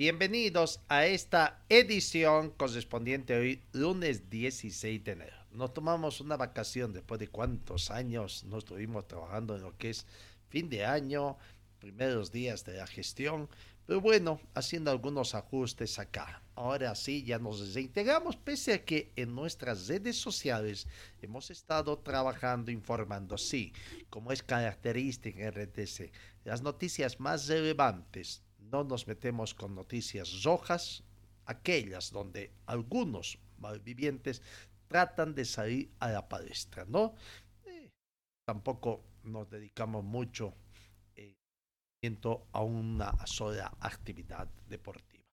[0.00, 5.36] Bienvenidos a esta edición correspondiente hoy, lunes 16 de enero.
[5.52, 10.06] Nos tomamos una vacación después de cuántos años nos estuvimos trabajando en lo que es
[10.48, 11.36] fin de año,
[11.80, 13.50] primeros días de la gestión,
[13.84, 16.42] pero bueno, haciendo algunos ajustes acá.
[16.54, 20.88] Ahora sí, ya nos reintegramos, pese a que en nuestras redes sociales
[21.20, 23.74] hemos estado trabajando, informando, sí,
[24.08, 26.10] como es característica en RTC,
[26.44, 31.02] las noticias más relevantes no nos metemos con noticias rojas,
[31.46, 34.42] aquellas donde algunos malvivientes
[34.86, 37.14] tratan de salir a la palestra, ¿no?
[37.64, 37.90] Eh,
[38.44, 40.54] tampoco nos dedicamos mucho
[41.14, 41.36] eh,
[42.52, 45.24] a una sola actividad deportiva.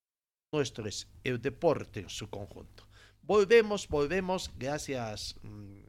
[0.53, 2.87] Nuestro es el deporte en su conjunto.
[3.21, 5.81] Volvemos, volvemos, gracias mmm,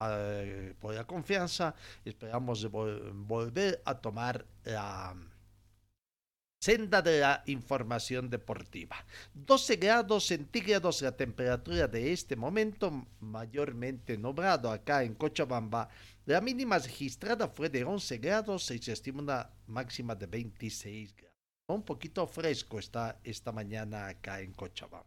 [0.00, 1.74] a, por la confianza.
[2.04, 5.14] Esperamos vol volver a tomar la
[6.60, 8.96] senda de la información deportiva.
[9.34, 15.88] 12 grados centígrados la temperatura de este momento, mayormente nublado acá en Cochabamba.
[16.26, 21.36] La mínima registrada fue de 11 grados y se estima una máxima de 26 grados.
[21.68, 25.06] Un poquito fresco está esta mañana acá en Cochabamba.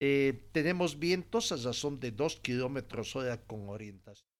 [0.00, 4.31] Eh, tenemos vientos a razón de 2 kilómetros hora con orientación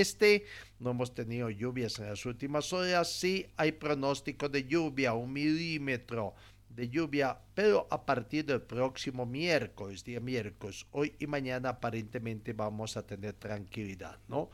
[0.00, 0.44] este.
[0.78, 3.12] No hemos tenido lluvias en las últimas horas.
[3.12, 6.34] Sí hay pronóstico de lluvia, un milímetro
[6.68, 12.96] de lluvia, pero a partir del próximo miércoles, día miércoles, hoy y mañana aparentemente vamos
[12.98, 14.50] a tener tranquilidad, ¿no?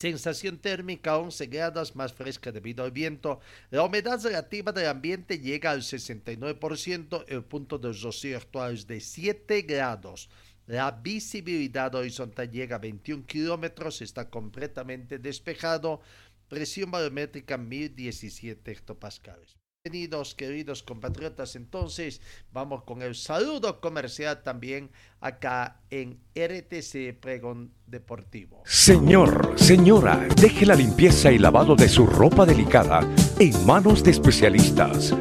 [0.00, 3.40] Sensación térmica 11 grados más fresca debido al viento.
[3.70, 7.24] La humedad relativa del ambiente llega al 69%.
[7.28, 10.28] El punto de rocío actual es de 7 grados.
[10.66, 16.00] La visibilidad horizontal llega a 21 kilómetros, está completamente despejado.
[16.48, 19.56] Presión barométrica 1017 hectopascales.
[19.84, 21.56] Bienvenidos, queridos compatriotas.
[21.56, 28.62] Entonces, vamos con el saludo comercial también acá en RTC Pregón Deportivo.
[28.64, 33.00] Señor, señora, deje la limpieza y lavado de su ropa delicada
[33.38, 35.14] en manos de especialistas.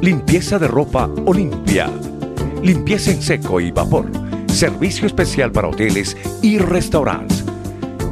[0.00, 1.90] Limpieza de ropa Olimpia.
[2.62, 4.23] Limpieza en seco y vapor
[4.54, 7.44] Servicio especial para hoteles y restaurantes.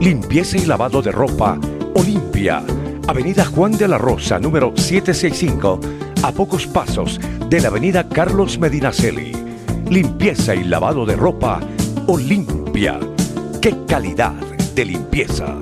[0.01, 1.57] Limpieza y lavado de ropa
[1.95, 2.65] Olimpia.
[3.07, 5.79] Avenida Juan de la Rosa, número 765,
[6.25, 9.31] a pocos pasos de la Avenida Carlos Medinaceli.
[9.89, 11.61] Limpieza y lavado de ropa
[12.09, 12.99] Olimpia.
[13.61, 14.35] ¡Qué calidad
[14.75, 15.57] de limpieza!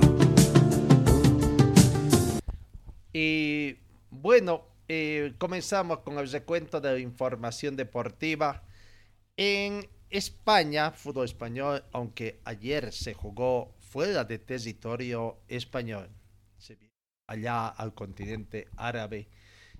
[3.13, 3.77] Y
[4.09, 8.63] bueno, eh, comenzamos con el recuento de la información deportiva.
[9.37, 16.11] En España, fútbol español, aunque ayer se jugó fuera de territorio español,
[17.29, 19.29] allá al continente árabe.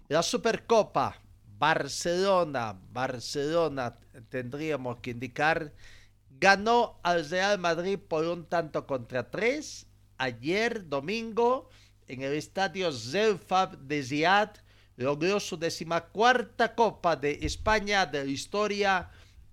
[0.09, 1.21] La Supercopa,
[1.59, 3.99] Barcelona, Barcelona,
[4.29, 5.73] tendríamos que indicar,
[6.31, 9.87] ganó al Real Madrid por un tanto contra tres
[10.17, 11.71] ayer domingo
[12.07, 14.51] en el estadio Zelfab de Ziad,
[14.97, 19.11] logró su decimacuarta Copa de España de la historia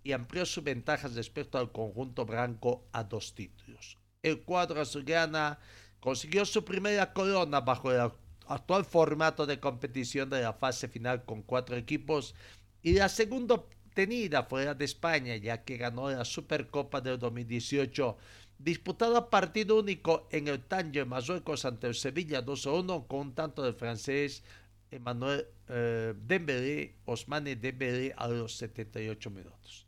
[0.08, 3.98] y amplió sus ventajas respecto al conjunto blanco a dos títulos.
[4.24, 5.60] El cuadro azulgrana
[6.00, 8.10] consiguió su primera corona bajo el
[8.48, 12.36] actual formato de competición de la fase final con cuatro equipos
[12.82, 18.18] y la segunda obtenida fuera de España ya que ganó la Supercopa del 2018
[18.60, 23.62] disputada a partido único en el Tánger, Marruecos ante el Sevilla 2-1 con un tanto
[23.62, 24.42] del francés
[24.90, 29.87] Emmanuel eh, Osmane Dembélé a los 78 minutos.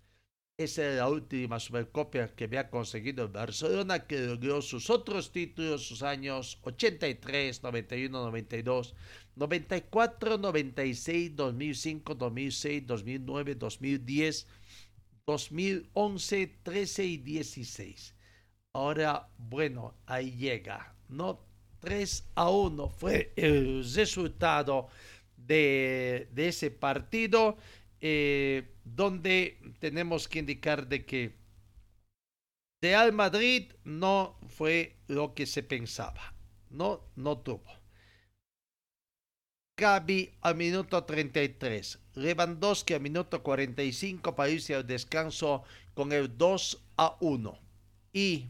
[0.59, 5.87] Esa es la última Supercopa que había conseguido el Barcelona, que logró sus otros títulos,
[5.87, 8.93] sus años 83, 91, 92,
[9.37, 14.47] 94, 96, 2005, 2006, 2009, 2010,
[15.25, 18.15] 2011, 13 y 16.
[18.73, 21.39] Ahora, bueno, ahí llega, ¿no?
[21.79, 24.89] 3 a 1 fue el resultado
[25.37, 27.55] de, de ese partido
[28.01, 31.35] eh, donde tenemos que indicar de que
[32.81, 36.33] Real Madrid no fue lo que se pensaba,
[36.69, 37.79] no, no tuvo.
[39.77, 45.63] Gaby al minuto 33, Lewandowski al minuto 45 para irse al descanso
[45.93, 47.59] con el 2 a 1
[48.11, 48.47] y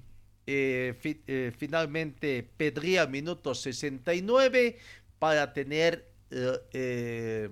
[0.48, 4.80] eh, eh, finalmente Pedri al minuto 69
[5.20, 7.50] para tener eh,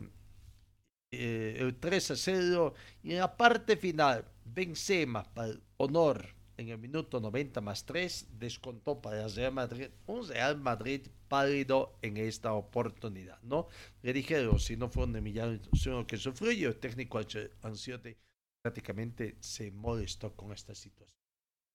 [1.12, 6.68] eh, el 3 a 0 y en la parte final Benzema para el honor en
[6.68, 12.18] el minuto 90 más 3 descontó para el Real Madrid un Real Madrid pálido en
[12.18, 13.68] esta oportunidad no
[14.02, 17.22] le dijeron si no fue un humillación que sufrió y el técnico
[17.62, 18.14] Ancelotti
[18.62, 21.16] prácticamente se molestó con esta situación.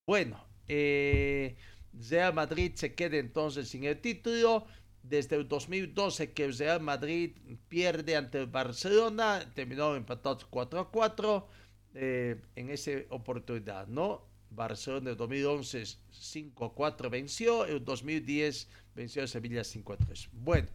[0.06, 1.56] Bueno eh,
[1.94, 4.66] Real Madrid se queda entonces sin el título
[5.02, 7.36] desde el 2012 que el Real Madrid
[7.68, 11.48] pierde ante el Barcelona, terminó empatado 4 a 4
[11.94, 14.26] eh, en esa oportunidad, ¿no?
[14.50, 19.96] Barcelona en el 2011 5 a 4 venció, el 2010 venció a Sevilla 5 a
[19.96, 20.28] 3.
[20.32, 20.68] Bueno,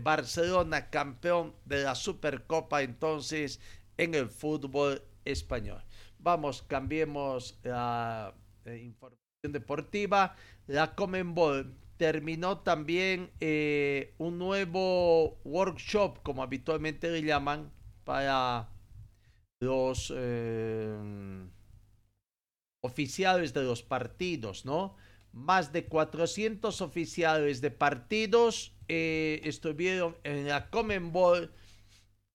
[0.00, 3.60] Barcelona campeón de la Supercopa entonces
[3.96, 5.82] en el fútbol español.
[6.18, 8.34] Vamos, cambiemos la
[8.64, 10.36] eh, información deportiva.
[10.66, 17.72] La Comenbol terminó también eh, un nuevo workshop, como habitualmente le llaman,
[18.04, 18.68] para
[19.60, 21.46] los eh,
[22.82, 24.96] oficiales de los partidos, ¿no?
[25.32, 31.52] Más de 400 oficiales de partidos eh, estuvieron en la Common Ball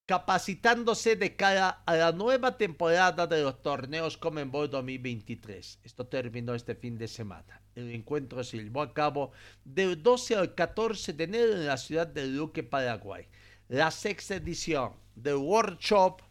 [0.06, 5.80] capacitándose de cara a la nueva temporada de los torneos Common Ball 2023.
[5.83, 7.62] Esto terminó este fin de semana.
[7.75, 9.31] El encuentro se llevó a cabo
[9.63, 13.27] del 12 al 14 de enero en la ciudad de Luque, Paraguay.
[13.69, 16.21] La sexta edición del workshop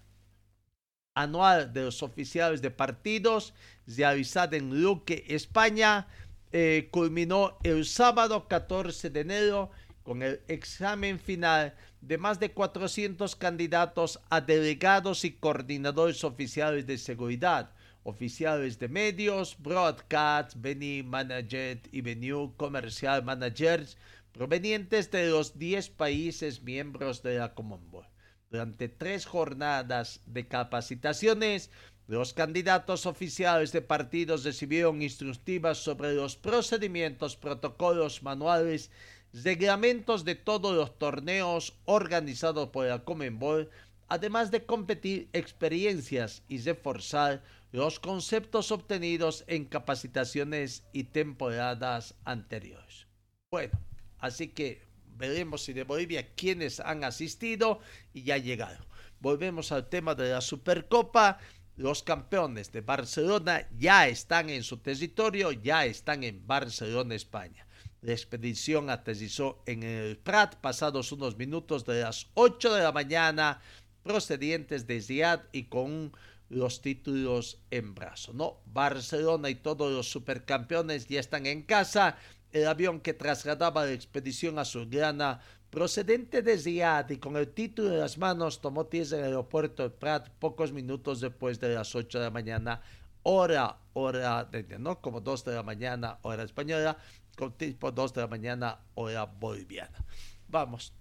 [1.15, 3.55] anual de los oficiales de partidos
[3.87, 6.07] realizada en Luque, España,
[6.53, 9.71] eh, culminó el sábado 14 de enero
[10.03, 16.99] con el examen final de más de 400 candidatos a delegados y coordinadores oficiales de
[16.99, 23.97] seguridad, oficiales de medios, broadcast, venue manager y venue comercial managers
[24.33, 28.09] provenientes de los 10 países miembros de la Commonwealth.
[28.51, 31.71] Durante tres jornadas de capacitaciones,
[32.09, 38.91] los candidatos oficiales de partidos recibieron instructivas sobre los procedimientos, protocolos, manuales
[39.33, 43.71] reglamentos de todos los torneos organizados por la Comenbol,
[44.09, 47.43] además de competir experiencias y reforzar
[47.73, 53.07] los conceptos obtenidos en capacitaciones y temporadas anteriores.
[53.53, 53.79] Bueno,
[54.19, 54.83] así que
[55.17, 57.81] veremos si de Bolivia quienes han asistido
[58.13, 58.85] y ya llegaron.
[59.21, 61.39] Volvemos al tema de la Supercopa.
[61.77, 67.67] Los campeones de Barcelona ya están en su territorio, ya están en Barcelona, España.
[68.03, 73.61] La expedición aterrizó en el Prat pasados unos minutos de las 8 de la mañana,
[74.03, 76.13] procedientes de Ziad y con
[76.49, 78.33] los títulos en brazo.
[78.33, 82.17] No, Barcelona y todos los supercampeones ya están en casa.
[82.53, 85.41] El avión que trasladaba la expedición azulgrana
[85.71, 89.85] procedente de Ziad y con el título en las manos tomó tierra en el aeropuerto
[89.85, 92.83] de Prat pocos minutos después de las 8 de la mañana,
[93.23, 95.01] hora, hora, de, ¿no?
[95.01, 96.99] Como 2 de la mañana, hora española,
[97.37, 100.05] con tipo 2 de la mañana, hora boliviana.
[100.49, 100.93] Vamos.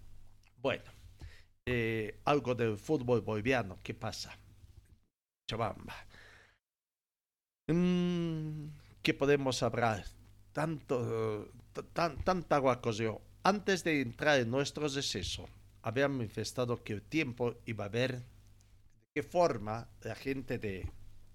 [0.62, 0.92] Bueno,
[1.66, 3.78] eh, algo del fútbol boliviano.
[3.84, 4.38] ¿Qué pasa?
[5.48, 5.96] Chabamba.
[7.68, 8.70] Mm,
[9.02, 10.06] ¿Qué podemos hablar?
[10.52, 11.52] Tanto,
[11.94, 13.22] tan, tanta agua corrió.
[13.44, 15.48] Antes de entrar en nuestro receso,
[15.82, 18.26] había manifestado que el tiempo iba a ver de
[19.14, 20.92] qué forma la gente de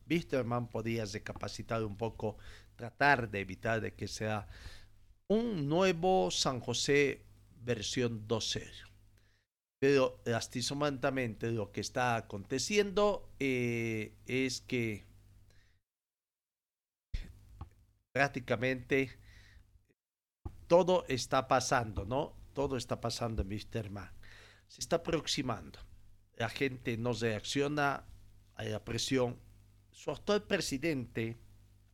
[0.09, 2.37] Wisterman podía recapacitar un poco,
[2.77, 4.47] tratar de evitar de que sea
[5.29, 7.25] un nuevo San José
[7.63, 8.71] versión 2.0.
[9.79, 15.05] Pero lastimosamente lo que está aconteciendo eh, es que
[18.13, 19.19] prácticamente
[20.69, 22.35] todo está pasando, ¿no?
[22.55, 24.11] Todo está pasando en Misterman.
[24.69, 25.81] Se está aproximando.
[26.37, 28.05] La gente no reacciona
[28.55, 29.39] a la presión.
[29.91, 31.39] su actual presidente,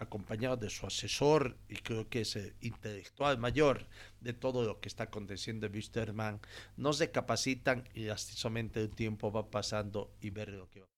[0.01, 3.87] acompañado de su asesor, y creo que es el intelectual mayor
[4.21, 6.41] de todo lo que está aconteciendo en Wisterman,
[6.77, 10.90] no se capacitan y lastimosamente el tiempo va pasando y ver lo que va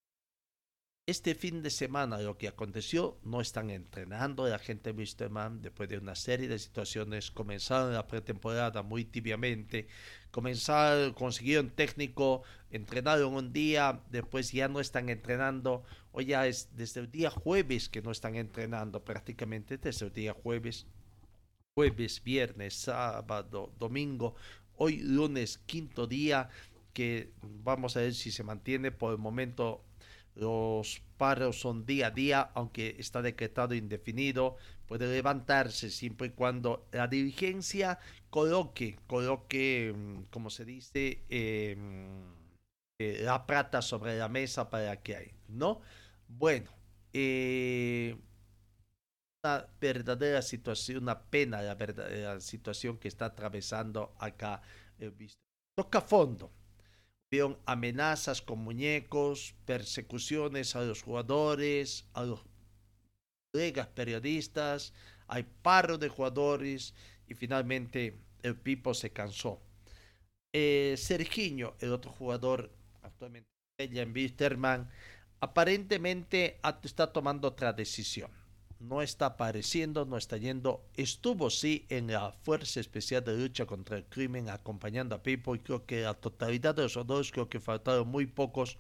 [1.07, 5.99] este fin de semana lo que aconteció, no están entrenando la gente Wisterman después de
[5.99, 9.89] una serie de situaciones, comenzaron la pretemporada muy tibiamente,
[10.31, 15.83] comenzaron, consiguieron técnico, entrenaron un día, después ya no están entrenando,
[16.13, 20.33] hoy ya es desde el día jueves que no están entrenando prácticamente, desde el día
[20.33, 20.87] jueves,
[21.75, 24.37] jueves, viernes, sábado, domingo,
[24.77, 26.49] hoy lunes, quinto día,
[26.93, 29.83] que vamos a ver si se mantiene por el momento
[30.35, 34.57] los paros son día a día, aunque está decretado indefinido.
[34.87, 37.99] Puede levantarse siempre y cuando la dirigencia
[38.31, 42.23] coloque, coloque, mm, como se dice, em,
[42.99, 45.81] eh, la plata sobre la mesa para que hay, ¿no?
[46.29, 46.71] Bueno,
[47.12, 48.17] eh,
[49.43, 54.62] una verdadera situación, una pena la verdadera situación que está atravesando acá
[54.99, 55.12] el
[55.75, 56.53] Toca fondo
[57.33, 62.45] Vieron amenazas con muñecos, persecuciones a los jugadores, a los
[63.51, 64.93] colegas periodistas,
[65.29, 66.93] hay paro de jugadores
[67.27, 69.62] y finalmente el Pipo se cansó.
[70.53, 72.71] Eh, Serginho, el otro jugador
[73.01, 73.49] actualmente
[73.79, 74.91] en Wisterman,
[75.41, 78.42] aparentemente está tomando otra decisión
[78.83, 80.85] no está apareciendo, no está yendo.
[80.95, 85.61] Estuvo sí en la Fuerza Especial de Lucha contra el Crimen acompañando a Pipo y
[85.61, 88.79] creo que la totalidad de los dos, creo que faltaron muy pocos.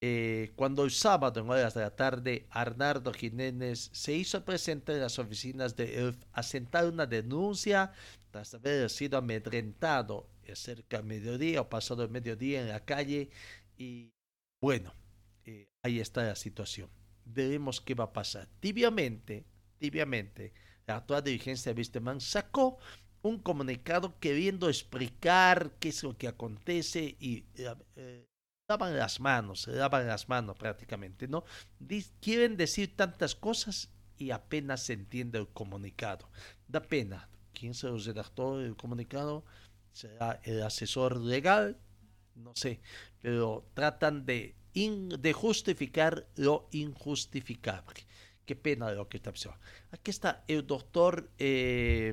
[0.00, 5.00] Eh, cuando el sábado en horas de la tarde Arnardo Jiménez se hizo presente en
[5.00, 7.92] las oficinas de ELF a una denuncia
[8.30, 13.30] tras haber sido amedrentado cerca del mediodía o pasado el mediodía en la calle
[13.78, 14.12] y
[14.60, 14.92] bueno,
[15.44, 16.90] eh, ahí está la situación
[17.24, 18.48] veremos qué va a pasar.
[18.60, 19.44] Tibiamente,
[19.78, 20.52] tibiamente,
[20.86, 22.78] la actual dirigencia de Wisterman sacó
[23.22, 28.26] un comunicado queriendo explicar qué es lo que acontece y eh, eh
[28.68, 31.44] daban las manos, se daban las manos prácticamente, ¿no?
[32.20, 36.30] quieren decir tantas cosas y apenas se entiende el comunicado.
[36.68, 37.28] Da pena.
[37.52, 39.44] ¿Quién se los redactó el comunicado?
[39.92, 41.78] ¿Será el asesor legal?
[42.34, 42.80] No sé,
[43.20, 48.00] pero tratan de de justificar lo injustificable.
[48.44, 49.58] Qué pena lo que está pasando.
[49.90, 52.12] Aquí está el doctor eh,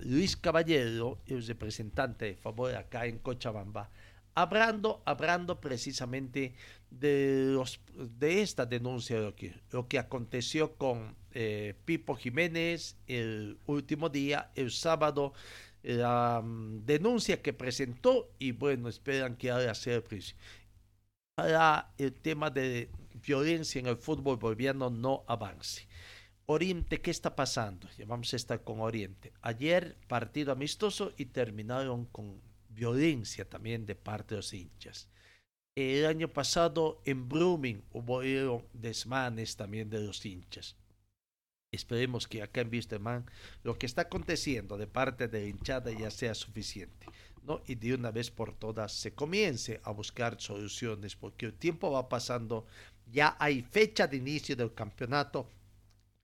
[0.00, 3.90] Luis Caballero, el representante de favor acá en Cochabamba,
[4.34, 6.54] hablando, hablando precisamente
[6.90, 13.58] de, los, de esta denuncia, lo que, lo que aconteció con eh, Pipo Jiménez el
[13.66, 15.32] último día, el sábado,
[15.82, 20.34] la mm, denuncia que presentó y bueno, esperan que el precio
[21.38, 22.90] para el tema de
[23.24, 25.86] violencia en el fútbol boliviano no avance.
[26.46, 27.88] Oriente, ¿qué está pasando?
[27.96, 29.32] Ya vamos a estar con Oriente.
[29.40, 35.08] Ayer partido amistoso y terminaron con violencia también de parte de los hinchas.
[35.76, 38.20] El año pasado en Blooming hubo
[38.72, 40.74] desmanes también de los hinchas.
[41.70, 43.26] Esperemos que acá en Wisterman
[43.62, 47.06] lo que está aconteciendo de parte de la hinchada ya sea suficiente
[47.66, 52.08] y de una vez por todas se comience a buscar soluciones, porque el tiempo va
[52.08, 52.66] pasando,
[53.06, 55.48] ya hay fecha de inicio del campeonato,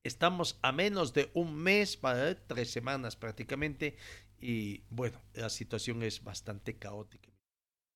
[0.03, 3.97] estamos a menos de un mes, para tres semanas prácticamente,
[4.39, 7.31] y bueno, la situación es bastante caótica.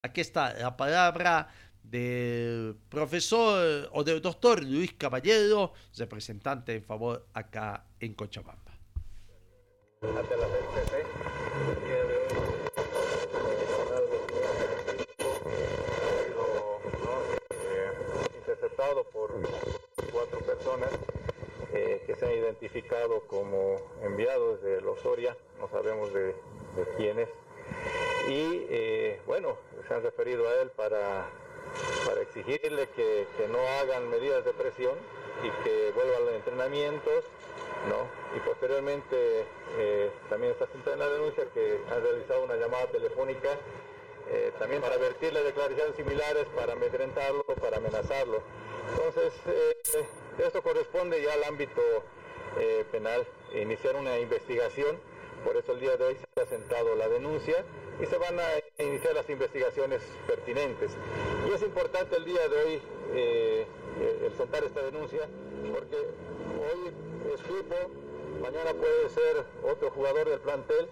[0.02, 1.49] Aquí está la palabra
[1.82, 8.78] del profesor o del doctor Luis Caballero, representante en favor acá en Cochabamba.
[19.12, 19.32] Por
[20.12, 20.90] cuatro personas
[21.75, 26.37] eh, que se han identificado como enviados de los Soria, no sabemos de,
[26.97, 27.28] quiénes,
[28.28, 29.56] y eh, bueno,
[29.87, 31.26] se han referido a él para,
[32.06, 34.94] para exigirle que, no hagan medidas de presión
[35.42, 37.25] y que vuelvan los entrenamientos,
[37.88, 38.37] ¿no?
[38.37, 39.44] Y posteriormente
[39.76, 43.49] eh, también está en la denuncia que han realizado una llamada telefónica
[44.58, 48.42] también para vertirle declaraciones similares, para amedrentarlo, para amenazarlo.
[48.90, 50.07] Entonces, eh,
[50.38, 51.80] esto corresponde ya al ámbito
[52.59, 54.99] eh, penal, iniciar una investigación,
[55.45, 57.64] por eso el día de hoy se ha sentado la denuncia
[58.00, 60.92] y se van a iniciar las investigaciones pertinentes.
[61.49, 65.21] Y es importante el día de hoy el sentar esta denuncia,
[65.73, 66.92] porque hoy
[67.35, 67.76] es Fipo,
[68.40, 70.88] mañana puede ser otro jugador del plantel,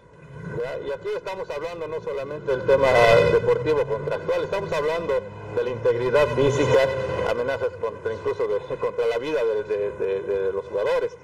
[0.86, 2.88] Y aquí estamos hablando no solamente del tema
[3.32, 5.20] deportivo contractual, estamos hablando
[5.54, 6.88] de la integridad física,
[7.28, 8.46] amenazas contra incluso
[8.80, 11.16] contra la vida de, los jugadores,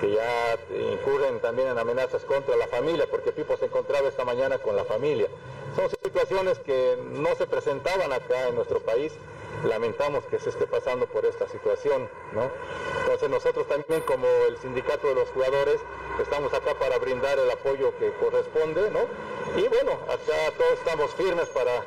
[0.00, 0.58] que ya
[0.92, 4.84] incurren también en amenazas contra la familia, porque Pipo se encontraba esta mañana con la
[4.84, 5.28] familia.
[6.12, 9.12] Situaciones que no se presentaban acá en nuestro país
[9.64, 12.08] lamentamos que se esté pasando por esta situación.
[13.02, 15.76] Entonces nosotros también como el sindicato de los jugadores
[16.20, 18.90] estamos acá para brindar el apoyo que corresponde.
[19.56, 21.84] Y bueno, acá todos estamos firmes para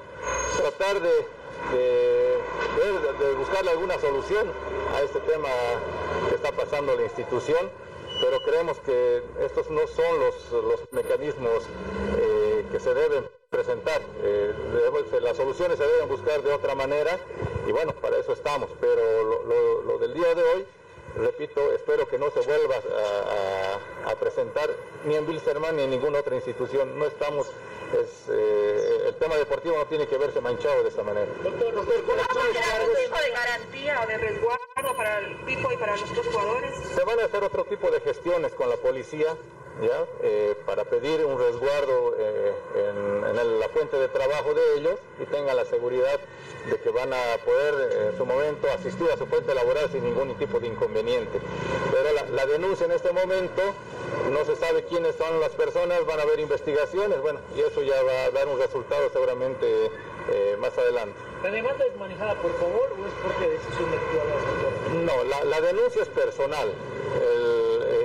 [0.56, 1.28] tratar de,
[1.74, 4.48] de, buscarle alguna solución
[4.96, 5.50] a este tema
[6.30, 7.70] que está pasando la institución,
[8.22, 11.64] pero creemos que estos no son los, los mecanismos
[12.74, 14.02] que se deben presentar.
[14.24, 14.52] Eh,
[15.22, 17.20] las soluciones se deben buscar de otra manera
[17.68, 18.68] y bueno, para eso estamos.
[18.82, 20.66] Pero lo, del día de hoy,
[21.16, 22.76] repito, espero que no se vuelva
[24.08, 24.70] a, presentar
[25.06, 26.98] ni en Bilsterman ni en ninguna otra institución.
[26.98, 27.46] No estamos,
[27.94, 31.28] es, eh, el tema deportivo no tiene que verse manchado de esta manera.
[31.44, 36.10] Doctor, doctor, algún tipo de garantía o de resguardo para el Pipo y para los
[36.10, 36.72] otros jugadores?
[36.96, 39.36] Se van a hacer otro tipo de gestiones con la policía
[39.82, 40.06] ¿ya?
[40.22, 45.56] Eh, para pedir un resguardo eh, en, la fuente de trabajo de ellos y tengan
[45.56, 46.20] la seguridad
[46.70, 50.04] de que van a poder eh, en su momento asistir a su fuente laboral sin
[50.04, 51.40] ningún tipo de inconveniente.
[51.92, 53.62] Pero la, la, denuncia en este momento,
[54.32, 58.02] no se sabe quiénes son las personas, van a haber investigaciones, bueno, y eso ya
[58.04, 59.92] va a dar un resultado seguramente
[60.60, 61.20] más adelante.
[61.44, 66.02] ¿La demanda es manejada por favor o es porque decisión de No, la, la denuncia
[66.02, 66.72] es personal.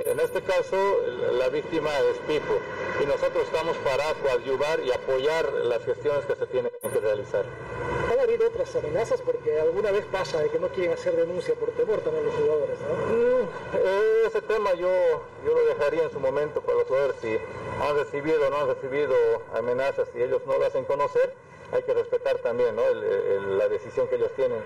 [0.05, 0.77] En este caso,
[1.37, 2.59] la víctima es Pipo
[3.01, 7.45] y nosotros estamos para coadyuvar y apoyar las gestiones que se tienen que realizar.
[8.11, 9.21] ¿Han habido otras amenazas?
[9.21, 12.79] Porque alguna vez pasa de que no quieren hacer denuncia por temor también los jugadores,
[12.79, 14.89] mm, eh, ese tema yo,
[15.45, 17.37] yo lo dejaría en su momento para los jugadores si
[17.81, 19.15] han recibido o no han recibido
[19.53, 21.33] amenazas y ellos no lo hacen conocer
[21.71, 24.59] hay que respetar también la decisión que ellos tienen,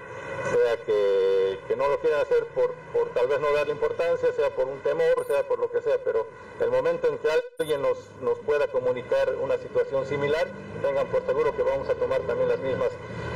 [0.52, 4.68] sea que, no lo quieran hacer por, por, tal vez no darle importancia, sea por
[4.68, 6.28] un temor, sea por lo que sea, pero
[6.62, 7.28] el momento en que
[7.60, 10.48] alguien nos, nos pueda comunicar una situación similar,
[10.82, 12.90] tengan por seguro que vamos a tomar también las mismas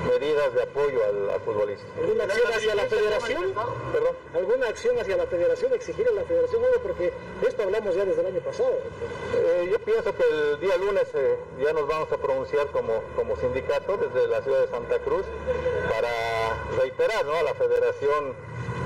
[0.08, 1.88] medidas de apoyo al, futbolista.
[1.98, 3.54] ¿Alguna acción hacia la federación?
[3.92, 4.16] ¿Perdón?
[4.34, 5.74] ¿Alguna acción hacia la federación?
[5.74, 6.80] ¿Exigir a la federación algo?
[6.82, 8.74] Porque de esto hablamos ya desde el año pasado.
[9.36, 13.36] Eh, yo pienso que el día lunes eh, ya nos vamos a pronunciar como, como
[13.36, 15.26] sindicato desde la ciudad de Santa Cruz
[15.90, 18.36] para reiterar a la federación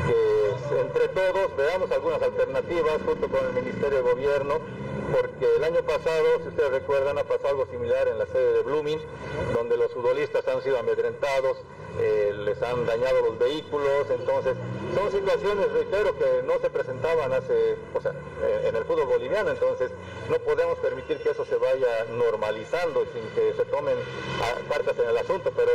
[0.08, 4.60] que entre todos veamos algunas alternativas junto con el Ministerio de Gobierno
[5.12, 8.62] porque el año pasado, si ustedes recuerdan, ha pasado algo similar en la sede de
[8.62, 9.00] Blooming,
[9.54, 11.58] donde los futbolistas han sido amedrentados,
[12.00, 14.56] eh, les han dañado los vehículos, entonces
[14.96, 18.12] son situaciones, reitero, que no se presentaban hace, o sea,
[18.44, 19.92] eh, en el fútbol boliviano, entonces
[20.30, 23.96] no podemos permitir que eso se vaya normalizando sin que se tomen
[24.70, 25.72] partes en el asunto, pero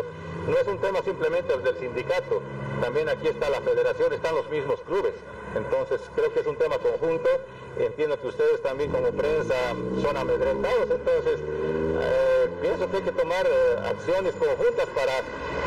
[0.48, 2.40] no es un tema simplemente del sindicato,
[2.80, 5.14] también aquí está la federación, están los mismos clubes.
[5.56, 7.28] Entonces creo que es un tema conjunto.
[7.78, 9.54] Entiendo que ustedes también como prensa
[10.00, 15.20] son amedrentados, entonces eh, pienso que hay que tomar eh, acciones conjuntas para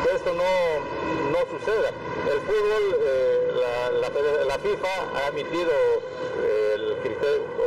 [0.04, 1.90] que esto no, no suceda.
[2.30, 3.52] El fútbol, eh,
[4.46, 5.70] la, FIFA ha emitido
[6.74, 6.96] el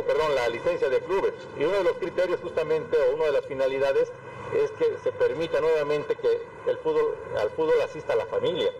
[0.06, 3.44] perdón, la licencia de clubes y uno de los criterios justamente o una de las
[3.46, 4.12] finalidades
[4.54, 8.70] es que se permita nuevamente que el fútbol, al fútbol asista la familia.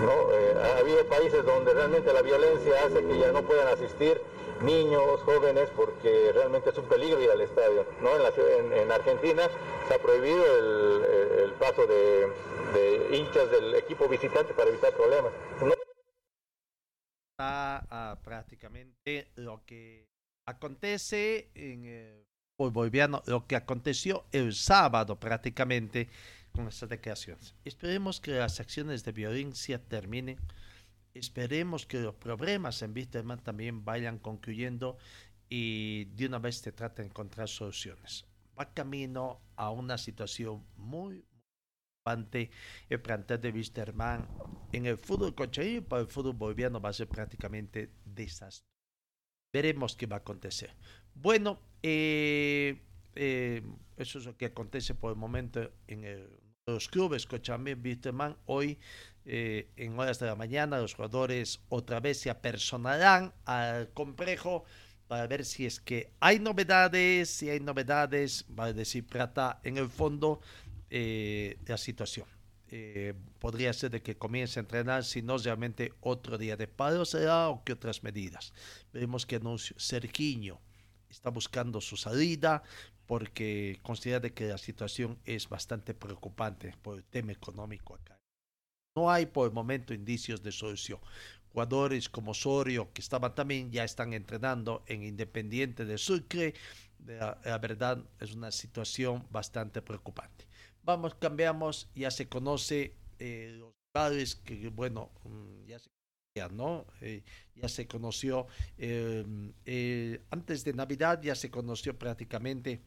[0.00, 0.32] ¿no?
[0.32, 4.20] Eh, ha habido países donde realmente la violencia hace que ya no puedan asistir
[4.62, 7.86] niños, jóvenes, porque realmente es un peligro ir al estadio.
[8.00, 8.10] ¿no?
[8.16, 9.48] En, en, Argentina
[9.88, 10.44] se ha prohibido
[11.44, 15.32] el, paso de, hinchas del equipo visitante para evitar problemas.
[17.38, 20.06] Está prácticamente lo que
[20.46, 22.26] acontece en el
[22.58, 26.08] boliviano, lo que aconteció el sábado prácticamente
[26.52, 27.54] con estas declaraciones.
[27.64, 30.38] Esperemos que las acciones de violencia terminen.
[31.18, 34.98] Esperemos que los problemas en Wisterman también vayan concluyendo
[35.48, 38.26] y de una vez se trate de encontrar soluciones.
[38.58, 41.24] Va camino a una situación muy
[42.04, 42.50] importante
[42.90, 44.28] el plantel de Wisterman
[44.72, 48.68] en el fútbol cocharín para el fútbol boliviano va a ser prácticamente desastre.
[49.52, 50.74] Veremos qué va a acontecer.
[51.14, 52.82] Bueno, eh,
[53.14, 53.62] eh,
[53.96, 58.80] eso es lo que acontece por el momento en el los clubes Cochabamba Wisterman hoy
[59.28, 64.64] eh, en horas de la mañana los jugadores otra vez se apersonarán al complejo
[65.08, 69.78] para ver si es que hay novedades, si hay novedades, va a decir Plata en
[69.78, 70.40] el fondo
[70.90, 72.26] eh, la situación.
[72.68, 77.04] Eh, podría ser de que comience a entrenar, si no realmente otro día de paro
[77.04, 78.52] será o que otras medidas.
[78.92, 80.60] Veremos que anuncio Sergiño
[81.08, 82.62] está buscando su salida,
[83.06, 88.15] porque considera que la situación es bastante preocupante por el tema económico acá.
[88.96, 90.98] No hay por el momento indicios de solución.
[91.52, 96.54] Jugadores como Osorio, que estaban también, ya están entrenando en Independiente de Sucre.
[97.06, 100.46] La, verdad es una situación bastante preocupante.
[100.82, 105.88] Vamos, cambiamos, ya se conoce eh, los padres que, bueno, mm, ya se
[106.52, 106.86] ¿no?
[107.00, 107.22] Eh,
[107.54, 109.24] ya se conoció, eh,
[109.64, 112.82] eh, antes de Navidad ya se conoció prácticamente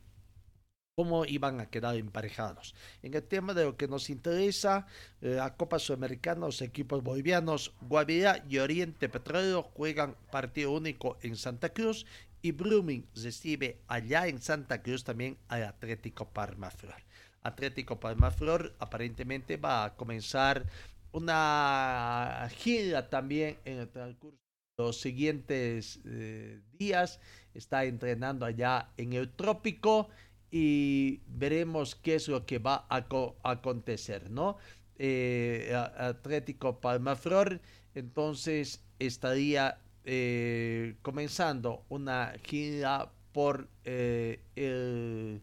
[0.99, 2.75] cómo iban a quedar emparejados.
[3.03, 4.85] En el tema de lo que nos interesa,
[5.21, 11.69] la Copa Sudamericana, los equipos bolivianos, Guavirá y Oriente Petrolero juegan partido único en Santa
[11.69, 12.05] Cruz
[12.41, 17.01] y Brumming recibe allá en Santa Cruz también al Atlético Parmaflor.
[17.43, 20.65] Atlético Palmaflor aparentemente va a comenzar
[21.13, 24.37] una gira también en el transcurso
[24.77, 27.21] de los siguientes eh, días.
[27.53, 30.09] Está entrenando allá en el trópico
[30.51, 33.05] y veremos qué es lo que va a,
[33.43, 34.57] acontecer, ¿no?
[34.97, 37.61] Eh, Atlético Palmaflor
[37.95, 45.41] entonces estaría eh, comenzando una gira por eh, el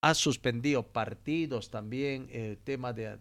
[0.00, 3.18] ha suspendido partidos también, el tema de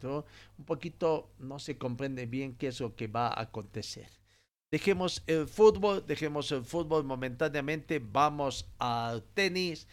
[0.58, 4.08] un poquito no se comprende bien qué es lo que va a acontecer.
[4.70, 9.88] Dejemos el fútbol, dejemos el fútbol momentáneamente, vamos al tenis.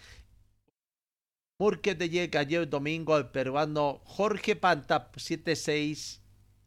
[1.56, 6.18] Porque de llega ayer domingo al peruano Jorge Panta 7-6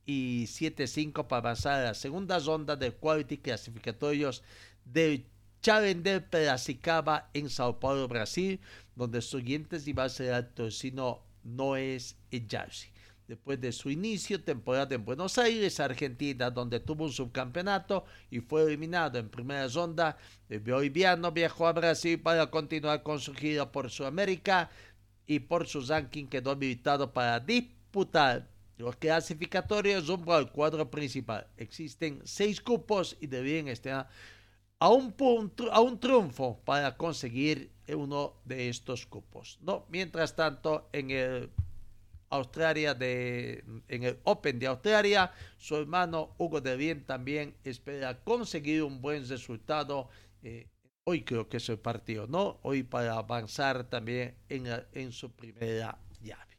[0.05, 4.41] y 7-5 para avanzar a la segunda ronda del Quality Clasificatorios
[4.85, 5.25] del
[5.61, 8.61] Challenger Piracicaba en Sao Paulo, Brasil,
[8.95, 12.89] donde su siguiente rival será el Torcino Noes Jersey.
[13.27, 18.63] Después de su inicio temporada en Buenos Aires, Argentina, donde tuvo un subcampeonato y fue
[18.63, 23.89] eliminado en primera ronda, el boliviano viajó a Brasil para continuar con su gira por
[23.89, 24.69] Sudamérica
[25.25, 31.47] y por su ranking quedó habilitado para disputar los clasificatorios rumbo al cuadro principal.
[31.57, 34.07] Existen seis cupos y debían estar
[34.79, 39.59] a un, punto, a un triunfo para conseguir uno de estos cupos.
[39.61, 39.85] ¿no?
[39.89, 41.49] Mientras tanto, en el
[42.29, 48.83] Australia de, en el Open de Australia, su hermano Hugo de Bien también espera conseguir
[48.83, 50.09] un buen resultado.
[50.43, 50.67] Eh,
[51.03, 52.59] hoy creo que es el partido, ¿no?
[52.63, 56.57] Hoy para avanzar también en, en su primera llave.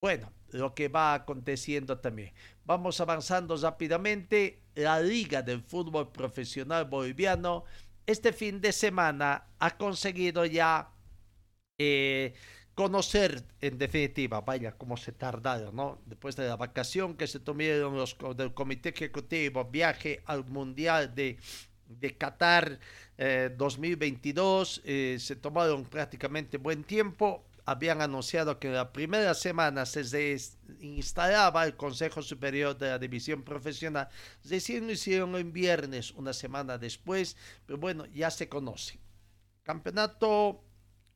[0.00, 2.32] Bueno, lo que va aconteciendo también.
[2.64, 4.62] Vamos avanzando rápidamente.
[4.74, 7.64] La Liga del Fútbol Profesional Boliviano
[8.06, 10.92] este fin de semana ha conseguido ya
[11.78, 12.34] eh,
[12.76, 15.98] conocer en definitiva, vaya, cómo se tardaron, ¿no?
[16.04, 21.38] Después de la vacación que se tomaron los del Comité Ejecutivo, viaje al Mundial de,
[21.88, 22.78] de Qatar
[23.56, 30.38] 2022, eh, eh, se tomaron prácticamente buen tiempo habían anunciado que la primera semana se
[30.80, 34.08] instalaba el Consejo Superior de la División Profesional.
[34.44, 37.36] Recién hicieron en viernes, una semana después,
[37.66, 39.00] pero bueno, ya se conoce.
[39.64, 40.62] Campeonato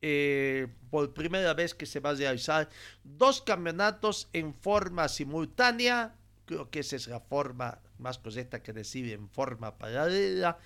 [0.01, 2.69] eh, por primera vez que se va a realizar
[3.03, 6.15] dos campeonatos en forma simultánea.
[6.45, 10.57] Creo que esa es la forma más correcta que decir en forma paralela.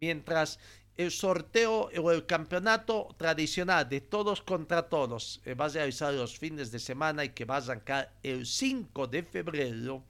[0.00, 0.58] Mientras
[0.96, 6.38] el sorteo o el campeonato tradicional de todos contra todos eh, va a realizar los
[6.38, 10.04] fines de semana y que va a arrancar el 5 de febrero,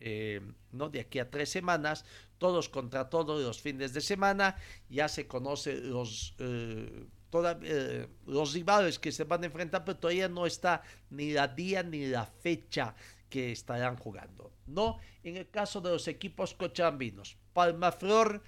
[0.00, 0.40] eh,
[0.72, 2.04] no de aquí a tres semanas,
[2.38, 4.56] todos contra todos los fines de semana,
[4.88, 7.06] ya se conocen los, eh,
[8.26, 12.06] los rivales que se van a enfrentar, pero todavía no está ni la día ni
[12.06, 12.94] la fecha
[13.28, 14.52] que estarán jugando.
[14.66, 18.42] No, en el caso de los equipos cochambinos, Palmaflor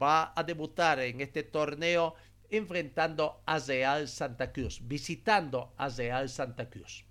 [0.00, 2.14] va a debutar en este torneo
[2.50, 7.04] enfrentando a Real Santa Cruz, visitando a Real Santa Cruz.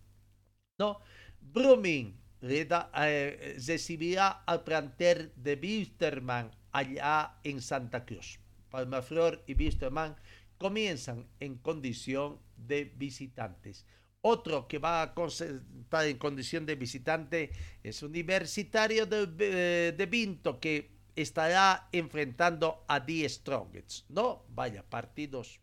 [0.80, 1.00] ¿No?
[1.40, 8.40] Brumming eh, recibirá al planter de Wisterman allá en Santa Cruz.
[8.70, 10.16] Palmaflor y Wisterman
[10.62, 13.84] comienzan en condición de visitantes.
[14.22, 17.50] Otro que va a estar en condición de visitante
[17.82, 24.08] es Universitario de, eh, de Vinto, que estará enfrentando a The Strongest.
[24.10, 25.60] No, vaya, partidos.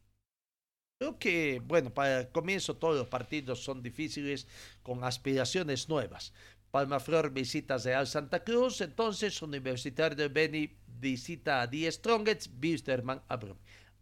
[0.99, 4.49] Creo que, bueno, para el comienzo todos los partidos son difíciles
[4.83, 6.33] con aspiraciones nuevas.
[6.73, 13.39] Palmaflor visita Real Santa Cruz, entonces Universitario de Beni visita a The Strongest, Bisterman a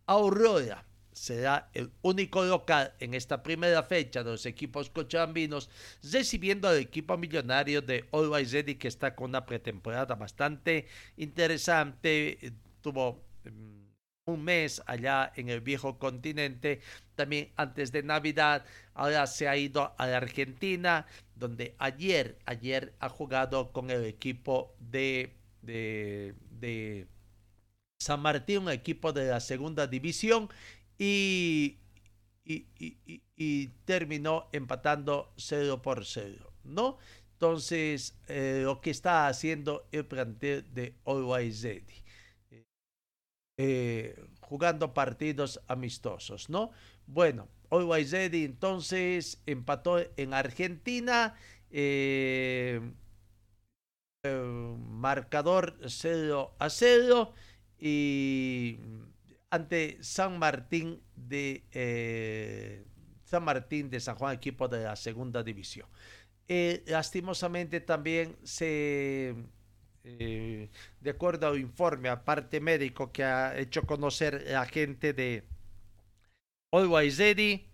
[0.06, 5.70] Aurora será el único local en esta primera fecha de los equipos cochabambinos,
[6.12, 12.52] recibiendo al equipo millonario de Always Ready, que está con una pretemporada bastante interesante.
[12.82, 13.86] Tuvo mm,
[14.26, 16.80] un mes allá en el viejo continente,
[17.14, 23.08] también antes de Navidad, ahora se ha ido a la Argentina, donde ayer, ayer ha
[23.08, 27.06] jugado con el equipo de, de, de
[27.98, 30.48] San Martín, un equipo de la segunda división,
[30.98, 31.78] y,
[33.84, 36.98] terminó empatando 0 por 0, ¿no?
[37.32, 42.02] Entonces, eh, lo que está haciendo el plantel de Always Ready.
[43.58, 46.70] Eh, jugando partidos amistosos, ¿no?
[47.06, 51.34] Bueno, Always Ready entonces empató en Argentina,
[51.70, 52.80] eh,
[54.24, 57.32] eh, marcador 0 a 0
[57.78, 58.78] y
[59.50, 62.84] ante San Martín de eh,
[63.24, 65.88] San Martín de San Juan, equipo de la segunda división.
[66.48, 69.34] Eh, lastimosamente también se
[70.04, 75.44] eh, de acuerdo al informe aparte médico que ha hecho conocer la gente de
[76.70, 77.68] Always Ready,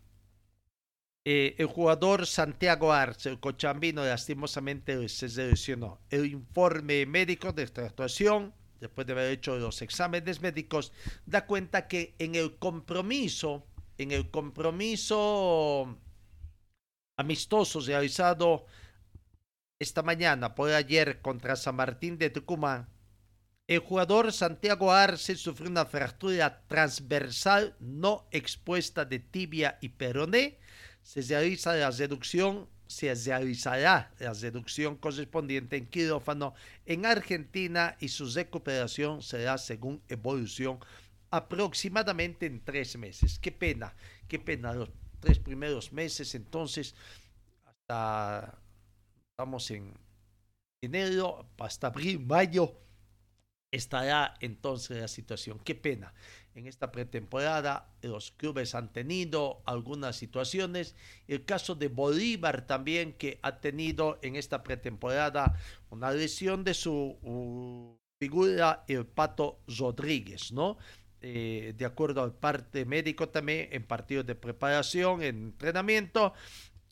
[1.24, 6.00] el jugador Santiago Arce, el cochambino, lastimosamente se lesionó.
[6.10, 8.52] El informe médico de esta actuación,
[8.83, 10.92] después de haber hecho los exámenes médicos,
[11.25, 13.64] da cuenta que en el compromiso,
[13.97, 15.97] en el compromiso
[17.16, 18.66] amistoso realizado
[19.79, 22.88] esta mañana por ayer contra San Martín de Tucumán,
[23.68, 30.59] el jugador Santiago Arce sufrió una fractura transversal no expuesta de tibia y peroné.
[31.03, 38.26] Se realiza la reducción, se realizará la reducción correspondiente en quirófano en Argentina y su
[38.26, 40.78] recuperación será según evolución
[41.31, 43.38] aproximadamente en tres meses.
[43.38, 43.94] Qué pena,
[44.28, 46.94] qué pena los tres primeros meses entonces
[47.64, 48.59] hasta
[49.31, 49.94] estamos en
[50.83, 52.76] enero, hasta abril, mayo,
[53.70, 55.59] estará entonces la situación.
[55.61, 56.12] Qué pena.
[56.54, 60.94] En esta pretemporada los clubes han tenido algunas situaciones.
[61.26, 65.58] El caso de Bolívar también, que ha tenido en esta pretemporada
[65.90, 70.76] una lesión de su figura, el Pato Rodríguez, ¿no?
[71.24, 76.34] Eh, de acuerdo al parte médico también en partidos de preparación, en entrenamiento,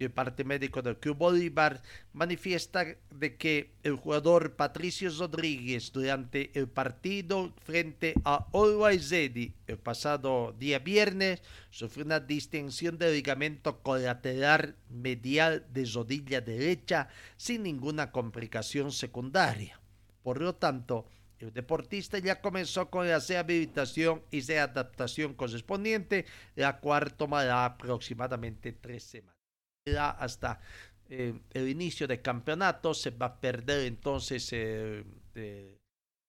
[0.00, 1.82] el parte médico del Club Bolívar
[2.14, 9.78] manifiesta de que el jugador Patricio Rodríguez durante el partido frente a Always Ready el
[9.78, 18.10] pasado día viernes sufrió una distensión de ligamento colateral medial de rodilla derecha sin ninguna
[18.10, 19.78] complicación secundaria.
[20.22, 21.06] Por lo tanto,
[21.38, 29.04] el deportista ya comenzó con la rehabilitación y readaptación correspondiente, la cual tomará aproximadamente tres
[29.04, 29.39] semanas
[29.86, 30.60] hasta
[31.08, 32.94] eh, el inicio del campeonato.
[32.94, 35.04] Se va a perder entonces eh,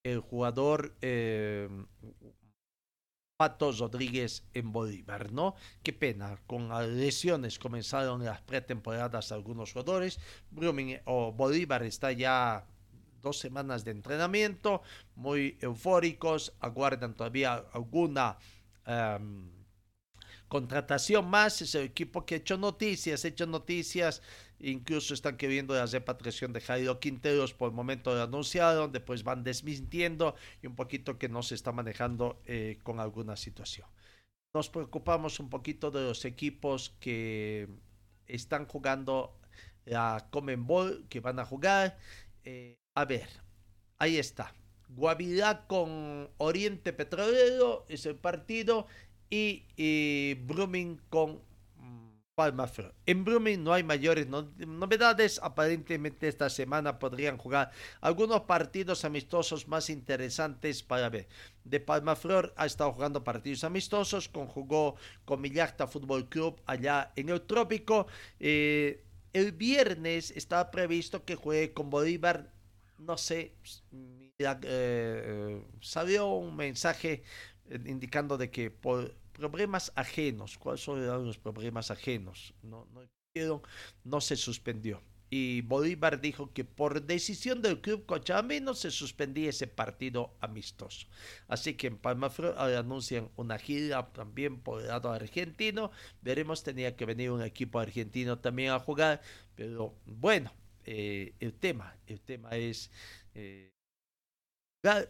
[0.03, 1.69] el jugador eh,
[3.37, 5.55] Pato Rodríguez en Bolívar, ¿no?
[5.81, 10.19] Qué pena, con lesiones comenzaron las pretemporadas algunos jugadores.
[11.05, 12.67] O Bolívar está ya
[13.21, 14.81] dos semanas de entrenamiento,
[15.15, 18.37] muy eufóricos, aguardan todavía alguna
[18.87, 19.60] um,
[20.51, 24.21] contratación más, es el equipo que ha hecho noticias, ha hecho noticias,
[24.59, 29.45] incluso están queriendo la repatriación de Jairo Quinteros, por el momento lo anunciaron, después van
[29.45, 33.87] desmintiendo y un poquito que no se está manejando eh, con alguna situación.
[34.53, 37.69] Nos preocupamos un poquito de los equipos que
[38.27, 39.39] están jugando
[39.85, 41.97] la Common Ball, que van a jugar.
[42.43, 43.29] Eh, a ver,
[43.99, 44.53] ahí está.
[44.89, 48.87] Guavirá con Oriente Petrolero es el partido
[49.31, 51.41] y, Brumming con
[52.35, 52.93] Palma Flor.
[53.05, 55.39] En Brumming no hay mayores no, novedades.
[55.41, 61.27] Aparentemente esta semana podrían jugar algunos partidos amistosos más interesantes para ver.
[61.63, 67.29] De Palma Flor ha estado jugando partidos amistosos, conjugó con Millacta Fútbol Club allá en
[67.29, 68.07] el Trópico.
[68.39, 72.51] Eh, el viernes estaba previsto que juegue con Bolívar.
[72.97, 73.55] No sé,
[73.91, 77.23] mira, eh, salió un mensaje
[77.85, 82.53] indicando de que por problemas ajenos, ¿cuáles son los problemas ajenos?
[82.61, 83.61] No, no,
[84.03, 85.01] no se suspendió.
[85.33, 91.07] Y Bolívar dijo que por decisión del club cochabambino se suspendía ese partido amistoso.
[91.47, 95.91] Así que en Palmaflor anuncian una gira también por el lado argentino.
[96.21, 99.21] Veremos, tenía que venir un equipo argentino también a jugar.
[99.55, 102.91] Pero bueno, eh, el tema, el tema es...
[103.33, 103.71] Eh,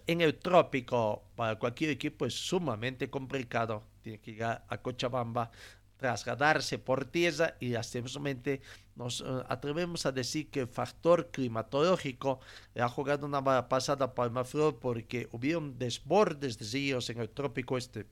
[0.06, 3.84] en el trópico para cualquier equipo es sumamente complicado.
[4.02, 5.52] Tiene que llegar a Cochabamba,
[5.98, 8.62] trasladarse por tierra y lastimosamente
[8.96, 12.40] nos eh, atrevemos a decir que el factor climatológico
[12.74, 17.30] le ha jugado una mala pasada a Palmaflor porque hubieron desbordes de ríos en el
[17.30, 18.08] trópico este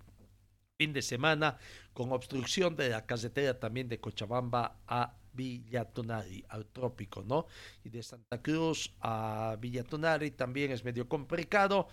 [0.78, 1.58] fin de semana
[1.94, 7.48] con obstrucción de la carretera también de Cochabamba a Villatunari, al trópico, ¿no?
[7.84, 11.88] Y de Santa Cruz a Villatunari también es medio complicado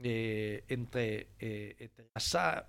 [0.00, 1.90] eh, entre, eh,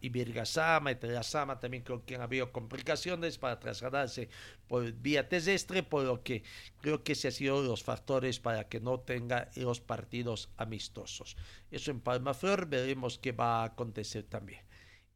[0.02, 4.30] y Virgasama, entre Asama también creo que han habido complicaciones para trasladarse
[4.68, 6.42] por vía terrestre, por lo que
[6.82, 11.38] creo que se han sido los factores para que no tenga los partidos amistosos.
[11.70, 14.62] Eso en Palmaflor veremos qué va a acontecer también.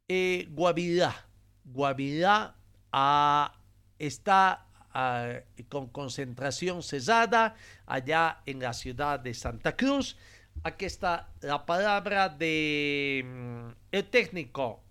[0.06, 1.26] Eh, Guavirá,
[1.64, 2.54] Guavirá
[2.92, 3.60] ah,
[3.98, 10.16] está ah, con concentración cesada allá en la ciudad de Santa Cruz
[10.62, 14.82] aquí está la palabra de mm, el técnico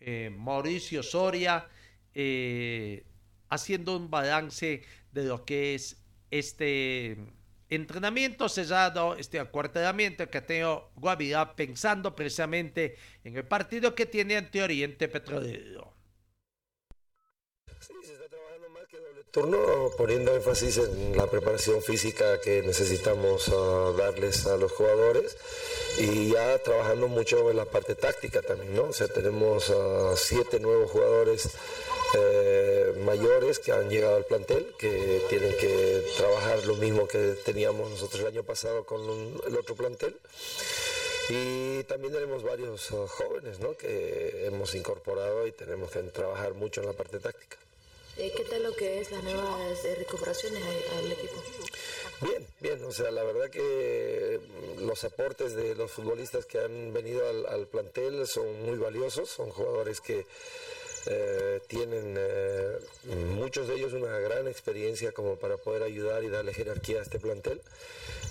[0.00, 1.66] eh, Mauricio Soria
[2.14, 3.04] eh,
[3.48, 7.18] haciendo un balance de lo que es este
[7.68, 14.36] entrenamiento cesado, este acuartelamiento que ha tenido Guavirá pensando precisamente en el partido que tiene
[14.36, 15.99] ante Oriente Petrolero.
[19.30, 25.36] Turno poniendo énfasis en la preparación física que necesitamos uh, darles a los jugadores
[25.98, 28.84] y ya trabajando mucho en la parte táctica también, ¿no?
[28.84, 31.50] O sea, tenemos uh, siete nuevos jugadores
[32.14, 37.88] eh, mayores que han llegado al plantel, que tienen que trabajar lo mismo que teníamos
[37.90, 39.00] nosotros el año pasado con
[39.46, 40.16] el otro plantel.
[41.28, 43.76] Y también tenemos varios uh, jóvenes ¿no?
[43.76, 47.56] que hemos incorporado y tenemos que trabajar mucho en la parte táctica.
[48.20, 51.42] Eh, ¿Qué tal lo que es las nuevas eh, recuperaciones al, equipo?
[52.20, 54.38] Bien, bien, o sea, la verdad que
[54.76, 59.48] mm, los aportes de los futbolistas que han venido al, plantel son muy valiosos, son
[59.48, 60.26] jugadores que
[61.06, 62.18] eh, tienen
[63.36, 67.18] muchos de ellos una gran experiencia como para poder ayudar y darle jerarquía a este
[67.18, 67.62] plantel.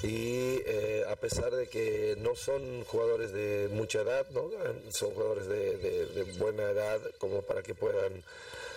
[0.04, 0.62] Y
[1.08, 4.52] a pesar de que no son jugadores de mucha edad, ¿no?
[4.92, 8.24] son jugadores de buena edad como para que puedan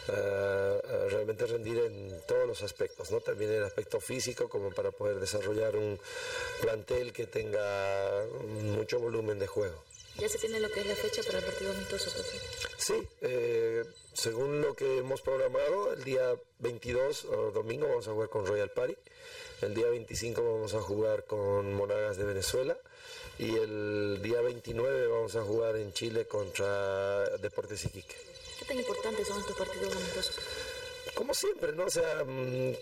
[0.07, 3.21] realmente rendir en todos los aspectos, ¿no?
[3.21, 5.99] También el aspecto físico como para poder desarrollar un
[6.61, 8.25] plantel que tenga
[8.63, 9.83] mucho volumen de juego.
[10.19, 12.11] ¿Ya se tiene lo que es la fecha para el partido amistoso,
[12.77, 18.29] Sí, eh, según lo que hemos programado, el día 22 o domingo vamos a jugar
[18.29, 18.95] con Royal Party,
[19.63, 22.77] el día 25 vamos a jugar con Monagas de Venezuela
[23.39, 28.32] y el día 29 vamos a jugar en Chile contra Deportes Iquique.
[28.63, 30.37] ¿Qué tan importantes son estos partidos amistosos?
[31.15, 31.87] Como siempre, ¿no?
[31.87, 32.75] O sea, mm,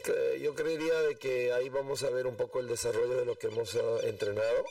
[0.42, 3.46] yo creería de que ahí vamos a ver un poco el desarrollo de lo que
[3.46, 4.62] hemos ah, entrenado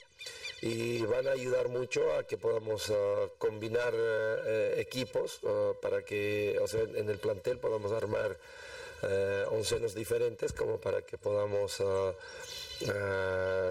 [0.62, 6.60] y van a ayudar mucho a que podamos ah, combinar eh, equipos ah, para que,
[6.62, 8.38] o sea, en el plantel podamos armar
[9.02, 11.82] eh, oncenos diferentes como para que podamos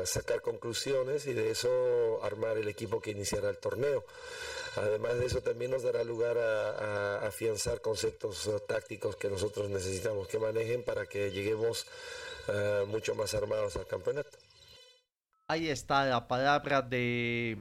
[0.05, 4.05] sacar conclusiones y de eso armar el equipo que iniciará el torneo.
[4.83, 10.29] Además de eso también nos dará lugar a, afianzar conceptos eh, tácticos que nosotros necesitamos
[10.29, 11.87] que manejen para que lleguemos
[12.49, 14.39] eh, mucho más armados al campeonato.
[15.49, 17.59] Ahí está la palabra de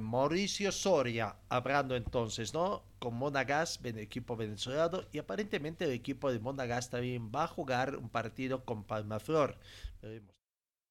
[0.00, 2.84] Mauricio Soria, hablando entonces, ¿no?
[2.98, 7.96] Con Monagas, el equipo venezolano, y aparentemente el equipo de Monagas también va a jugar
[7.96, 9.56] un partido con Palmaflor.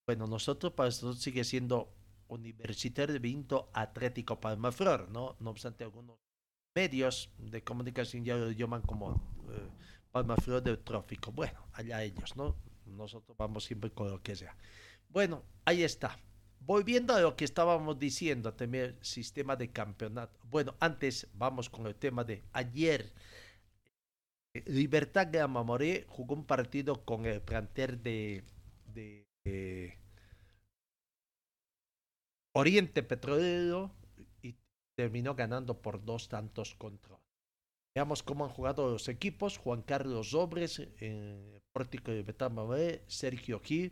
[0.06, 1.88] Bueno, nosotros para nosotros sigue siendo
[2.34, 5.36] Universitario de Vinto Atlético Palmaflor, ¿no?
[5.40, 6.18] No obstante, algunos
[6.76, 9.70] medios de comunicación ya lo llaman como eh,
[10.12, 11.32] Palmaflor del Trófico.
[11.32, 12.56] Bueno, allá ellos, ¿no?
[12.86, 14.56] Nosotros vamos siempre con lo que sea.
[15.10, 16.20] Bueno, ahí está.
[16.60, 20.40] Volviendo a lo que estábamos diciendo, también el sistema de campeonato.
[20.50, 23.14] Bueno, antes vamos con el tema de ayer.
[24.66, 28.44] Libertad de Amamoré jugó un partido con el planter de,
[28.94, 29.98] de eh,
[32.56, 33.92] Oriente Petrolero
[34.44, 34.56] y
[34.96, 37.20] terminó ganando por dos tantos contra.
[37.96, 39.58] Veamos cómo han jugado los equipos.
[39.58, 43.92] Juan Carlos Sobres, en Pórtico de Betamabé, Sergio Gil,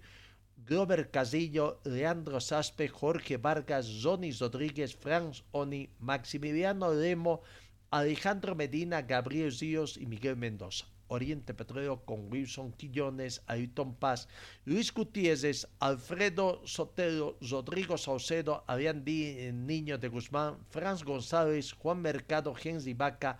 [0.57, 7.41] Grover Casillo, Leandro Saspe, Jorge Vargas, Johnny Rodríguez, Franz Oni, Maximiliano Lemo,
[7.89, 10.85] Alejandro Medina, Gabriel Ríos y Miguel Mendoza.
[11.11, 14.29] Oriente Petróleo con Wilson Quillones, Ayrton Paz,
[14.63, 22.55] Luis Gutiérrez, Alfredo Sotelo, Rodrigo Saucedo, Adrián Díaz, Niño de Guzmán, Franz González, Juan Mercado,
[22.55, 23.39] Henry Vaca,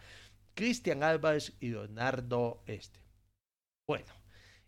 [0.54, 3.00] Cristian Álvarez y Leonardo Este.
[3.88, 4.14] Bueno,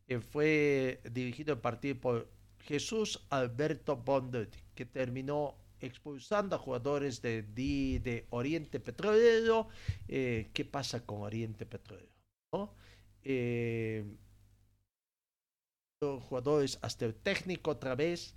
[0.08, 7.44] eh, fue dirigido el partido por Jesús Alberto Bondet, que terminó expulsando a jugadores de,
[7.44, 9.68] de, Oriente Petrolero.
[10.08, 12.08] Eh, ¿Qué pasa con Oriente Petrolero?
[12.54, 12.74] ¿no?
[13.24, 14.06] Eh,
[16.28, 18.36] jugadores hasta el técnico otra vez.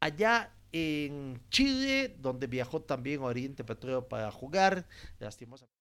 [0.00, 4.86] Allá en Chile, donde viajó también Oriente Petróleo para jugar,
[5.18, 5.80] lastimosamente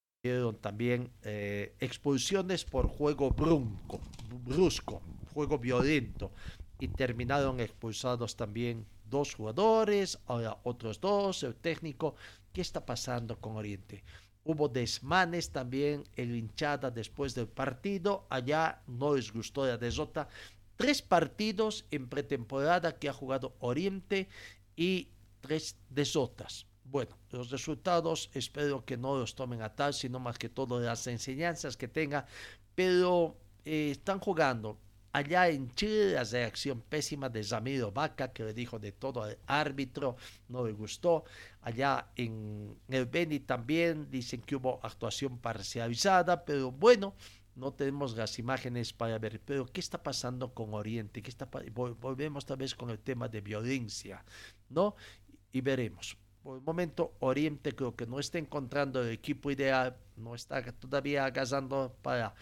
[0.59, 4.01] también eh, expulsiones por juego brusco,
[4.43, 5.01] brusco,
[5.33, 6.31] juego violento,
[6.79, 12.15] y terminaron expulsados también dos jugadores, ahora otros dos, el técnico.
[12.51, 14.03] ¿Qué está pasando con Oriente?
[14.43, 18.25] Hubo desmanes también en hinchada después del partido.
[18.29, 20.27] Allá no les gustó la desota.
[20.75, 24.29] Tres partidos en pretemporada que ha jugado Oriente
[24.75, 25.09] y
[25.41, 26.65] tres desotas.
[26.85, 31.05] Bueno, los resultados espero que no los tomen a tal, sino más que todo las
[31.07, 32.25] enseñanzas que tenga.
[32.73, 34.79] Pero eh, están jugando
[35.19, 40.15] Allá en Chile la reacción pésima de Zamiro Vaca, que le dijo de todo árbitro,
[40.47, 41.25] no le gustó.
[41.61, 47.15] Allá en el Beni también dicen que hubo actuación parcializada, pero bueno,
[47.55, 49.41] no tenemos las imágenes para ver.
[49.41, 51.21] Pero ¿qué está pasando con Oriente?
[51.21, 54.23] ¿Qué está, volvemos tal vez con el tema de violencia,
[54.69, 54.95] ¿no?
[55.51, 56.15] Y veremos.
[56.41, 61.25] Por el momento, Oriente creo que no está encontrando el equipo ideal, no está todavía
[61.25, 62.33] agasando para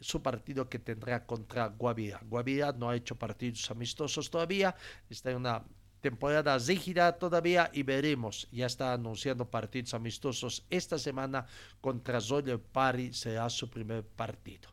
[0.00, 2.20] su partido que tendrá contra Guavira.
[2.24, 4.74] Guavira no ha hecho partidos amistosos todavía,
[5.08, 5.64] está en una
[6.00, 11.46] temporada rígida todavía y veremos, ya está anunciando partidos amistosos esta semana
[11.80, 14.70] contra Zoya Pari, será su primer partido.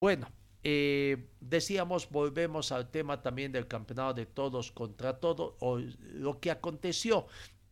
[0.00, 0.28] Bueno,
[0.62, 6.50] eh, decíamos, volvemos al tema también del campeonato de todos contra todos, o lo que
[6.50, 7.26] aconteció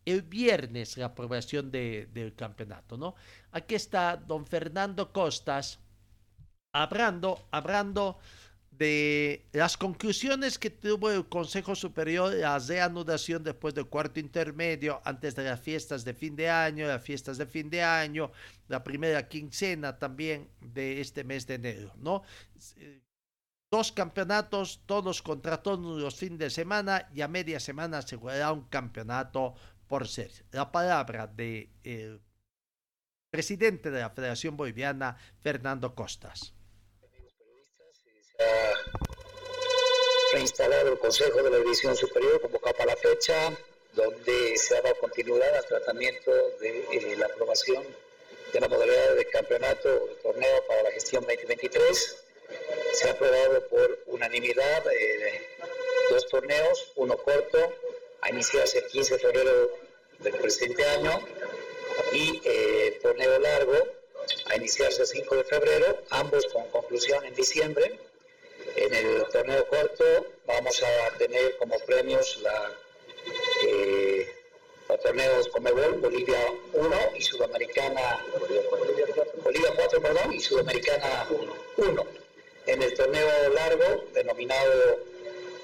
[0.05, 3.15] el viernes, la aprobación del campeonato, ¿no?
[3.51, 5.79] Aquí está don Fernando Costas,
[6.71, 8.19] hablando, hablando
[8.71, 15.35] de las conclusiones que tuvo el Consejo Superior la reanudación después del cuarto intermedio, antes
[15.35, 18.31] de las fiestas de fin de año, las fiestas de fin de año,
[18.69, 22.23] la primera quincena también de este mes de enero, ¿no?
[23.69, 28.53] Dos campeonatos, todos contra todos los fines de semana y a media semana se jugará
[28.53, 29.55] un campeonato
[29.87, 30.31] por ser.
[30.51, 31.69] La palabra de,
[33.29, 36.53] presidente de la Federación Boliviana, Fernando Costas
[40.31, 43.51] reinstalado el Consejo de la División Superior convocado para la fecha,
[43.93, 47.83] donde se ha dado continuidad al tratamiento de eh, la aprobación
[48.53, 49.89] de la modalidad de campeonato
[50.21, 52.17] torneo para la gestión 2023.
[52.93, 55.47] Se ha aprobado por unanimidad eh,
[56.09, 57.73] dos torneos, uno corto,
[58.21, 59.77] a iniciarse el 15 de febrero
[60.19, 61.21] del presente año,
[62.13, 63.87] y eh, torneo largo,
[64.45, 67.99] a iniciarse el 5 de febrero, ambos con conclusión en diciembre
[68.75, 72.71] en el torneo corto vamos a tener como premios la,
[73.67, 74.27] eh,
[74.89, 76.39] los torneos Comebol, Bolivia
[76.73, 78.25] 1 y Sudamericana,
[79.43, 81.27] Bolivia 4, perdón, y Sudamericana
[81.77, 82.05] 1.
[82.65, 84.99] En el torneo largo, denominado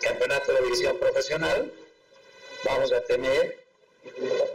[0.02, 1.72] Campeonato de División Profesional,
[2.64, 3.58] vamos a tener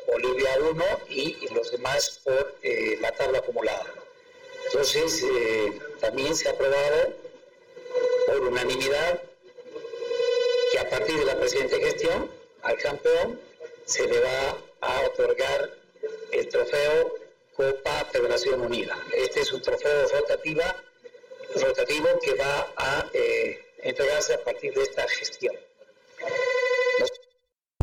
[0.07, 3.87] Bolivia 1 y, los demás por eh, la tabla acumulada.
[4.67, 7.13] Entonces, eh, también se ha aprobado
[8.27, 9.23] por unanimidad
[10.73, 12.31] que a partir de la presente gestión
[12.63, 13.41] al campeón
[13.85, 15.71] se le va a otorgar
[16.33, 17.15] el trofeo
[17.55, 18.97] Copa Federación Unida.
[19.15, 20.77] Este es un trofeo rotativa,
[21.57, 25.55] rotativo que va a eh, entregarse a partir de esta gestión.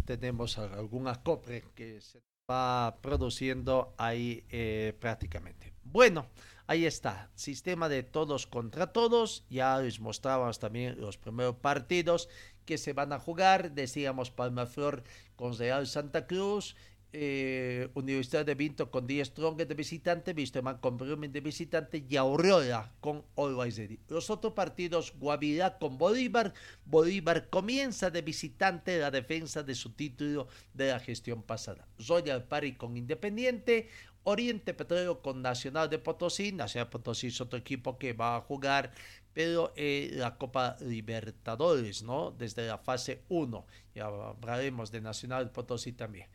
[0.05, 5.73] Tenemos algún acopre que se va produciendo ahí eh, prácticamente.
[5.83, 6.27] Bueno,
[6.69, 9.45] Ahí está, sistema de todos contra todos.
[9.49, 12.27] Ya les mostrábamos también los primeros partidos
[12.65, 13.71] que se van a jugar.
[13.71, 15.05] Decíamos Palmaflor
[15.37, 16.75] con Real Santa Cruz.
[17.13, 22.17] Eh, Universidad de Vinto con 10 Strong de visitante, Vistemán con Brumen de visitante y
[22.17, 26.53] Aurora con Always Los otros partidos, Guavirá con Bolívar.
[26.85, 31.87] Bolívar comienza de visitante la defensa de su título de la gestión pasada.
[32.05, 33.89] Royal Party con Independiente,
[34.23, 36.51] Oriente Petróleo con Nacional de Potosí.
[36.51, 38.91] Nacional de Potosí es otro equipo que va a jugar,
[39.33, 42.31] pero eh, la Copa Libertadores, ¿no?
[42.31, 43.65] Desde la fase 1.
[43.95, 46.27] Ya hablaremos de Nacional de Potosí también.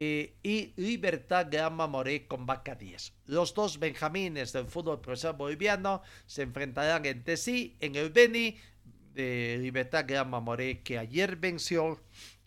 [0.00, 3.12] Eh, y Libertad Grama Moré con Vaca 10.
[3.26, 8.56] Los dos benjamines del fútbol profesional boliviano se enfrentarán entre sí en el Beni
[9.14, 12.00] de Libertad Grama Moré que ayer venció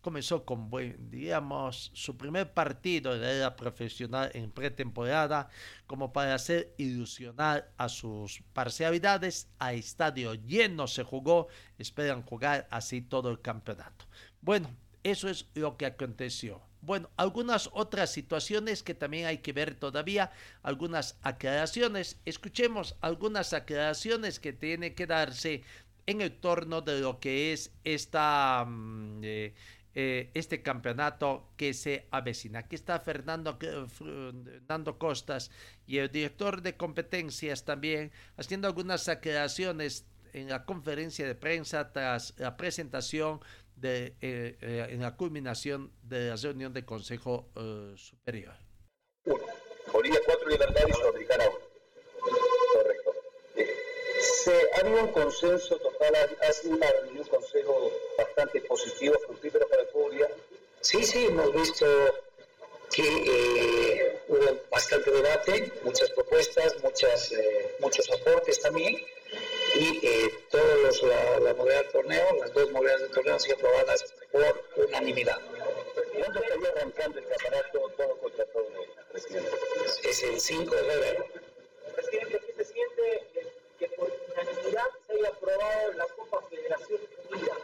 [0.08, 0.70] comenzó con
[1.10, 5.50] digamos, su primer partido de la era profesional en pretemporada,
[5.86, 9.50] como para hacer ilusionar a sus parcialidades.
[9.60, 14.06] A estadio lleno se jugó, esperan jugar así todo el campeonato.
[14.40, 14.70] Bueno,
[15.04, 16.62] eso es lo que aconteció.
[16.82, 20.32] Bueno, algunas otras situaciones que también hay que ver todavía,
[20.64, 22.20] algunas aclaraciones.
[22.26, 25.64] Escuchemos algunas aclaraciones que tiene que darse
[26.06, 29.54] en el torno de lo que es esta, mm, eh,
[29.94, 32.60] eh, este campeonato que se avecina.
[32.60, 35.50] Aquí está Fernando, Fernando Costas
[35.88, 42.36] y el director de competencias también haciendo algunas aclaraciones en la conferencia de prensa tras
[42.38, 43.40] la presentación
[43.78, 48.56] de, eh, eh, en la culminación de la reunión del Consejo eh, Superior.
[49.26, 49.44] Uno.
[49.92, 51.58] Bolivia 4, Libertad y Sudamericana 1.
[52.74, 53.14] Correcto.
[54.20, 59.68] Se ha habido un consenso total, ha sido una reunión, un consejo bastante positivo, fructífero
[59.70, 60.28] para el fútbol.
[60.82, 61.86] Sí, sí, hemos visto
[62.92, 68.98] que eh, hubo bastante debate, muchas propuestas, muchas, eh, muchos aportes también
[69.76, 73.56] y eh, todos la, la, modalidad del torneo, las dos modalidades del torneo han sido
[73.58, 75.40] aprobadas por unanimidad.
[76.18, 78.68] ¿Cuándo estaría arrancando el campeonato todo contra todo,
[79.12, 79.50] presidente?
[80.04, 81.26] Es el 5 de febrero.
[81.96, 83.28] Presidente, ¿qué se siente
[83.80, 87.58] que por unanimidad se haya aprobado la Copa Federación Unida?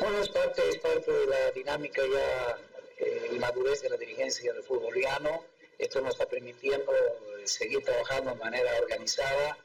[0.00, 2.58] Bueno, es parte, es parte de la dinámica ya
[2.98, 5.44] eh, y madurez de la dirigencia del fútbol boliviano.
[5.78, 9.58] Esto nos está permitiendo eh, seguir trabajando de manera organizada,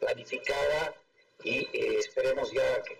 [0.00, 0.94] planificada
[1.42, 2.98] y eh, esperemos ya que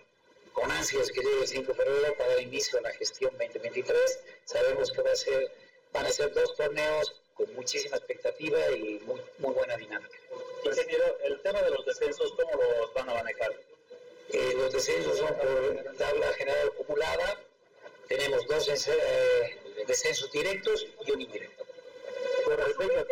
[0.53, 4.19] con ansias que llegue el 5 de febrero para dar inicio a la gestión 2023.
[4.45, 5.51] Sabemos que va a ser,
[5.93, 10.17] van a ser dos torneos con muchísima expectativa y muy, muy buena dinámica.
[10.65, 13.51] Ingeniero, el tema de los descensos, ¿cómo los van a manejar?
[14.31, 17.41] Eh, los descensos son por tabla general acumulada.
[18.07, 21.65] Tenemos dos eh, descensos directos y un indirecto.
[22.45, 23.05] Con respecto a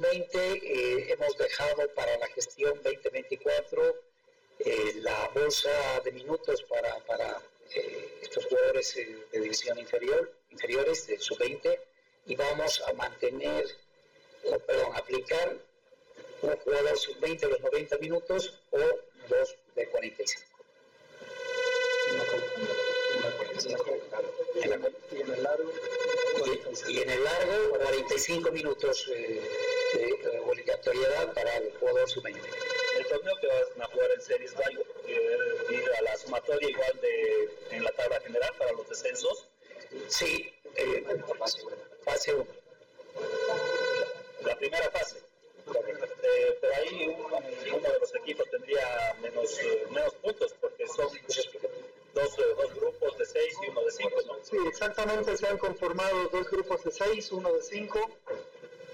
[0.00, 3.96] 2020 eh, hemos dejado para la gestión 2024
[4.60, 5.70] eh, la bolsa
[6.04, 7.40] de minutos para, para
[7.74, 11.78] eh, estos jugadores eh, de división inferior, inferiores del sub-20
[12.26, 13.66] y vamos a mantener,
[14.44, 15.56] o perdón, aplicar
[16.42, 20.44] un jugador sub-20 los 90 minutos o dos de 45.
[26.86, 29.10] Y, y en el largo 45 minutos
[29.94, 32.38] de obligatoriedad para el jugador sub-20.
[32.98, 37.00] El torneo que van a jugar en series va a ir a la sumatoria igual
[37.00, 39.48] de en la tabla general para los descensos.
[40.08, 41.04] Sí, eh,
[42.04, 42.46] fase 1.
[44.44, 45.18] La primera fase.
[46.22, 51.08] Eh, pero ahí uno, uno, de los equipos tendría menos, eh, menos puntos porque son
[52.14, 54.34] dos, dos, grupos de seis y uno de cinco, ¿no?
[54.42, 58.10] Sí, exactamente, se han conformado dos grupos de seis, uno de cinco.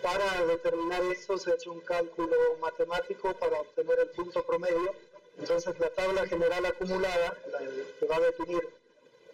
[0.05, 4.95] Para determinar eso se ha hecho un cálculo matemático para obtener el punto promedio.
[5.39, 7.61] Entonces la tabla general acumulada, la
[7.99, 8.69] que va a definir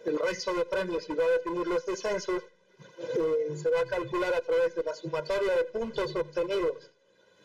[0.05, 2.45] el resto de premios y va a definir los descensos,
[3.01, 6.93] eh, se va a calcular a través de la sumatoria de puntos obtenidos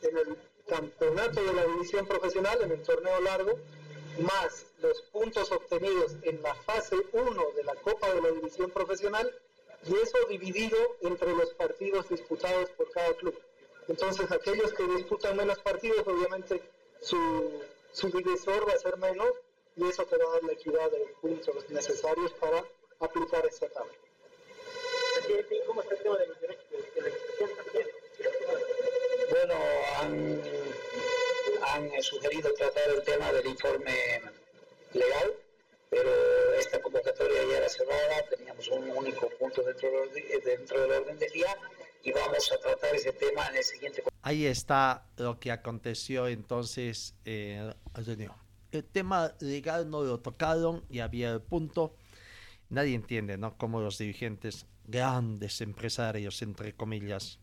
[0.04, 3.58] en el campeonato de la división profesional, en el torneo largo,
[4.20, 9.34] más los puntos obtenidos en la fase 1 de la Copa de la División Profesional
[9.86, 13.36] y eso dividido entre los partidos disputados por cada club.
[13.88, 16.62] Entonces aquellos que disputan menos partidos, obviamente
[17.02, 17.62] su,
[17.92, 19.30] su divisor va a ser menos
[19.76, 22.64] y eso te va a dar la equidad de puntos necesarios para
[23.00, 23.94] aplicar esta tabla.
[25.68, 27.88] ¿Cómo está el tema de los derechos de la también?
[29.30, 29.56] Bueno,
[29.98, 30.42] han,
[31.62, 34.22] han sugerido tratar el tema del informe
[34.94, 35.36] legal,
[35.90, 36.10] pero
[36.60, 41.20] esta convocatoria ya era cerrada, teníamos un único punto dentro del, orden, dentro del orden
[41.20, 41.56] del día
[42.04, 44.04] y vamos a tratar ese tema en el siguiente.
[44.22, 47.74] Ahí está lo que aconteció entonces eh,
[48.72, 51.96] El tema legal no lo tocaron y había el punto.
[52.70, 53.58] Nadie entiende, ¿no?
[53.58, 57.40] Cómo los dirigentes, grandes empresarios, entre comillas,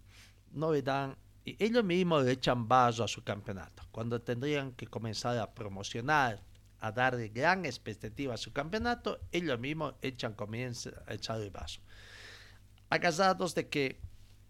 [0.51, 4.87] no le dan y ellos mismos le echan vaso a su campeonato, cuando tendrían que
[4.87, 6.41] comenzar a promocionar,
[6.83, 11.81] a darle gran expectativa a su campeonato, ellos mismos echan, comienzan a echar el vaso.
[12.91, 14.01] Agasados de que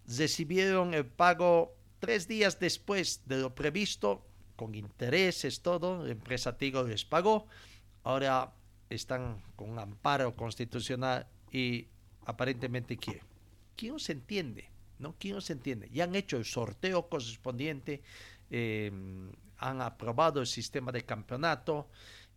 [0.07, 4.27] recibieron el pago tres días después de lo previsto,
[4.57, 7.47] con intereses, todo, la empresa Tigo les pagó,
[8.03, 8.55] ahora
[8.89, 11.87] están con un amparo constitucional y
[12.25, 13.27] aparentemente quieren.
[13.77, 14.71] ¿Quién se entiende?
[14.99, 15.15] ¿no?
[15.19, 15.91] ¿Quién se entiende?
[15.93, 18.03] Ya han hecho el sorteo correspondiente,
[18.51, 18.91] eh,
[19.59, 21.89] han aprobado el sistema de campeonato,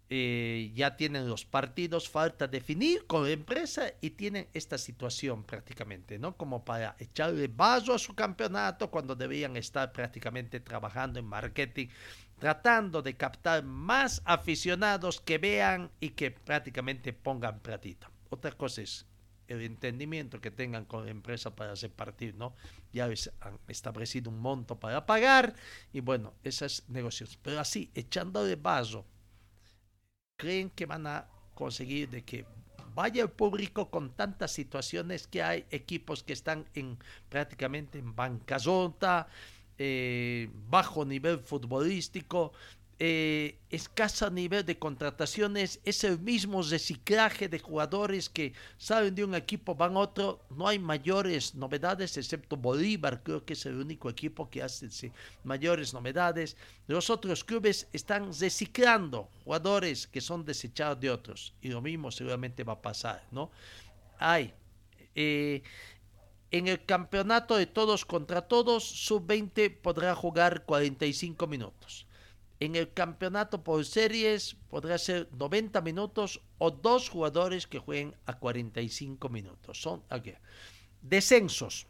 [0.07, 6.19] eh, ya tienen los partidos, falta definir con la empresa y tienen esta situación prácticamente,
[6.19, 6.37] ¿no?
[6.37, 11.87] Como para echarle vaso a su campeonato cuando debían estar prácticamente trabajando en marketing,
[12.37, 18.07] tratando de captar más aficionados que vean y que prácticamente pongan platito.
[18.29, 19.07] otra cosa es
[19.47, 22.55] el entendimiento que tengan con la empresa para hacer partir, ¿no?
[22.93, 25.55] Ya han establecido un monto para pagar
[25.93, 27.39] y bueno, esas negociaciones.
[27.41, 29.05] Pero así, echando de vaso,
[30.37, 32.45] creen que van a conseguir de que
[32.93, 36.97] vaya el público con tantas situaciones que hay equipos que están en
[37.29, 39.27] prácticamente en bancarrota,
[39.77, 42.53] eh, bajo nivel futbolístico,
[42.97, 49.35] eh, escasa nivel de contrataciones, es el mismo reciclaje de jugadores que salen de un
[49.35, 54.09] equipo, van a otro, no hay mayores novedades, excepto Bolívar, creo que es el único
[54.09, 55.11] equipo que hace
[55.43, 56.55] mayores novedades.
[56.87, 62.63] Los otros clubes están reciclando jugadores que son desechados de otros, y lo mismo seguramente
[62.63, 63.51] va a pasar, ¿no?
[64.19, 64.53] Hay.
[65.15, 65.63] Eh,
[66.51, 72.04] en el campeonato de todos contra todos, sub-20 podrá jugar 45 minutos
[72.59, 78.39] en el campeonato por series podrá ser 90 minutos o dos jugadores que jueguen a
[78.39, 79.81] 45 minutos.
[79.81, 80.33] Son aquí.
[81.01, 81.87] Descensos.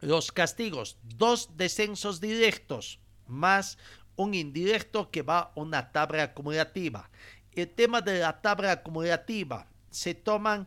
[0.00, 0.96] Los castigos.
[1.02, 3.78] Dos descensos directos más
[4.16, 7.10] un indirecto que va a una tabla acumulativa.
[7.52, 10.66] El tema de la tabla acumulativa se toman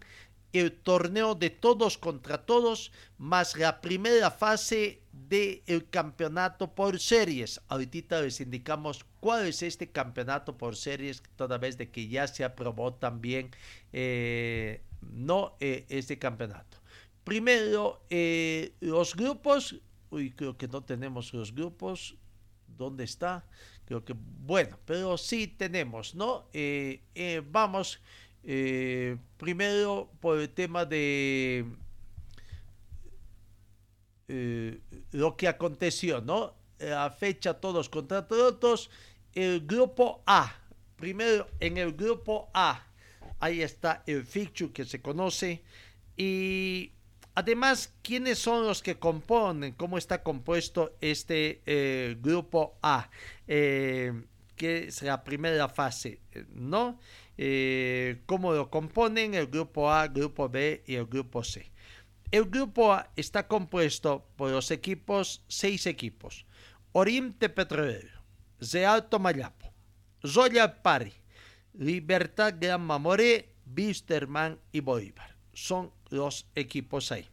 [0.54, 5.03] el torneo de todos contra todos, más la primera fase
[5.34, 7.60] del campeonato por series.
[7.68, 12.44] Ahorita les indicamos cuál es este campeonato por series, toda vez de que ya se
[12.44, 13.50] aprobó también
[13.94, 16.78] eh, no eh, este campeonato.
[17.24, 19.76] Primero, eh, los grupos,
[20.12, 22.16] uy, creo que no tenemos los grupos,
[22.68, 23.44] ¿dónde está?
[23.86, 26.46] Creo que, bueno, pero sí tenemos, ¿no?
[27.50, 28.00] vamos
[29.38, 31.66] primero, por el tema de
[34.28, 34.80] eh,
[35.12, 36.56] lo que aconteció, ¿no?
[36.80, 38.90] La fecha todos contra todos.
[39.34, 40.56] El grupo A.
[40.96, 42.88] Primero, en el grupo A.
[43.40, 45.64] Ahí está el fixture que se conoce.
[46.16, 46.92] Y
[47.36, 49.74] además, ¿quiénes son los que componen?
[49.74, 53.10] ¿Cómo está compuesto este eh, grupo A?
[53.46, 56.22] que es la primera fase,
[56.54, 57.00] ¿no?
[57.38, 61.72] eh, cómo lo componen el grupo A, grupo B y el grupo C.
[62.34, 66.48] El grupo A está compuesto por los equipos, seis equipos.
[66.92, 68.24] Oriente Petrolero,
[68.60, 69.72] Real Tomayapo,
[70.24, 71.14] Royal Pari,
[71.74, 75.36] Libertad Gran Mamoré, Bisterman y Bolívar.
[75.54, 77.30] Son los equipos ahí.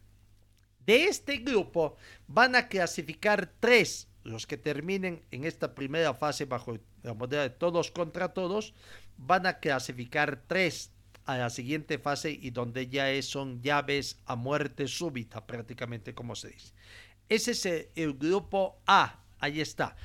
[0.85, 1.97] De este grupo
[2.27, 7.57] van a clasificar tres, los que terminen en esta primera fase bajo la modalidad de
[7.57, 8.75] todos contra todos,
[9.17, 10.93] van a clasificar tres
[11.35, 16.49] a la siguiente fase y donde ya son llaves a muerte súbita, prácticamente como se
[16.49, 16.72] dice.
[17.28, 19.97] Ese es el, grupo A, ahí está.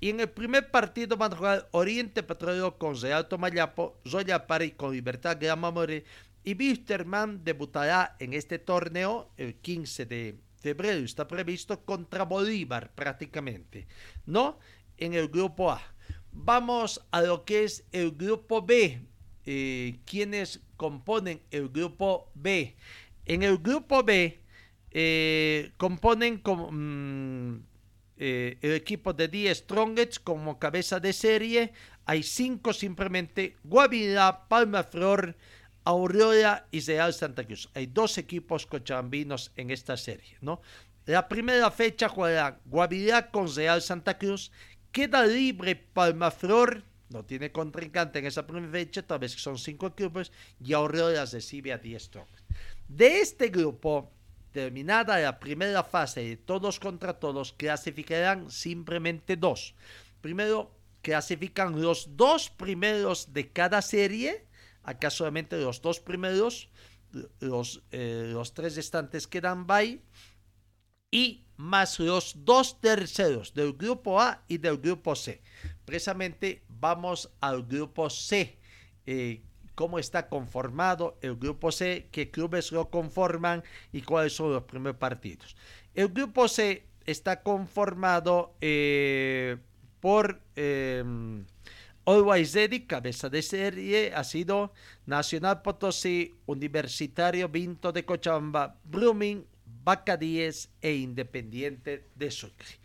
[0.00, 4.70] Y en el primer partido van a jugar Oriente Petróleo con Real Tomayapo, Royal Pari
[4.70, 6.04] con Libertad Gran More
[6.42, 13.86] y Wisterman debutará en este torneo el 15 de febrero, está previsto contra Bolívar prácticamente,
[14.24, 14.58] ¿no?
[14.96, 15.82] En el grupo A.
[16.32, 19.02] Vamos a lo que es el grupo B.
[19.46, 22.76] Eh, quienes componen el grupo B.
[23.24, 24.40] En el grupo B
[24.90, 27.62] eh, componen mm,
[28.18, 31.72] eh, el equipo de 10 Strongets como cabeza de serie.
[32.04, 33.56] Hay cinco simplemente.
[33.64, 35.36] Guavirá, Palma Flor,
[35.84, 37.70] Aurora y Real Santa Cruz.
[37.74, 40.60] Hay dos equipos cochabambinos en esta serie, ¿no?
[41.06, 44.52] La primera fecha jugará Guavirá con Real Santa Cruz
[44.92, 50.32] Queda libre Palmaflor, no tiene contrincante en esa primera fecha, tal vez son cinco equipos,
[50.62, 52.10] y Aurora recibe a 10
[52.88, 54.10] De este grupo,
[54.52, 59.74] terminada la primera fase de todos contra todos, clasificarán simplemente dos.
[60.20, 64.46] Primero, clasifican los dos primeros de cada serie,
[64.84, 66.68] acá solamente los dos primeros,
[67.40, 70.00] los, eh, los tres restantes quedan by,
[71.10, 75.42] y más los dos terceros del grupo A y del grupo C.
[75.84, 78.58] Precisamente vamos al grupo C.
[79.06, 79.42] Eh,
[79.74, 84.98] cómo está conformado el grupo C, qué clubes lo conforman y cuáles son los primeros
[84.98, 85.56] partidos.
[85.94, 89.56] El grupo C está conformado eh,
[90.00, 91.02] por eh,
[92.04, 94.72] Always Ready, cabeza de serie, ha sido
[95.06, 99.46] Nacional Potosí, Universitario Vinto de Cochabamba, Blooming,
[99.96, 102.80] 10 e Independiente de Sucre.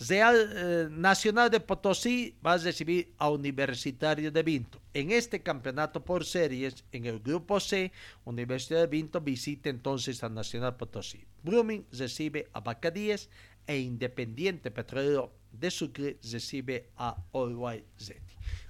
[0.00, 4.80] Real eh, Nacional de Potosí va a recibir a Universitario de Vinto.
[4.94, 7.90] En este campeonato por series, en el grupo C,
[8.24, 11.24] Universidad de Vinto visita entonces a Nacional Potosí.
[11.42, 13.28] Blooming recibe a 10
[13.66, 18.20] e Independiente Petrolero de Sucre recibe a Uruguay Z.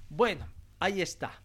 [0.09, 0.47] Bueno,
[0.79, 1.43] ahí está.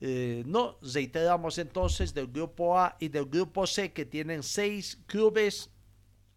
[0.00, 5.70] Eh, no, reiteramos entonces del grupo A y del grupo C que tienen seis clubes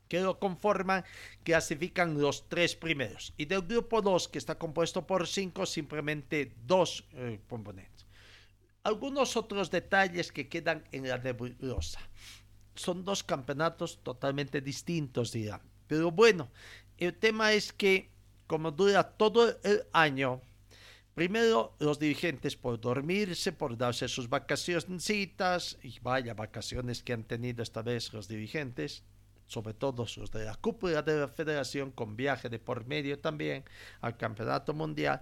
[0.08, 1.06] que lo conforman,
[1.44, 3.34] clasifican los tres primeros.
[3.38, 8.06] Y del grupo 2, que está compuesto por cinco, simplemente dos eh, componentes.
[8.84, 12.02] Algunos otros detalles que quedan en la nebulosa.
[12.76, 15.62] Son dos campeonatos totalmente distintos, dirán.
[15.88, 16.52] Pero bueno,
[16.98, 18.10] el tema es que
[18.48, 20.42] como dura todo el año,
[21.22, 25.08] Primero, los dirigentes por dormirse, por darse sus vacaciones,
[25.84, 29.04] y vaya vacaciones que han tenido esta vez los dirigentes,
[29.46, 33.64] sobre todo los de la cúpula de la federación, con viaje de por medio también
[34.00, 35.22] al campeonato mundial,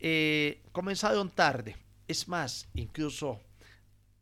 [0.00, 1.76] eh, comenzaron tarde.
[2.08, 3.38] Es más, incluso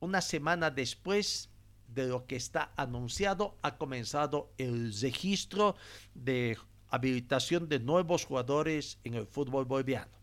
[0.01, 1.51] una semana después
[1.87, 5.77] de lo que está anunciado, ha comenzado el registro
[6.15, 6.59] de
[6.89, 10.22] habilitación de nuevos jugadores en el fútbol boliviano.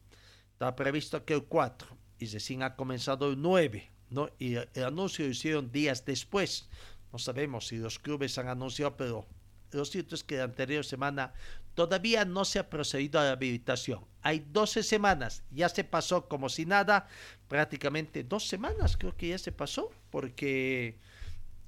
[0.60, 1.88] Está previsto que el 4
[2.20, 4.30] y recién ha comenzado el 9, ¿no?
[4.39, 6.68] Y el anuncio lo hicieron días después.
[7.14, 9.26] No sabemos si los clubes han anunciado, pero
[9.72, 11.32] lo cierto es que la anterior semana
[11.76, 14.03] todavía no se ha procedido a la habilitación.
[14.22, 17.07] Hay 12 semanas, ya se pasó como si nada,
[17.47, 20.99] prácticamente dos semanas creo que ya se pasó, porque,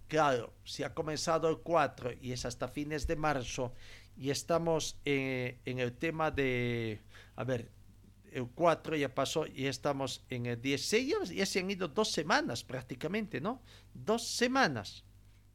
[0.10, 3.74] claro, si ha comenzado el 4 y es hasta fines de marzo,
[4.18, 7.00] y estamos eh, en el tema de,
[7.38, 7.72] a ver,
[8.32, 12.64] el 4 ya pasó y estamos en el 16, ya, se han ido dos semanas
[12.64, 13.62] prácticamente, ¿no?
[13.94, 15.04] Dos semanas,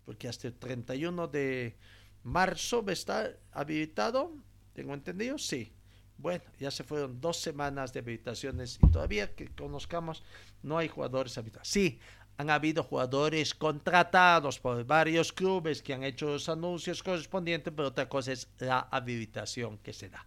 [0.04, 1.76] porque hasta el 31 de
[2.22, 4.32] marzo estar habilitado,
[4.74, 5.38] ¿tengo entendido?
[5.38, 5.72] Sí.
[6.18, 10.22] Bueno, ya se fueron dos semanas de habilitaciones y todavía que conozcamos
[10.62, 11.68] no hay jugadores habilitados.
[11.68, 11.98] Sí,
[12.38, 18.08] han habido jugadores contratados por varios clubes que han hecho los anuncios correspondientes, pero otra
[18.08, 20.26] cosa es la habilitación que se da.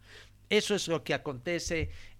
[0.50, 1.92] Eso es lo que acontece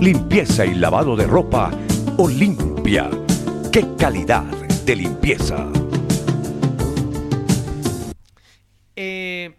[0.00, 1.72] Limpieza y lavado de ropa
[2.18, 3.10] Olimpia.
[3.72, 4.44] ¡Qué calidad
[4.84, 5.72] de limpieza!
[8.94, 9.56] Eh,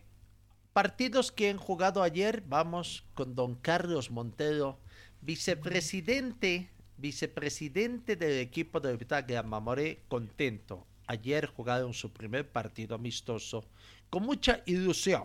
[0.72, 4.80] partidos que han jugado ayer, vamos con don Carlos Montero,
[5.20, 8.96] vicepresidente, vicepresidente del equipo de
[9.28, 10.88] Gran Mamoré, contento.
[11.08, 13.66] Ayer jugaron su primer partido amistoso
[14.10, 15.24] con mucha ilusión.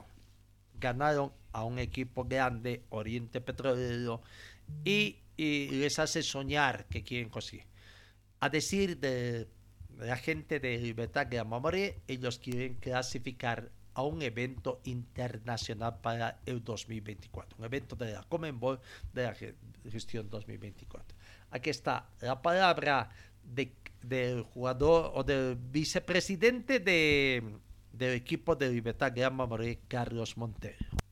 [0.81, 4.21] Ganaron a un equipo grande, Oriente Petrolero,
[4.85, 7.67] y, les hace soñar que quieren conseguir.
[8.39, 9.49] A decir de
[9.99, 16.63] la gente de Libertad de Amamoré, ellos quieren clasificar a un evento internacional para el
[16.63, 18.81] 2024, un evento de la Comenbol
[19.13, 19.35] de la
[19.91, 21.17] gestión 2024.
[21.51, 23.11] Aquí está la palabra
[24.03, 27.43] del jugador o del vicepresidente de,
[27.93, 31.04] del equipo de Libertad de Amamoré, Carlos Montero.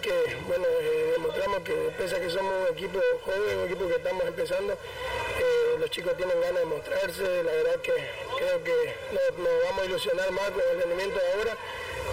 [0.00, 3.96] Que, bueno, eh, demostramos que pese a que somos un equipo joven, un equipo que
[3.96, 7.92] estamos empezando, eh, los chicos tienen ganas de mostrarse, la verdad que
[8.38, 11.56] creo que nos, vamos a ilusionar más con el rendimiento de ahora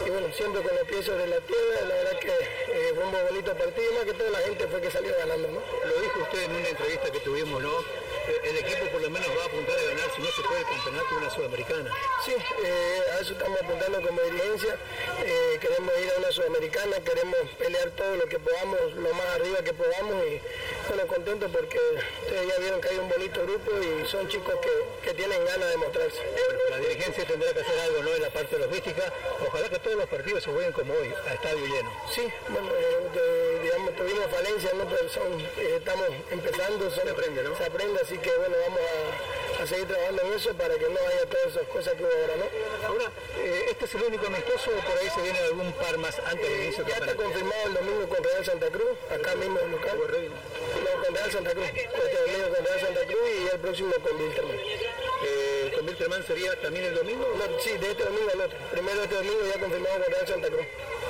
[0.06, 3.12] y bueno, siempre con los pies sobre la tierra, la verdad que eh, fue un
[3.12, 5.60] bonito partido, más que toda la gente fue que salió ganando, ¿no?
[5.60, 8.03] Lo dijo usted en una entrevista que tuvimos, ¿no?
[8.44, 10.68] El equipo por lo menos va a apuntar a ganar, si no se puede, el
[10.68, 11.92] campeonato de una sudamericana.
[12.26, 12.32] Sí,
[12.64, 14.78] eh, a eso estamos apuntando como dirigencia.
[15.26, 19.64] Eh, queremos ir a una sudamericana, queremos pelear todo lo que podamos, lo más arriba
[19.64, 20.42] que podamos y
[20.88, 21.80] bueno, contentos porque
[22.24, 25.70] ustedes ya vieron que hay un bonito grupo y son chicos que, que tienen ganas
[25.70, 26.22] de mostrarse.
[26.70, 28.16] la dirigencia tendrá que hacer algo ¿no?
[28.16, 29.14] en la parte logística.
[29.48, 31.92] Ojalá que todos los partidos se jueguen como hoy, a estadio lleno.
[32.14, 34.86] Sí, bueno, eh, digamos, tuvimos falencias, ¿no?
[34.86, 37.58] pero son, estamos empezando, se aprende, ¿no?
[37.58, 41.26] Se aprende, así que bueno, vamos a, seguir trabajando en eso para que no haya
[41.26, 42.88] todas esas cosas que hubo ahora, ¿no?
[42.88, 46.20] Ahora, eh, ¿este es el único amistoso o por ahí se viene algún par más
[46.20, 49.72] antes del inicio Ya está confirmado el domingo con Real Santa Cruz, acá mismo en
[49.72, 49.98] local.
[49.98, 51.66] No, con Real Santa Cruz.
[51.68, 54.58] Este domingo con Real Santa Cruz y el próximo con Wilterman.
[55.26, 57.26] Eh, ¿Con Wilterman sería también el domingo?
[57.60, 58.58] sí, de este domingo al otro.
[58.72, 60.66] Primero este domingo ya confirmado con Real Santa Cruz.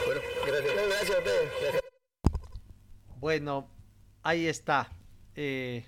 [0.06, 0.76] Bueno, gracias.
[0.76, 1.82] gracias a ustedes.
[3.18, 3.70] Bueno,
[4.22, 4.92] ahí está.
[5.36, 5.86] Eh,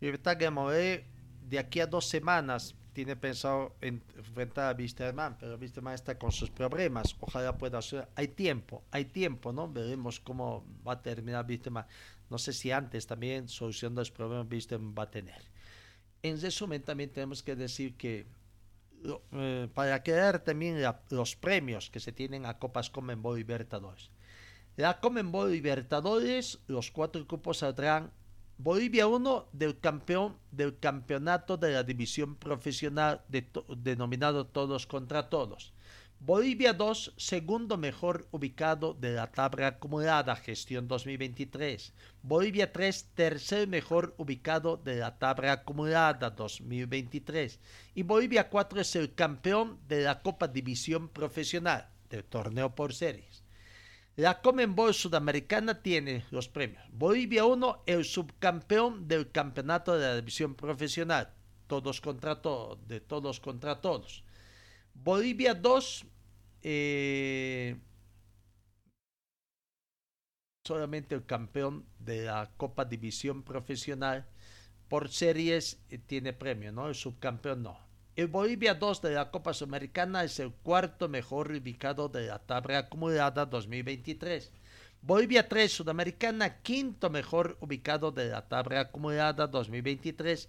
[0.00, 1.11] Libertad Gamoré
[1.52, 6.48] de aquí a dos semanas tiene pensado enfrentar a Wisterman, pero Wisterman está con sus
[6.48, 7.14] problemas.
[7.20, 8.08] Ojalá pueda ser.
[8.14, 9.70] Hay tiempo, hay tiempo, ¿no?
[9.70, 11.84] Veremos cómo va a terminar Wisterman.
[12.30, 15.42] No sé si antes también solución los problemas Wisterman va a tener.
[16.22, 18.24] En resumen, también tenemos que decir que
[19.32, 24.10] eh, para quedar también los premios que se tienen a Copas Comenbol Libertadores.
[24.76, 28.10] La Comenbol Libertadores, los cuatro grupos saldrán
[28.62, 33.22] Bolivia 1 del campeón del campeonato de la división profesional
[33.76, 35.72] denominado Todos contra Todos.
[36.20, 41.92] Bolivia 2, segundo mejor ubicado de la tabla acumulada gestión 2023.
[42.22, 47.58] Bolivia 3, tercer mejor ubicado de la tabla acumulada 2023.
[47.96, 53.31] Y Bolivia 4 es el campeón de la Copa División Profesional del torneo por series.
[54.16, 56.84] La Comenbol Sudamericana tiene los premios.
[56.92, 61.32] Bolivia 1, el subcampeón del campeonato de la división profesional.
[61.66, 64.22] Todos contra todos, de todos contra todos.
[64.92, 66.04] Bolivia 2,
[66.62, 67.76] eh,
[70.66, 74.26] solamente el campeón de la Copa División Profesional
[74.88, 76.88] por series eh, tiene premio, ¿no?
[76.88, 77.91] El subcampeón no.
[78.14, 82.80] El Bolivia 2 de la Copa Sudamericana es el cuarto mejor ubicado de la tabla
[82.80, 84.52] acumulada 2023.
[85.00, 90.46] Bolivia 3 Sudamericana, quinto mejor ubicado de la tabla acumulada 2023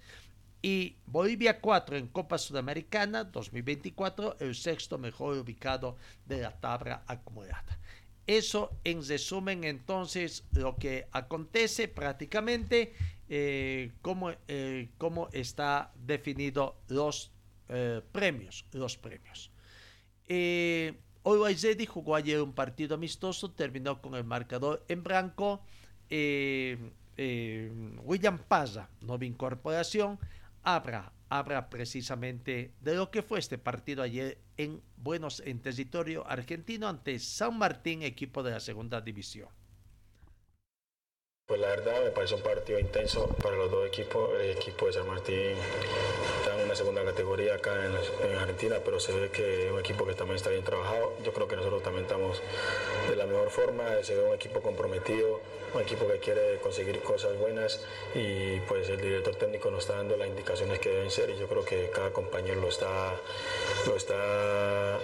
[0.62, 5.96] y Bolivia 4 en Copa Sudamericana 2024, el sexto mejor ubicado
[6.26, 7.80] de la tabla acumulada.
[8.28, 12.94] Eso en resumen entonces lo que acontece prácticamente,
[13.30, 17.32] eh, cómo, eh, cómo, está definido los
[17.70, 19.52] eh, premios, los premios.
[20.28, 21.00] Eh,
[21.56, 25.62] Zeddy jugó ayer un partido amistoso, terminó con el marcador en blanco.
[28.06, 30.20] William Paza, nueva incorporación,
[30.64, 36.88] habla, habla precisamente de lo que fue este partido ayer en Buenos en territorio argentino
[36.88, 39.50] ante San Martín, equipo de la segunda división.
[41.46, 44.30] Pues la verdad me parece un partido intenso para los dos equipos.
[44.40, 45.56] El equipo de San Martín
[46.74, 50.14] en una segunda categoría acá en, Argentina, pero se ve que es un equipo que
[50.14, 51.14] también está bien trabajado.
[51.24, 52.42] Yo creo que nosotros también estamos
[53.10, 53.84] de la mejor forma.
[54.02, 55.40] Se ve un equipo comprometido,
[55.74, 57.80] un equipo que quiere conseguir cosas buenas
[58.16, 61.48] y pues el director técnico nos está dando las indicaciones que deben ser y yo
[61.48, 63.14] creo que cada compañero lo está,
[63.86, 64.98] lo está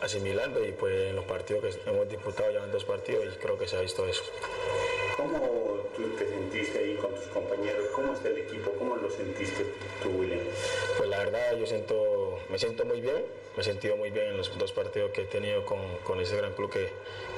[0.00, 3.56] asimilando y pues en los partidos que hemos disputado ya en dos partidos y creo
[3.56, 4.22] que se ha visto eso.
[5.22, 5.38] ¿Cómo
[5.94, 7.86] tú te sentiste ahí con tus compañeros?
[7.94, 8.72] ¿Cómo está el equipo?
[8.72, 9.64] ¿Cómo lo sentiste
[10.02, 10.40] tú, William?
[10.98, 14.36] Pues la verdad yo siento, me siento muy bien, me he sentido muy bien en
[14.36, 16.88] los dos partidos que he tenido con, con ese gran club que,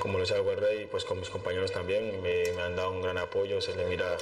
[0.00, 3.18] como lo es el Rey, pues con mis compañeros también, me, han dado un gran
[3.18, 4.16] apoyo, se les mira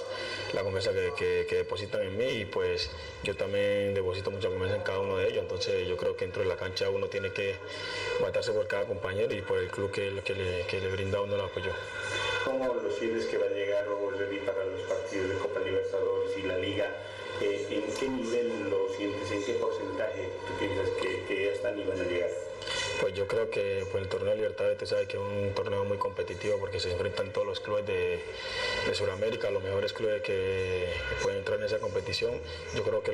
[0.54, 2.90] la confianza que, depositan en mí y pues
[3.22, 6.42] yo también deposito mucha confianza en cada uno de ellos, entonces yo creo que dentro
[6.42, 7.54] de la cancha uno tiene que
[8.20, 11.36] matarse por cada compañero y por el club que, le, que le brinda a uno
[11.36, 11.70] el apoyo.
[12.44, 16.36] ¿Cómo lo sientes que va a llegar Robert Ready para los partidos de Copa Libertadores
[16.36, 16.86] y la Liga?
[17.40, 19.30] Eh, ¿En qué nivel lo sientes?
[19.30, 22.30] ¿En qué porcentaje tú piensas que, que ya están y van a llegar?
[23.02, 25.84] Pues yo creo que pues, el torneo de Libertadores, te sabe que es un torneo
[25.84, 28.22] muy competitivo porque se enfrentan todos los clubes de,
[28.86, 30.86] de Sudamérica, los mejores clubes que
[31.20, 32.30] pueden entrar en esa competición.
[32.76, 33.10] Yo creo que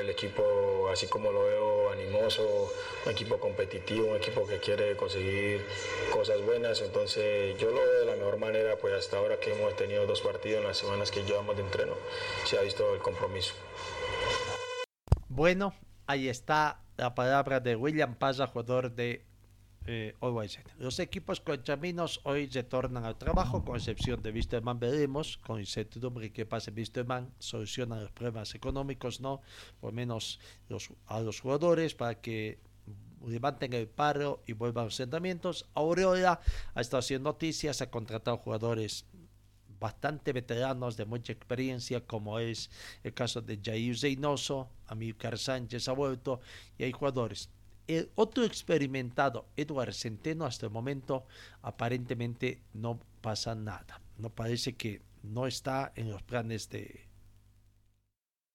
[0.00, 2.72] el equipo, así como lo veo, animoso,
[3.04, 5.66] un equipo competitivo, un equipo que quiere conseguir
[6.12, 6.80] cosas buenas.
[6.82, 10.20] Entonces yo lo veo de la mejor manera, pues hasta ahora que hemos tenido dos
[10.20, 11.94] partidos en las semanas que llevamos de entreno,
[12.44, 13.54] se ha visto el compromiso.
[15.28, 15.74] Bueno,
[16.06, 19.24] ahí está la palabra de William Paza, jugador de
[19.86, 20.14] eh,
[20.78, 24.78] Los equipos conchaminos hoy retornan al trabajo, con excepción de Wisterman.
[24.78, 27.30] Veremos con incertidumbre qué pasa Wisterman.
[27.38, 29.42] Solucionan los problemas económicos, ¿no?
[29.80, 32.58] Por menos los, a los jugadores para que
[33.26, 35.68] levanten el paro y vuelvan a los entrenamientos.
[35.74, 36.40] Aureola
[36.74, 39.04] ha estado haciendo noticias, ha contratado jugadores
[39.78, 42.70] bastante veteranos de mucha experiencia, como es
[43.02, 46.40] el caso de Jair Zeynoso, Amílcar Sánchez ha vuelto,
[46.78, 47.50] y hay jugadores.
[47.86, 51.26] El otro experimentado, Eduard Centeno, hasta el momento
[51.62, 54.00] aparentemente no pasa nada.
[54.16, 57.06] No parece que no está en los planes de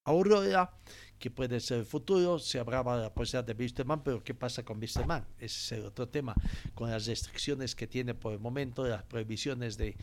[0.05, 0.71] Aurora,
[1.19, 2.39] que puede ser el futuro.
[2.39, 5.27] Se hablaba de la posibilidad de Wisterman, pero ¿qué pasa con Wisterman?
[5.37, 6.33] Ese es el otro tema,
[6.73, 9.95] con las restricciones que tiene por el momento, las prohibiciones de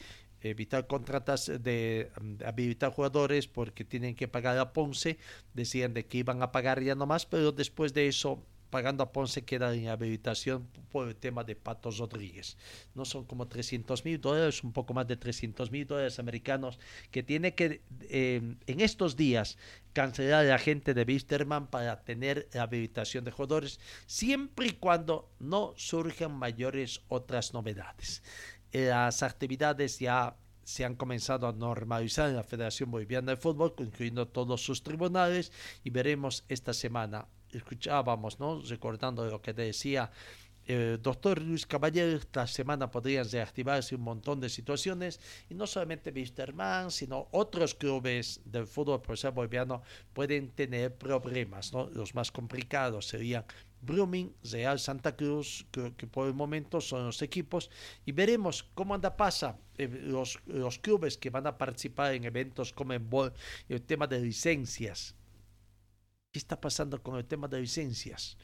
[0.50, 2.10] evitar contratas, de,
[2.44, 5.18] habilitar jugadores porque tienen que pagar a Ponce.
[5.54, 9.44] Decían de que iban a pagar ya nomás, pero después de eso pagando a Ponce
[9.44, 12.56] queda en habilitación por el tema de Patos Rodríguez.
[12.94, 16.78] No son como 300 mil dólares, un poco más de 300 mil dólares americanos
[17.10, 19.56] que tiene que eh, en estos días
[19.92, 25.72] cancelar la gente de Wisterman para tener la habilitación de jugadores, siempre y cuando no
[25.76, 28.22] surjan mayores otras novedades
[28.72, 34.26] las actividades ya se han comenzado a normalizar en la Federación Boliviana de Fútbol, incluyendo
[34.26, 35.52] todos sus tribunales,
[35.84, 37.26] y veremos esta semana.
[37.52, 38.60] Escuchábamos, ¿no?
[38.62, 40.10] Recordando lo que decía
[40.66, 46.10] el doctor Luis Caballero, esta semana podrían reactivarse un montón de situaciones y no solamente
[46.10, 51.72] Wisterman, sino otros clubes del fútbol profesional boliviano pueden tener problemas.
[51.72, 51.88] ¿no?
[51.90, 53.44] Los más complicados serían
[53.80, 57.70] Blooming, Real Santa Cruz, que, por el momento son los equipos,
[58.04, 62.72] y veremos cómo anda pasa eh, los, los, clubes que van a participar en eventos
[62.72, 63.32] como en Bol,
[63.68, 65.14] el tema de licencias.
[66.32, 68.36] ¿Qué está pasando con el tema de licencias?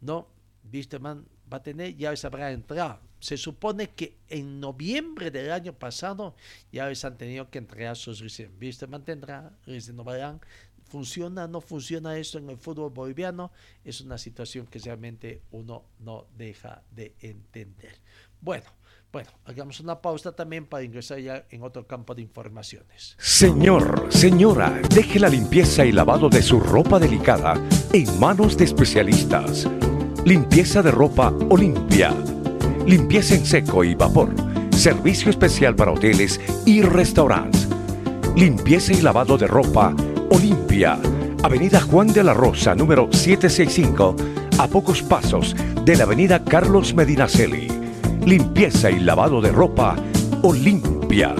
[0.00, 0.28] No,
[0.72, 3.00] Wisterman va a tener, ya les habrá entrado.
[3.20, 6.36] Se supone que en noviembre del año pasado
[6.72, 8.60] ya les han tenido que entregar sus licencias.
[8.60, 10.40] Wisterman tendrá, les renovarán.
[10.88, 13.50] ¿Funciona no funciona eso en el fútbol boliviano?
[13.84, 17.96] Es una situación que realmente uno no deja de entender.
[18.40, 18.66] Bueno,
[19.14, 23.14] bueno, hagamos una pausa también para ingresar ya en otro campo de informaciones.
[23.16, 27.54] Señor, señora, deje la limpieza y lavado de su ropa delicada
[27.92, 29.68] en manos de especialistas.
[30.24, 32.12] Limpieza de ropa Olimpia.
[32.86, 34.34] Limpieza en seco y vapor.
[34.72, 37.68] Servicio especial para hoteles y restaurantes.
[38.34, 39.94] Limpieza y lavado de ropa
[40.34, 40.98] Olimpia.
[41.44, 44.16] Avenida Juan de la Rosa, número 765,
[44.58, 45.54] a pocos pasos
[45.84, 47.68] de la Avenida Carlos Medinaceli.
[48.26, 49.94] Limpieza y lavado de ropa
[50.42, 51.36] Olimpia.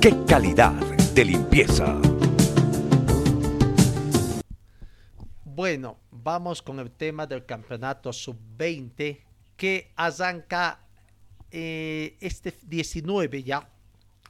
[0.00, 0.72] ¡Qué calidad
[1.14, 2.00] de limpieza!
[5.44, 9.18] Bueno, vamos con el tema del campeonato sub-20
[9.56, 10.86] que arranca
[11.50, 13.68] eh, este 19 ya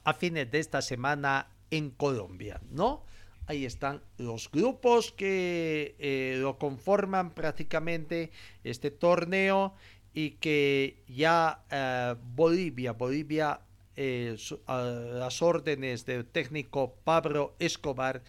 [0.03, 3.03] a fines de esta semana en Colombia, ¿no?
[3.49, 8.29] Ahí están los grupos que eh, lo conforman prácticamente
[8.63, 9.73] este torneo
[10.13, 13.59] y que ya eh, Bolivia, Bolivia,
[13.95, 14.37] eh,
[14.67, 18.21] a las órdenes del técnico Pablo Escobar,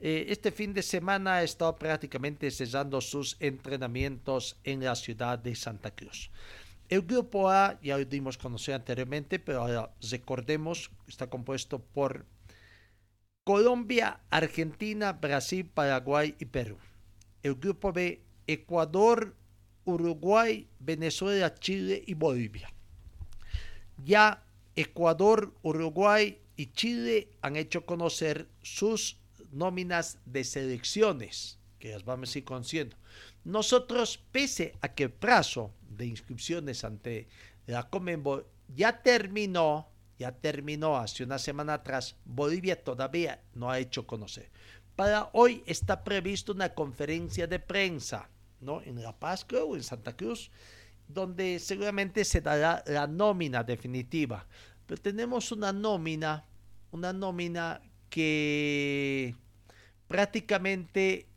[0.00, 5.92] este fin de semana ha estado prácticamente cesando sus entrenamientos en la ciudad de Santa
[5.92, 6.30] Cruz.
[6.90, 12.26] El grupo A ya lo dimos conocer anteriormente, pero ahora recordemos, está compuesto por
[13.48, 16.76] Colombia, Argentina, Brasil, Paraguay y Perú.
[17.42, 19.34] El grupo B, Ecuador,
[19.86, 22.70] Uruguay, Venezuela, Chile y Bolivia.
[24.04, 24.44] Ya
[24.76, 29.16] Ecuador, Uruguay y Chile han hecho conocer sus
[29.50, 32.98] nóminas de selecciones, que las vamos a ir conociendo.
[33.44, 37.28] Nosotros, pese a que el plazo de inscripciones ante
[37.66, 38.46] la Comenbol
[38.76, 39.88] ya terminó,
[40.18, 44.50] ya terminó hace una semana atrás, Bolivia todavía no ha hecho conocer.
[44.96, 48.28] Para hoy está previsto una conferencia de prensa,
[48.60, 48.82] ¿no?
[48.82, 50.50] En La Paz, creo, en Santa Cruz,
[51.06, 54.46] donde seguramente se dará la nómina definitiva.
[54.86, 56.44] Pero tenemos una nómina,
[56.90, 59.36] una nómina que
[60.08, 61.28] prácticamente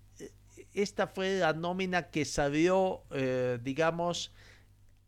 [0.74, 4.32] esta fue la nómina que salió, eh, digamos,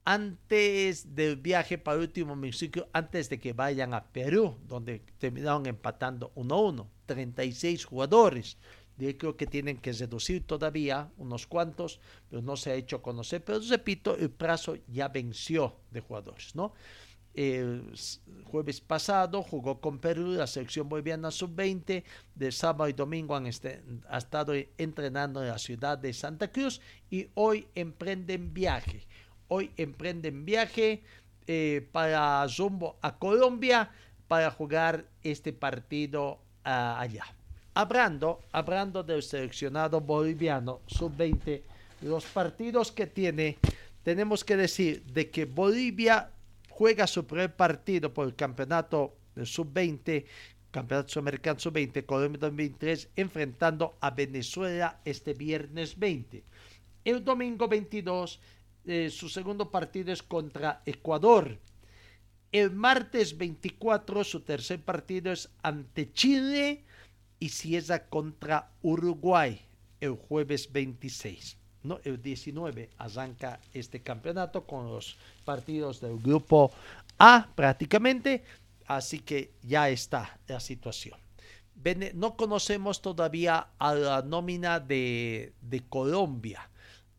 [0.06, 5.66] antes del viaje para el último municipio, antes de que vayan a Perú, donde terminaron
[5.66, 8.58] empatando 1-1, 36 jugadores.
[8.97, 11.99] Yo creo que tienen que reducir todavía unos cuantos,
[12.30, 13.43] pero no se ha hecho conocer.
[13.43, 16.74] Pero repito, el plazo ya venció de jugadores, ¿no?
[17.34, 17.91] El
[18.43, 22.04] jueves pasado jugó con Perú la selección boliviana sub-20.
[22.36, 26.80] De sábado y domingo han este, ha estado entrenando en la ciudad de Santa Cruz
[27.10, 29.08] y hoy emprenden viaje.
[29.56, 31.04] Hoy emprenden viaje
[31.45, 33.91] eh, para rumbo a Colombia
[34.28, 37.26] para jugar este partido uh, allá.
[37.76, 41.62] Hablando, hablando del seleccionado boliviano sub-20,
[42.01, 43.60] los partidos que tiene,
[44.01, 46.32] tenemos que decir de que Bolivia
[46.72, 50.26] juega su primer partido por el campeonato sub-20,
[50.72, 56.43] campeonato sudamericano sub-20, Colombia 2023, enfrentando a Venezuela este viernes 20.
[57.06, 58.39] El domingo 22,
[58.86, 61.58] eh, su segundo partido es contra Ecuador.
[62.52, 66.84] El martes 24, su tercer partido es ante Chile
[67.40, 69.60] y cierra contra Uruguay
[70.00, 71.58] el jueves 26.
[71.84, 72.00] ¿no?
[72.04, 76.72] El 19 arranca este campeonato con los partidos del grupo
[77.18, 78.44] A prácticamente,
[78.88, 81.20] así que ya está la situación.
[82.14, 86.70] No conocemos todavía a la nómina de, de Colombia,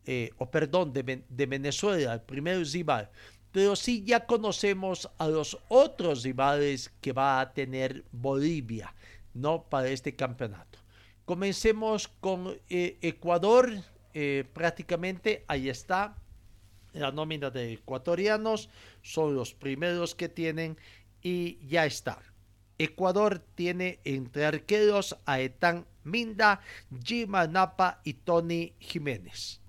[0.05, 3.09] eh, o perdón, de, de, Venezuela, el primer rival,
[3.51, 8.93] pero sí ya conocemos a los otros rivales que va a tener Bolivia,
[9.33, 9.63] ¿no?
[9.63, 10.79] Para este campeonato.
[11.25, 13.71] Comencemos con eh, Ecuador,
[14.13, 16.15] eh, prácticamente ahí está
[16.93, 18.69] la nómina de ecuatorianos,
[19.01, 20.77] son los primeros que tienen
[21.21, 22.19] y ya está.
[22.77, 26.61] Ecuador tiene entre arqueros a Etán Minda,
[27.03, 29.61] Jima Napa y Tony Jiménez.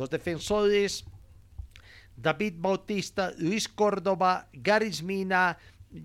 [0.00, 1.04] Los defensores
[2.16, 5.58] David Bautista, Luis Córdoba, Garis Mina,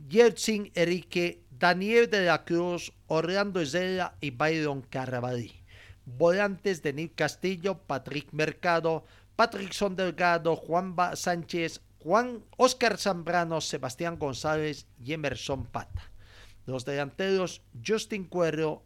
[0.09, 5.63] Yersin Enrique, Daniel de la Cruz, Orlando Ezela y Byron Carabalí.
[6.05, 9.05] Volantes Denis Castillo, Patrick Mercado,
[9.37, 16.11] Patrickson Delgado, Juan Sánchez, Juan Oscar Zambrano, Sebastián González y Emerson Pata.
[16.65, 18.83] Los delanteros Justin Cuero,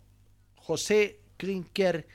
[0.56, 2.08] José Klinker,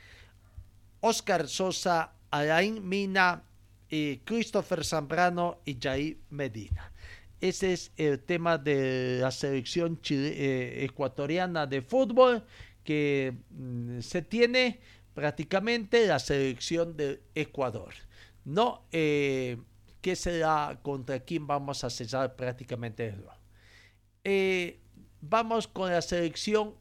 [1.01, 3.45] Oscar Sosa, Alain Mina,
[3.89, 6.93] y Christopher Zambrano y Jair Medina.
[7.41, 12.43] Ese es el tema de la selección eh, ecuatoriana de fútbol
[12.83, 14.81] que mm, se tiene
[15.15, 17.95] prácticamente la selección de Ecuador.
[18.45, 19.57] No, eh,
[20.01, 23.15] ¿qué será contra quién vamos a cesar prácticamente?
[24.25, 24.81] Eh,
[25.21, 26.75] vamos con la selección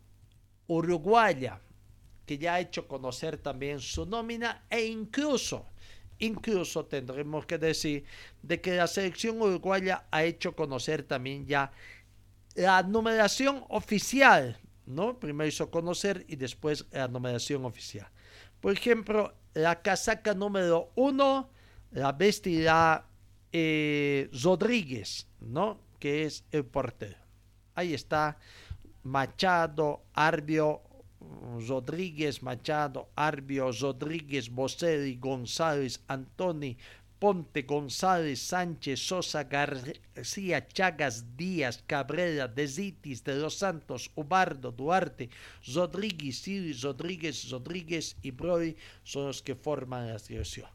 [0.65, 1.59] uruguaya,
[2.25, 5.67] que ya ha hecho conocer también su nómina e incluso
[6.19, 8.05] Incluso tendremos que decir
[8.41, 11.71] de que la selección uruguaya ha hecho conocer también ya
[12.55, 15.19] la numeración oficial, ¿no?
[15.19, 18.07] Primero hizo conocer y después la numeración oficial.
[18.61, 21.49] Por ejemplo, la casaca número uno
[21.91, 23.05] la vestirá
[23.51, 25.81] eh, Rodríguez, ¿no?
[25.99, 27.17] Que es el portero.
[27.75, 28.37] Ahí está
[29.03, 30.83] Machado, Arbio,
[31.67, 36.77] Rodríguez Machado, Arbio, Rodríguez, Bocelli, González, Antoni,
[37.19, 45.29] Ponte, González, Sánchez, Sosa, García, Chagas, Díaz, Cabrera, Desitis, De los Santos, Ubardo, Duarte,
[45.73, 50.67] Rodríguez, Siri, Rodríguez, Rodríguez y Brody son los que forman la selección.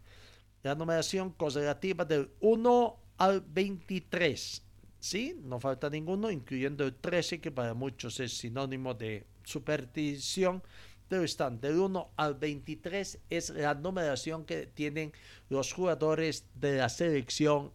[0.62, 4.62] La numeración correlativa del 1 al 23.
[5.00, 5.36] ¿Sí?
[5.42, 10.62] No falta ninguno, incluyendo el 13, que para muchos es sinónimo de superstición,
[11.08, 15.12] pero están del 1 al 23 es la numeración que tienen
[15.48, 17.72] los jugadores de la selección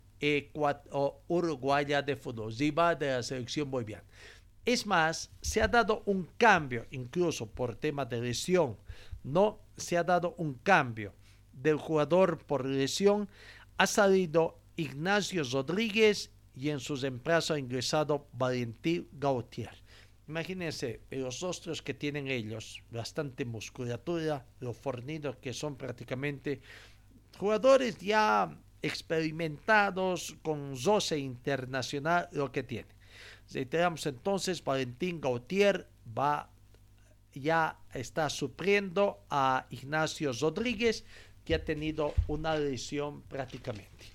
[1.28, 4.04] uruguaya de fútbol, Ziba de la selección boliviana.
[4.66, 8.78] Es más, se ha dado un cambio, incluso por tema de lesión,
[9.24, 11.14] no se ha dado un cambio
[11.52, 13.28] del jugador por lesión.
[13.78, 19.83] Ha salido Ignacio Rodríguez y en su reemplazo ha ingresado Valentín Gautier.
[20.34, 26.60] Imagínense los rostros que tienen ellos, bastante musculatura, los fornidos que son prácticamente
[27.38, 28.50] jugadores ya
[28.82, 32.92] experimentados con roce internacional, lo que tienen.
[33.54, 36.50] Reiteramos entonces, Valentín Gautier va,
[37.36, 41.06] ya está supliendo a Ignacio Rodríguez,
[41.46, 44.06] que ha tenido una lesión prácticamente.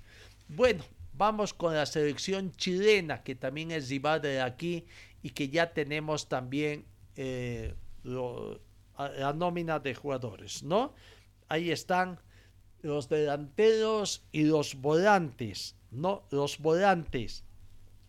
[0.49, 4.85] Bueno, vamos con la selección chilena, que también es rival de aquí
[5.23, 10.95] y que ya tenemos también eh, la nómina de jugadores, ¿no?
[11.49, 12.21] Ahí están
[12.83, 16.25] los delanteros y los volantes, ¿no?
[16.31, 17.45] Los volantes.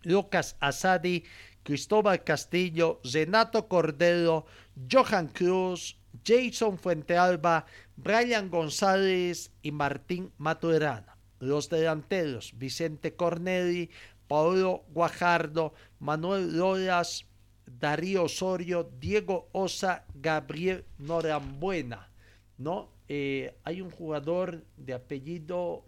[0.03, 1.25] Lucas Asadi,
[1.63, 4.45] Cristóbal Castillo, Renato Cordero,
[4.89, 11.17] Johan Cruz, Jason Fuentealba, Brian González y Martín Maturana.
[11.39, 13.89] Los delanteros, Vicente Corneli,
[14.29, 17.25] Paulo Guajardo, Manuel Loras,
[17.65, 22.11] Darío Osorio, Diego Osa, Gabriel Norambuena,
[22.59, 22.91] ¿no?
[23.07, 25.83] Eh, hay un jugador de apellido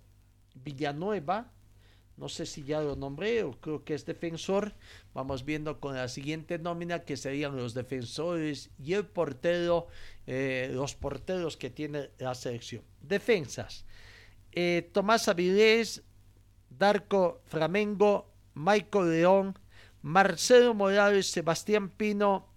[0.56, 1.52] Villanueva,
[2.18, 4.74] no sé si ya lo nombré o creo que es defensor.
[5.14, 9.88] Vamos viendo con la siguiente nómina que serían los defensores y el portero,
[10.26, 12.84] eh, los porteros que tiene la selección.
[13.02, 13.86] Defensas.
[14.52, 16.04] Eh, Tomás Avilés,
[16.70, 18.31] Darko Flamengo,
[18.64, 19.60] Michael León,
[20.02, 22.48] Marcelo Morales, Sebastián Pino,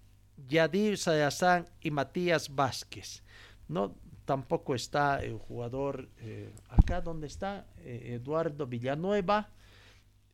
[0.48, 3.22] Yadir Salazar y Matías Vázquez.
[3.68, 3.94] No,
[4.24, 9.50] tampoco está el jugador eh, acá donde está eh, Eduardo Villanueva.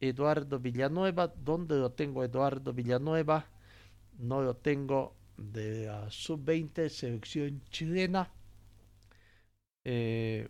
[0.01, 3.47] Eduardo Villanueva, ¿dónde lo tengo Eduardo Villanueva?
[4.19, 8.31] No lo tengo de la sub-20 selección chilena.
[9.85, 10.49] Eh,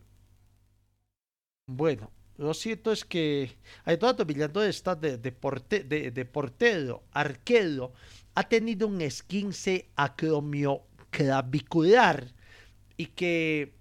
[1.67, 2.11] bueno,
[2.41, 7.93] lo cierto es que Eduardo Villanueva está de, de, portero, arquero,
[8.35, 12.33] ha tenido un esquince acromioclavicular
[12.97, 13.75] y que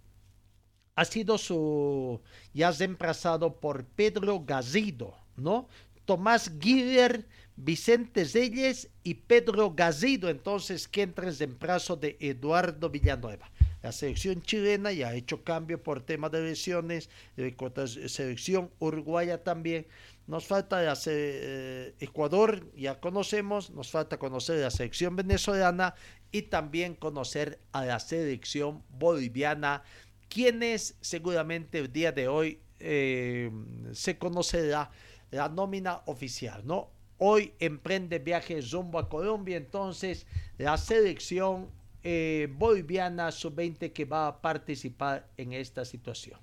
[0.94, 2.20] ha sido su
[2.54, 5.70] ya reemplazado por Pedro Gazido, ¿no?
[6.04, 13.50] Tomás Guiller, Vicente Zelles y Pedro Gazido, entonces que entra en reemplazo de Eduardo Villanueva.
[13.82, 19.88] La selección chilena ya ha hecho cambio por temas de lesiones, la selección uruguaya también.
[20.28, 25.96] Nos falta la eh, Ecuador, ya conocemos, nos falta conocer la selección venezolana
[26.32, 29.84] y también conocer a la selección boliviana,
[30.28, 33.50] quienes seguramente el día de hoy eh,
[33.94, 34.92] se conocerá
[35.32, 36.92] la nómina oficial, ¿no?
[37.18, 40.26] Hoy emprende viaje rumbo a Colombia, entonces
[40.58, 41.70] la selección
[42.04, 46.40] eh, boliviana sub-20 que va a participar en esta situación.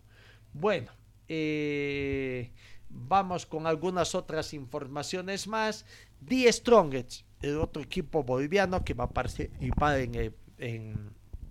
[0.52, 0.92] Bueno,
[1.28, 2.50] eh,
[2.88, 5.86] vamos con algunas otras informaciones más.
[6.26, 11.10] The Strongest, el otro equipo boliviano que va a participar en, en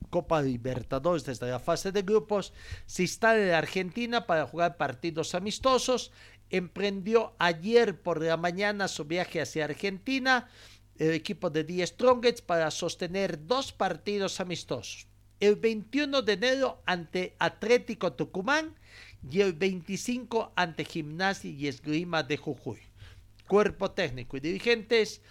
[0.09, 2.53] Copa Libertadores desde la fase de grupos,
[2.85, 6.11] se instala en Argentina para jugar partidos amistosos.
[6.49, 10.47] Emprendió ayer por la mañana su viaje hacia Argentina
[10.97, 15.07] el equipo de The Strongest para sostener dos partidos amistosos.
[15.39, 18.75] El 21 de enero ante Atlético Tucumán
[19.29, 22.79] y el 25 ante Gimnasia y Esgrima de Jujuy.
[23.47, 25.21] Cuerpo técnico y dirigentes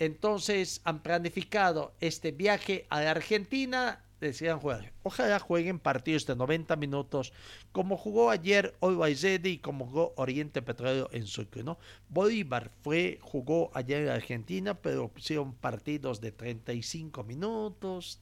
[0.00, 4.92] entonces han planificado este viaje a la Argentina decían jugar.
[5.02, 7.32] Ojalá jueguen partidos de 90 minutos,
[7.72, 11.78] como jugó ayer Always y como jugó Oriente Petróleo en Sucre, ¿no?
[12.08, 18.20] Bolívar fue, jugó ayer en Argentina, pero pusieron partidos de 35 minutos,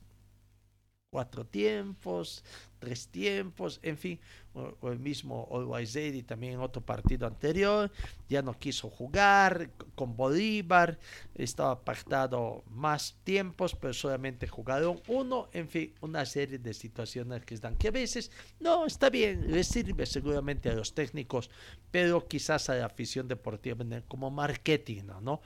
[1.10, 2.44] cuatro tiempos,
[2.78, 4.20] tres tiempos, en fin,
[4.54, 5.48] o, el mismo
[5.94, 7.90] y también en otro partido anterior,
[8.28, 10.98] ya no quiso jugar con Bolívar,
[11.34, 17.54] estaba apartado más tiempos, pero solamente jugaron uno, en fin, una serie de situaciones que
[17.54, 18.30] están que a veces,
[18.60, 21.50] no, está bien, le sirve seguramente a los técnicos,
[21.90, 25.40] pero quizás a la afición deportiva como marketing, ¿no?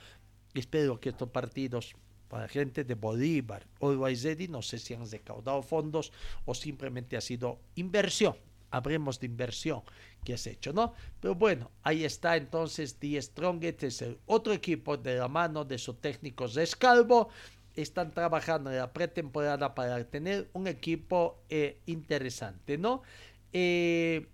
[0.53, 1.95] Espero que estos partidos
[2.33, 6.11] para gente de Bolívar o de no sé si han recaudado fondos
[6.45, 8.35] o simplemente ha sido inversión.
[8.71, 9.83] Habremos de inversión
[10.25, 10.95] que has hecho, ¿no?
[11.19, 15.77] Pero bueno, ahí está entonces The Strongest, es el otro equipo de la mano de
[15.77, 17.29] su técnico Rescalvo.
[17.75, 23.03] Están trabajando en la pretemporada para tener un equipo eh, interesante, ¿no?
[23.51, 24.27] Eh,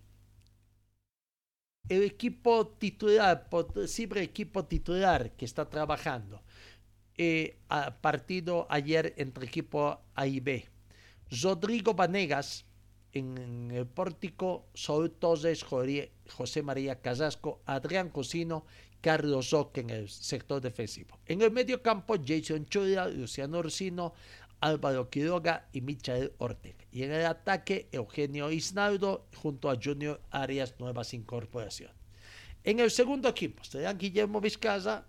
[1.90, 6.42] el equipo titular, posible equipo titular que está trabajando
[7.22, 7.58] eh,
[8.00, 10.66] partido ayer entre equipo A y B.
[11.30, 12.66] Rodrigo Vanegas
[13.12, 18.66] en el pórtico, Saúl Torres, José María Casasco, Adrián Cosino,
[19.02, 21.20] Carlos Roque en el sector defensivo.
[21.26, 24.14] En el medio campo, Jason Chula, Luciano Orsino,
[24.62, 26.86] Álvaro Quiroga y Michael Ortega.
[26.90, 31.98] Y en el ataque, Eugenio Isnaldo junto a Junior Arias, nuevas incorporaciones.
[32.64, 35.06] En el segundo equipo, serán Guillermo Vizcaza,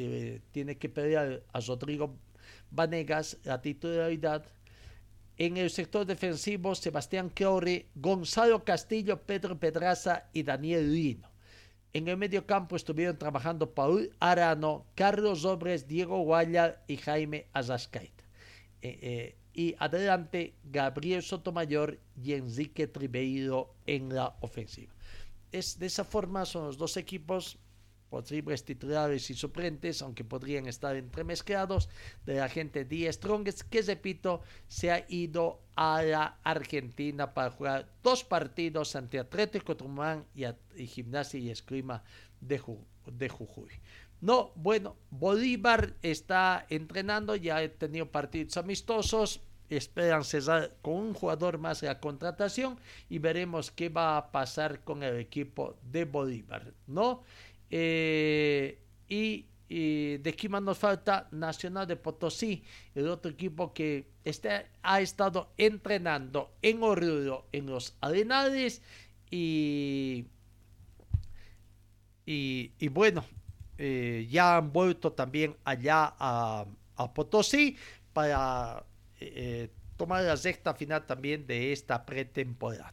[0.00, 2.14] eh, tiene que pedir a, Rodrigo
[2.70, 4.44] Vanegas la titularidad.
[5.36, 11.28] En el sector defensivo, Sebastián Creore, Gonzalo Castillo, Pedro Pedraza y Daniel Lino.
[11.92, 18.22] En el medio campo estuvieron trabajando Paul Arano, Carlos Obres, Diego Guayar y Jaime Azascaita.
[18.82, 24.92] Eh, eh, y adelante Gabriel Sotomayor y Enrique Tribeiro en la ofensiva.
[25.50, 27.58] Es, de esa forma son los dos equipos
[28.08, 31.88] posibles titulares y suplentes, aunque podrían estar entremezclados,
[32.26, 37.92] de la gente de Strongest, que repito, se ha ido a la Argentina para jugar
[38.02, 42.02] dos partidos ante Atlético Tucumán y, Gimnasia y Esgrima
[42.40, 42.60] de,
[43.06, 43.70] de Jujuy.
[44.20, 49.40] No, bueno, Bolívar está entrenando, ya ha tenido partidos amistosos,
[49.70, 52.78] esperan cerrar con un jugador más la contratación
[53.08, 57.22] y veremos qué va a pasar con el equipo de Bolívar, ¿no?
[57.70, 58.78] Eh,
[59.08, 62.64] y, de aquí más nos falta Nacional de Potosí,
[62.94, 68.80] el otro equipo que este, ha estado entrenando en Oruro, en los Arenales
[69.30, 70.26] y,
[72.24, 73.24] y, bueno,
[73.76, 76.66] eh, ya han vuelto también allá a,
[77.14, 77.76] Potosí
[78.12, 78.84] para
[79.20, 82.92] eh, tomar la sexta final también de esta pretemporada.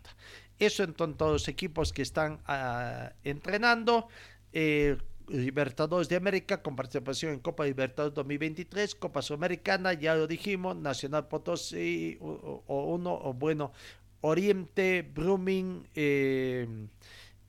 [0.60, 4.08] Eso en todos los equipos que están ah, entrenando.
[4.58, 10.78] Eh, Libertadores de América con participación en Copa Libertadores 2023, Copa Sudamericana, ya lo dijimos,
[10.78, 13.74] Nacional Potosí o, uno, o bueno,
[14.22, 16.68] Oriente, Brumming, eh,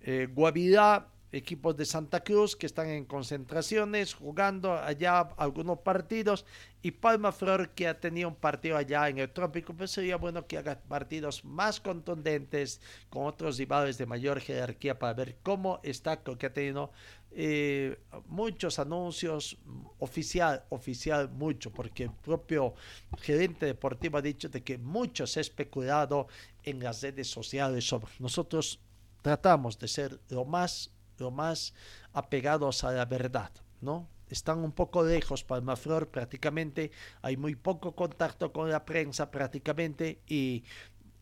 [0.00, 6.44] eh, Guavirá equipos de Santa Cruz que están en concentraciones, jugando allá algunos partidos,
[6.82, 10.46] y Palma Flor que ha tenido un partido allá en el trópico, pues sería bueno
[10.46, 12.80] que haga partidos más contundentes
[13.10, 16.92] con otros rivales de mayor jerarquía para ver cómo está, que ha tenido
[17.32, 17.98] eh,
[18.28, 19.58] muchos anuncios,
[19.98, 22.74] oficial, oficial mucho, porque el propio
[23.18, 26.28] gerente deportivo ha dicho de que mucho se ha especulado
[26.62, 28.80] en las redes sociales sobre nosotros.
[29.20, 31.74] Tratamos de ser lo más lo más
[32.12, 34.08] apegados a la verdad, ¿no?
[34.28, 36.90] Están un poco lejos Palmaflor prácticamente,
[37.22, 40.64] hay muy poco contacto con la prensa prácticamente y,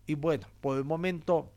[0.06, 1.52] y bueno, por el momento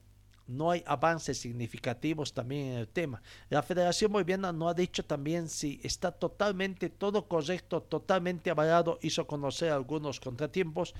[0.47, 3.21] no hay avances significativos también en el tema.
[3.49, 9.27] La Federación Boliviana no ha dicho también si está totalmente todo correcto, totalmente avalado, hizo
[9.27, 10.95] conocer algunos contratiempos.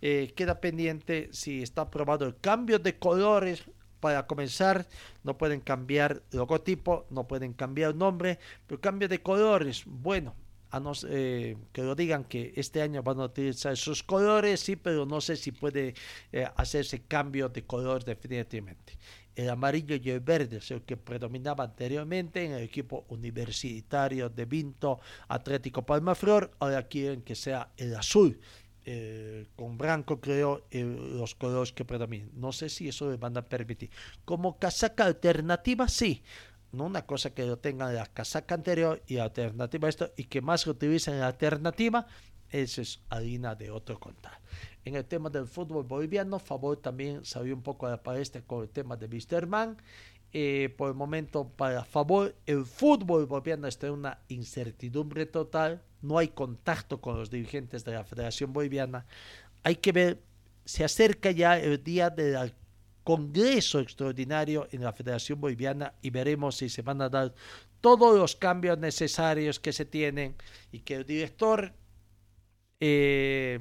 [0.00, 3.64] Eh, queda pendiente si está aprobado el cambio de colores
[4.02, 4.84] para comenzar,
[5.22, 10.34] no pueden cambiar logotipo, no pueden cambiar nombre, pero cambio de colores, bueno,
[10.72, 14.74] a no, eh, que lo digan que este año van a utilizar esos colores, sí,
[14.74, 15.94] pero no sé si puede
[16.32, 18.98] eh, hacerse cambio de color definitivamente.
[19.36, 24.46] El amarillo y el verde es el que predominaba anteriormente en el equipo universitario de
[24.46, 24.98] Vinto
[25.28, 28.40] Atlético Palmaflor, ahora quieren que sea el azul
[28.84, 32.30] eh, con blanco creo eh, los colores que predominan.
[32.34, 33.90] No sé si eso le van a permitir.
[34.24, 36.22] Como casaca alternativa, sí.
[36.72, 40.66] No una cosa que lo tengan la casaca anterior y alternativa esto y que más
[40.66, 42.06] lo utilicen la alternativa,
[42.48, 44.40] eso es harina de otro contar.
[44.84, 48.62] En el tema del fútbol boliviano, Favor también salió un poco a la palestra con
[48.62, 49.76] el tema de Wisterman.
[50.32, 56.18] Eh, por el momento, para Favor, el fútbol boliviano está en una incertidumbre total no
[56.18, 59.06] hay contacto con los dirigentes de la Federación Boliviana.
[59.62, 60.22] Hay que ver,
[60.64, 62.52] se acerca ya el día del
[63.04, 67.32] Congreso Extraordinario en la Federación Boliviana y veremos si se van a dar
[67.80, 70.36] todos los cambios necesarios que se tienen
[70.70, 71.72] y que el director
[72.80, 73.58] eh,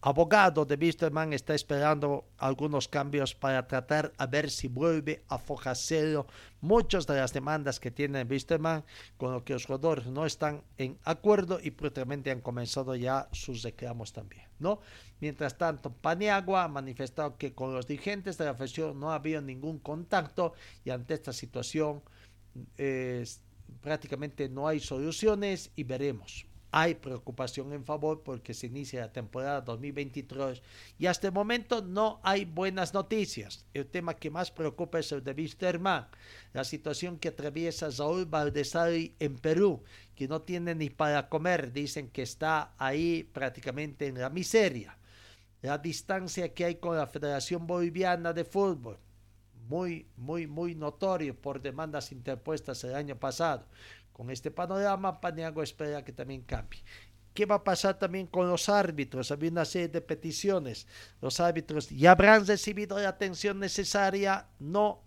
[0.00, 6.18] abogado de Wisterman está esperando algunos cambios para tratar a ver si vuelve a fojarse
[6.60, 8.84] muchas de las demandas que tiene Wisterman,
[9.16, 13.62] con lo que los jugadores no están en acuerdo y prácticamente han comenzado ya sus
[13.62, 14.80] reclamos también, ¿no?
[15.20, 19.40] Mientras tanto, Paniagua ha manifestado que con los dirigentes de la federación no ha habido
[19.40, 20.54] ningún contacto
[20.84, 22.02] y ante esta situación
[22.76, 23.24] eh,
[23.80, 29.60] prácticamente no hay soluciones y veremos hay preocupación en favor porque se inicia la temporada
[29.60, 30.60] 2023
[30.98, 33.64] y hasta el momento no hay buenas noticias.
[33.72, 36.08] El tema que más preocupa es el de Wisterman,
[36.52, 39.84] la situación que atraviesa Saúl Valdesari en Perú,
[40.16, 44.98] que no tiene ni para comer, dicen que está ahí prácticamente en la miseria.
[45.62, 48.98] La distancia que hay con la Federación Boliviana de Fútbol,
[49.68, 53.64] muy, muy, muy notorio por demandas interpuestas el año pasado.
[54.14, 56.80] Con este panorama, Paniagua espera que también cambie.
[57.34, 59.32] ¿Qué va a pasar también con los árbitros?
[59.32, 60.86] Había una serie de peticiones.
[61.20, 65.02] Los árbitros ya habrán recibido la atención necesaria, no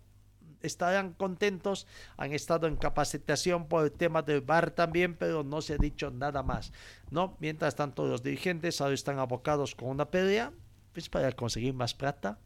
[0.60, 1.86] estarán contentos,
[2.18, 6.10] han estado en capacitación por el tema del bar también, pero no se ha dicho
[6.10, 6.70] nada más.
[7.10, 7.38] ¿no?
[7.40, 10.52] Mientras tanto, los dirigentes ahora están abocados con una pelea,
[10.92, 12.38] pues para conseguir más plata.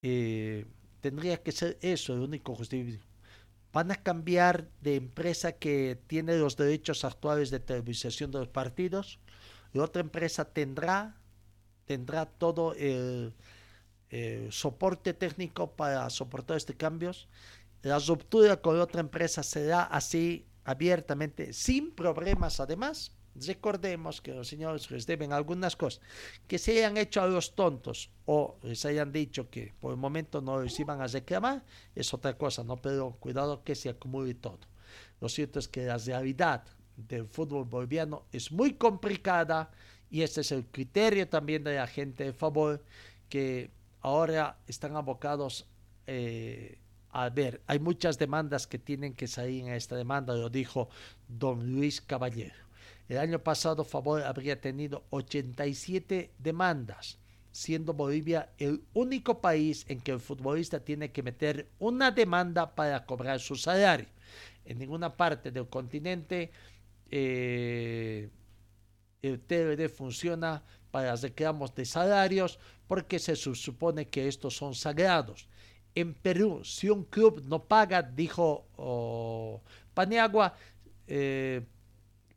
[0.00, 0.64] Eh,
[1.00, 2.54] tendría que ser eso el único
[3.74, 9.18] van a cambiar de empresa que tiene los derechos actuales de televisación de los partidos.
[9.72, 11.16] La otra empresa tendrá,
[11.84, 13.34] tendrá todo el,
[14.50, 17.28] soporte técnico para soportar estos cambios.
[17.82, 23.10] La ruptura con otra empresa será así abiertamente, sin problemas además.
[23.34, 26.00] Recordemos que los señores les deben algunas cosas
[26.46, 30.40] que se hayan hecho a los tontos o les hayan dicho que por el momento
[30.40, 32.76] no les iban a reclamar, es otra cosa, ¿no?
[32.76, 34.60] Pero cuidado que se acumule todo.
[35.20, 36.64] Lo cierto es que la realidad
[36.96, 39.70] del fútbol boliviano es muy complicada
[40.10, 42.84] y ese es el criterio también de la gente de favor
[43.28, 43.70] que
[44.00, 45.66] ahora están abocados
[46.06, 46.78] eh,
[47.14, 50.88] a ver, hay muchas demandas que tienen que salir en esta demanda, lo dijo
[51.28, 52.63] don Luis Caballero.
[53.08, 57.18] El año pasado Favor habría tenido 87 demandas,
[57.52, 63.04] siendo Bolivia el único país en que el futbolista tiene que meter una demanda para
[63.04, 64.06] cobrar su salario.
[64.64, 66.50] En ninguna parte del continente
[67.10, 68.30] eh,
[69.20, 75.48] el TLD funciona para reclamos de salarios porque se supone que estos son sagrados.
[75.94, 79.62] En Perú, si un club no paga, dijo oh,
[79.92, 80.54] Paniagua,
[81.06, 81.62] eh,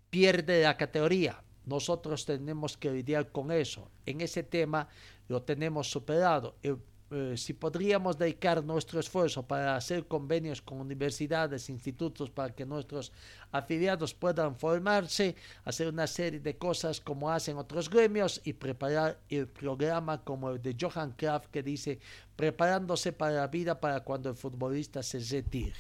[0.10, 1.42] pierde la categoría.
[1.66, 3.90] Nosotros tenemos que lidiar con eso.
[4.06, 4.88] En ese tema
[5.28, 6.56] lo tenemos superado.
[6.64, 6.78] El
[7.10, 13.14] eh, si podríamos dedicar nuestro esfuerzo para hacer convenios con universidades, institutos, para que nuestros
[13.52, 19.48] afiliados puedan formarse, hacer una serie de cosas como hacen otros gremios y preparar el
[19.48, 22.00] programa como el de Johan Kraft que dice
[22.36, 25.74] preparándose para la vida para cuando el futbolista se retire.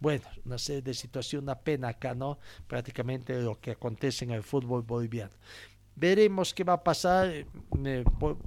[0.00, 2.38] Bueno, una serie de situación, una pena acá, ¿no?
[2.66, 5.34] Prácticamente lo que acontece en el fútbol boliviano.
[6.00, 7.30] Veremos qué va a pasar.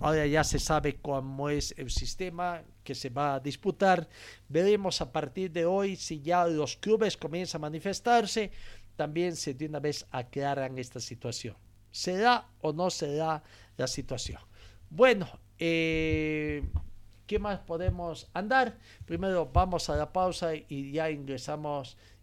[0.02, 4.10] Ahora ya se sabe cómo es el sistema que se va a disputar.
[4.50, 8.50] Veremos a partir de hoy si ya los clubes comienzan a manifestarse.
[8.96, 11.56] También se de una vez aclaran esta situación.
[11.92, 13.44] ¿Será o no será
[13.78, 14.42] la situación?
[14.90, 15.28] Bueno,
[15.60, 16.64] eh,
[17.28, 18.80] ¿qué más podemos andar?
[19.06, 21.98] Primero vamos a la pausa y ya ingresamos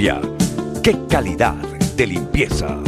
[0.00, 1.56] ¡Qué calidad
[1.94, 2.82] de limpieza!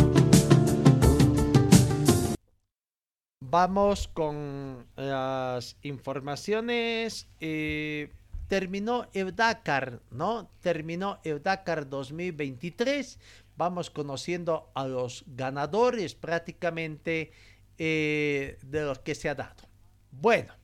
[3.40, 7.28] Vamos con las informaciones.
[7.38, 8.14] Eh,
[8.48, 10.50] terminó el Dakar, ¿no?
[10.62, 13.18] Terminó el Dakar 2023.
[13.56, 17.32] Vamos conociendo a los ganadores prácticamente
[17.76, 19.68] eh, de los que se ha dado.
[20.12, 20.54] Bueno,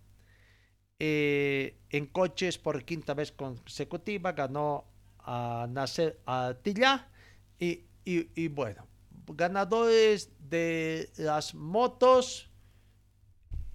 [0.98, 4.86] eh, en coches por quinta vez consecutiva ganó
[5.28, 7.06] a Nasser Atilla
[7.58, 8.86] y, y, bueno,
[9.26, 12.48] ganadores de las motos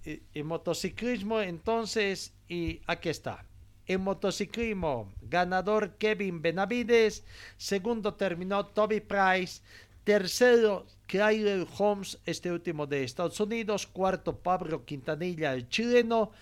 [0.04, 3.46] y, motociclismo entonces y aquí está.
[3.86, 7.22] En motociclismo, ganador Kevin Benavides,
[7.56, 9.62] segundo terminó Toby Price,
[10.02, 16.32] tercero Kyler Holmes, este último de Estados Unidos, cuarto Pablo Quintanilla, el chileno,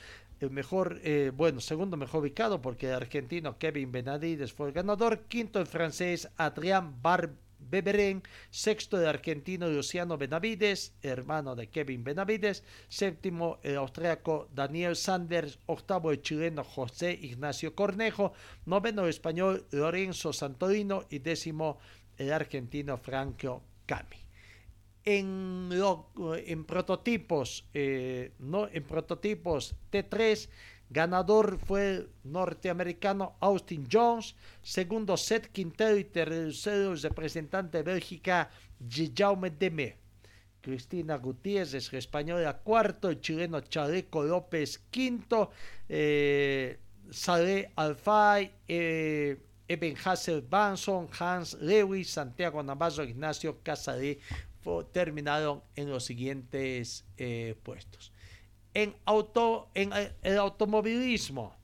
[0.42, 5.20] el mejor, eh, bueno, segundo mejor ubicado porque el argentino Kevin Benavides fue el ganador,
[5.28, 13.58] quinto el francés Adrián Barbeberen, sexto el argentino Luciano Benavides, hermano de Kevin Benavides, séptimo
[13.62, 18.32] el austriaco Daniel Sanders, octavo el chileno José Ignacio Cornejo,
[18.66, 21.78] noveno el español Lorenzo Santorino y décimo
[22.18, 24.21] el argentino Franco Cami
[25.04, 30.48] en, prototipos, eh, no, en prototipos T3,
[30.90, 38.50] ganador fue el norteamericano Austin Jones, segundo Seth Quintero y tercero el representante de Bélgica
[39.16, 39.96] Jaume Deme.
[40.60, 45.50] Cristina Gutiérrez es española cuarto, el chileno Chaleco López quinto,
[45.88, 46.78] eh,
[47.10, 54.20] Saleh Alfay, eh, Eben Hassel Banson, Hans Lewis, Santiago Navarro, Ignacio Casadé
[54.92, 58.12] terminaron en los siguientes eh, puestos.
[58.74, 61.54] En, auto, en el automovilismo,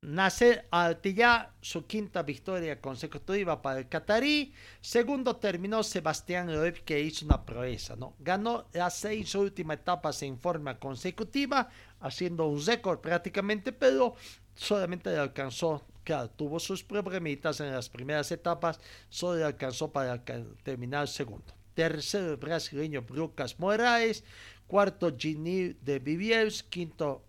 [0.00, 4.54] Nasser Altilla, su quinta victoria consecutiva para el Qatarí.
[4.80, 8.14] Segundo terminó Sebastián Loeb, que hizo una proeza, ¿no?
[8.20, 11.68] Ganó las seis últimas etapas en forma consecutiva,
[12.00, 14.14] haciendo un récord prácticamente, pero
[14.54, 15.84] solamente alcanzó
[16.36, 20.24] tuvo sus problemitas en las primeras etapas, solo alcanzó para
[20.62, 21.54] terminar segundo.
[21.74, 24.24] Tercero, el brasileño Lucas Moraes.
[24.66, 26.64] Cuarto, Gini de Viviers.
[26.64, 27.24] Quinto,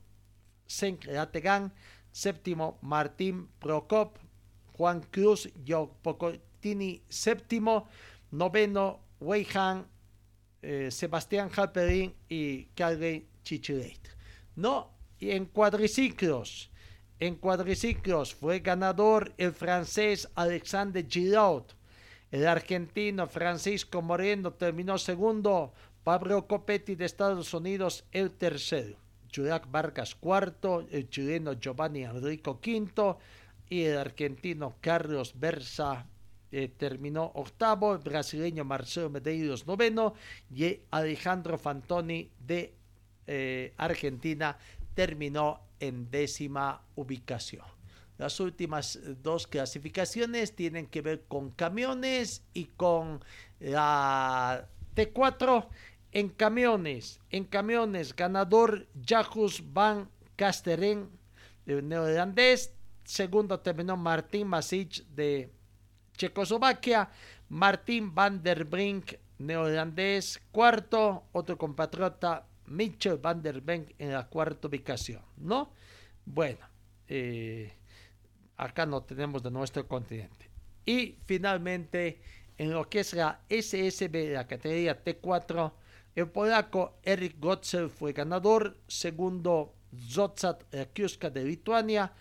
[1.20, 1.72] Ategan.
[2.12, 4.18] Séptimo, Martín Procop.
[4.74, 5.50] Juan Cruz
[6.02, 7.04] Pocotini.
[7.10, 7.88] Séptimo.
[8.32, 9.86] Noveno, Weihan.
[10.62, 14.10] Eh, Sebastián Halperin y Calvin Chichileit.
[14.56, 16.72] No, y en cuadriciclos.
[17.22, 21.64] En cuadriciclos fue ganador el francés Alexandre Giraud.
[22.32, 25.74] El argentino Francisco Moreno terminó segundo.
[26.06, 28.96] Pablo Copetti de Estados Unidos el tercero.
[29.36, 30.88] Jurac Vargas cuarto.
[30.92, 33.20] El chileno Giovanni Enrico quinto.
[33.68, 36.06] Y el argentino Carlos Berza
[36.54, 37.96] eh, terminó octavo.
[37.96, 40.14] El brasileño Marcelo Medeiros noveno.
[40.56, 42.76] Y Alejandro Fantoni de
[43.28, 44.58] eh, Argentina
[44.94, 47.66] terminó en décima ubicación.
[48.18, 53.24] Las últimas dos clasificaciones tienen que ver con camiones y con
[53.60, 55.68] la T4
[56.12, 57.22] en camiones.
[57.30, 61.10] En camiones, ganador Jacus Van Kasteren,
[61.66, 62.74] de neerlandés.
[63.06, 65.52] Segundo terminó Martín Masic de
[66.18, 67.10] Checoslovaquia.
[67.48, 70.42] Martín van der Brink, neerlandés.
[70.52, 75.72] Cuarto, otro compatriota Mitchell Van der Benk en la cuarta ubicación, ¿no?
[76.26, 76.60] Bueno,
[77.08, 77.74] eh,
[78.58, 80.50] acá no tenemos de nuestro continente.
[80.86, 82.22] Y finalmente,
[82.58, 85.72] en lo que es la SSB, la categoría T4,
[86.16, 92.12] el polaco Eric Gotzel fue ganador, segundo Zotzat Rakiuska de Lituania,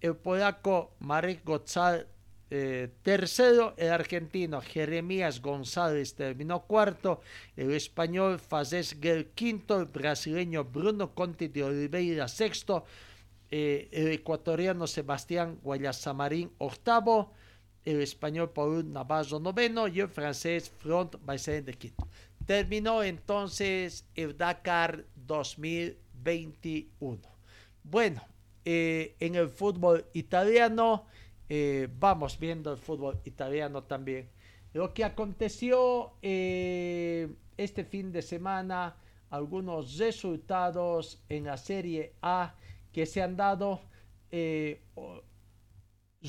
[0.00, 2.06] el polaco Marek Gotzal
[2.48, 7.20] eh, tercero, el argentino Jeremías González terminó cuarto,
[7.56, 12.84] el español Fazés Gel quinto, el brasileño Bruno Conti de Oliveira sexto,
[13.50, 17.32] eh, el ecuatoriano Sebastián Guayasamarín octavo,
[17.84, 22.06] el español Paul Navarro noveno y el francés Front Baisen de quinto.
[22.44, 27.22] Terminó entonces el Dakar 2021.
[27.82, 28.22] Bueno,
[28.64, 31.06] eh, en el fútbol italiano,
[31.48, 34.28] eh, vamos viendo el fútbol italiano también.
[34.72, 38.96] Lo que aconteció eh, este fin de semana,
[39.30, 42.54] algunos resultados en la Serie A
[42.92, 43.80] que se han dado.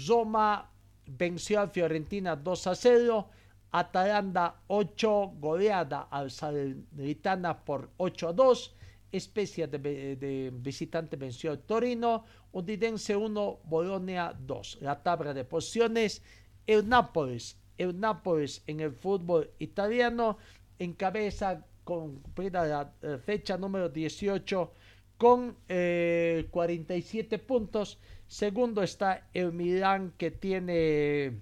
[0.08, 0.70] Roma
[1.08, 3.30] venció a Fiorentina 2 a 0.
[3.72, 8.76] Atalanta 8, goleada al Salernitana por 8 a 2.
[9.12, 12.26] Especia de, visitante venció al Torino.
[12.58, 14.80] Udidense 1, Bolonia 2.
[14.82, 16.24] La tabla de posiciones.
[16.66, 20.40] El Nápoles, el Nápoles en el fútbol italiano
[20.80, 22.92] encabeza con la
[23.24, 24.72] fecha número 18
[25.18, 28.00] con 47 eh, puntos.
[28.28, 31.40] Segundo está el Milán que tiene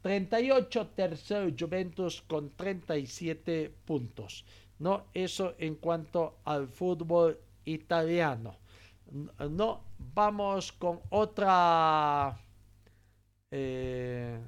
[0.00, 4.46] 38, tercero Juventus con 37 puntos.
[4.78, 5.04] ¿no?
[5.12, 8.63] Eso en cuanto al fútbol italiano.
[9.10, 12.36] No, vamos con otra.
[13.50, 14.40] Eh,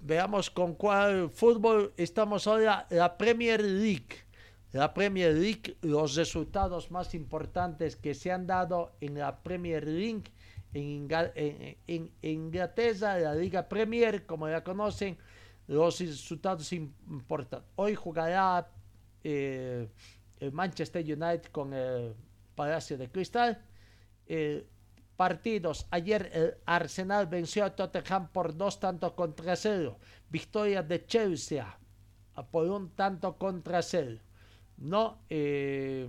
[0.00, 2.86] veamos con cuál fútbol estamos ahora.
[2.90, 4.28] La Premier League.
[4.72, 10.30] La Premier League, los resultados más importantes que se han dado en la Premier League
[10.74, 15.16] en, Inglaterra, la Liga Premier, como la conocen,
[15.66, 17.62] los resultados importan.
[17.76, 18.70] Hoy jugará
[19.24, 19.88] eh,
[20.40, 22.14] el Manchester United con el
[22.58, 23.62] Palacio de Cristal.
[24.26, 24.66] Eh,
[25.16, 25.86] partidos.
[25.90, 29.98] Ayer el Arsenal venció a Tottenham por dos tantos contra cero.
[30.28, 31.78] Victoria de Chelsea
[32.50, 34.18] por un tanto contra cero.
[34.76, 36.08] No, eh,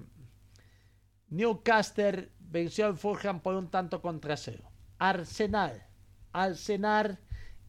[1.30, 4.70] Newcastle venció al Fulham por un tanto contra cero.
[4.98, 5.86] Arsenal.
[6.32, 7.20] Arsenal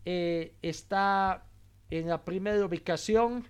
[0.04, 1.46] eh, está
[1.90, 3.46] en la primera ubicación,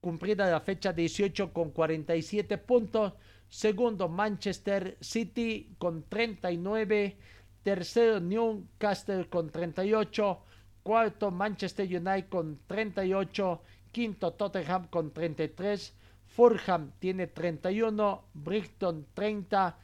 [0.00, 3.14] cumplida la fecha 18 con 47 puntos.
[3.52, 7.18] Segundo, Manchester City con 39.
[7.62, 10.42] Tercero, Newcastle con 38.
[10.82, 13.62] Cuarto, Manchester United con 38.
[13.90, 15.92] Quinto, Tottenham con 33.
[16.24, 19.78] Fulham tiene 31, Brighton 30,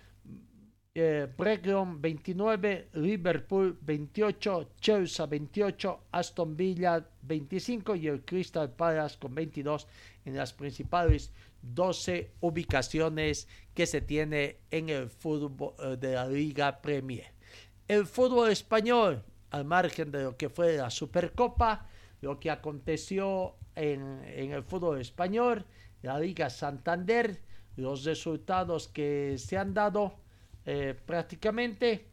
[0.95, 9.86] eh, 29, Liverpool 28, Chelsea 28, Aston Villa 25 y el Crystal Palace con 22
[10.24, 16.80] en las principales 12 ubicaciones que se tiene en el fútbol eh, de la Liga
[16.80, 17.32] Premier.
[17.86, 21.86] El fútbol español, al margen de lo que fue la Supercopa,
[22.20, 25.64] lo que aconteció en, en el fútbol español,
[26.02, 27.40] la Liga Santander,
[27.76, 30.14] los resultados que se han dado
[30.66, 32.10] eh, prácticamente,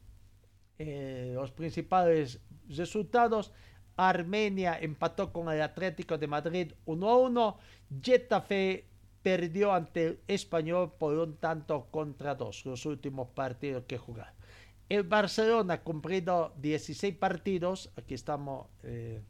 [0.77, 2.39] eh, los principales
[2.69, 3.51] resultados,
[3.97, 7.57] Armenia empató con el Atlético de Madrid 1 a 1,
[8.01, 8.85] Getafe
[9.25, 14.35] perdió ante el Español por un tanto contra dos, los últimos partidos que jugaron.
[14.87, 18.67] El Barcelona ha cumplido 16 partidos, aquí estamos...
[18.83, 19.23] Eh,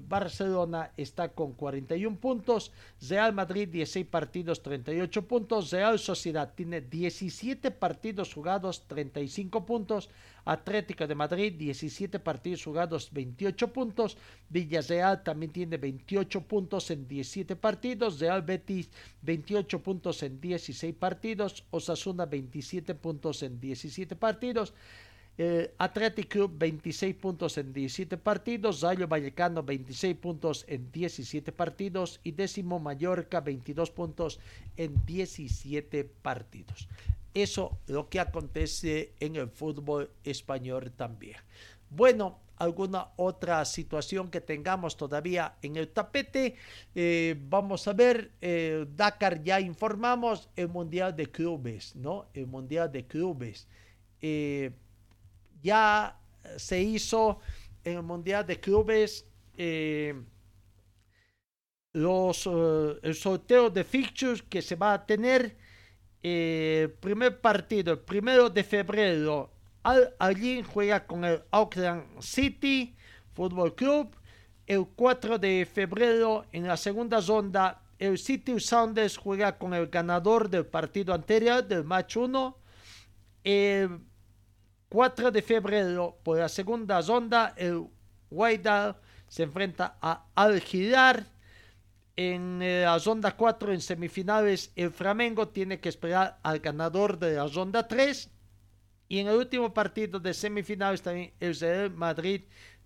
[0.00, 2.72] Barcelona está con 41 puntos,
[3.08, 10.10] Real Madrid 16 partidos, 38 puntos, Real Sociedad tiene 17 partidos jugados, 35 puntos,
[10.44, 14.16] Atlético de Madrid 17 partidos jugados, 28 puntos,
[14.48, 18.90] Villarreal también tiene 28 puntos en 17 partidos, Real Betis
[19.22, 24.74] 28 puntos en 16 partidos, Osasuna 27 puntos en 17 partidos,
[25.36, 32.20] eh, Athletic Club 26 puntos en 17 partidos, Rayo Vallecano 26 puntos en 17 partidos
[32.22, 34.40] y décimo Mallorca 22 puntos
[34.76, 36.88] en 17 partidos.
[37.34, 41.36] Eso lo que acontece en el fútbol español también.
[41.90, 46.56] Bueno, alguna otra situación que tengamos todavía en el tapete.
[46.94, 52.26] Eh, vamos a ver, eh, Dakar ya informamos el Mundial de Clubes, ¿no?
[52.34, 53.66] El Mundial de Clubes.
[54.20, 54.72] Eh,
[55.64, 56.20] ya
[56.56, 57.40] se hizo
[57.82, 59.26] en el Mundial de Clubes.
[59.56, 60.14] Eh,
[61.94, 65.56] los, eh, el sorteo de fixtures que se va a tener.
[66.22, 69.50] Eh, primer partido, el primero de febrero,
[69.82, 70.14] Al
[70.72, 72.94] juega con el Auckland City
[73.34, 74.16] Football Club.
[74.66, 80.48] El 4 de febrero, en la segunda ronda, el City Sounders juega con el ganador
[80.48, 82.56] del partido anterior, del match 1.
[83.44, 84.00] El
[84.88, 87.86] 4 de febrero, por la segunda ronda, el
[88.30, 88.96] Wydad
[89.28, 91.26] se enfrenta a Al Girar.
[92.16, 97.34] En eh, la ronda 4, en semifinales, el Flamengo tiene que esperar al ganador de
[97.34, 98.30] la ronda 3.
[99.08, 102.42] Y en el último partido de semifinales, también el Real Madrid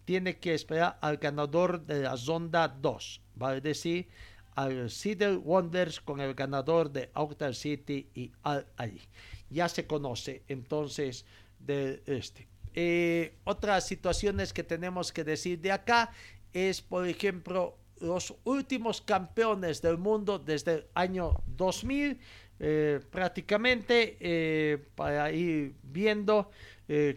[0.07, 3.21] tiene que esperar al ganador de la ronda 2.
[3.35, 4.09] Vale decir,
[4.55, 9.03] al Cedar Wonders con el ganador de Auckland City y Al Ali.
[9.51, 11.27] Ya se conoce entonces
[11.59, 12.49] de este.
[12.75, 16.13] Eh, otras situaciones que tenemos que decir de acá
[16.53, 22.21] es, por ejemplo, los últimos campeones del mundo desde el año 2000,
[22.61, 26.51] eh, prácticamente, eh, para ir viendo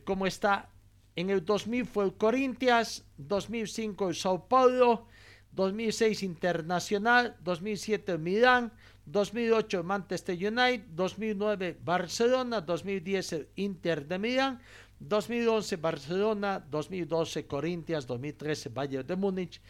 [0.04, 0.70] cómo está.
[1.16, 5.08] En el 2000 fue el Corinthians, 2005 el Sao Paulo,
[5.52, 8.74] 2006 Internacional, 2007 Milán,
[9.12, 14.60] 2008 Manchester United, 2009 Barcelona, 2010 el Inter de Milán,
[15.00, 19.62] 2011 Barcelona, 2012 Corinthians, 2013 Bayern de Múnich,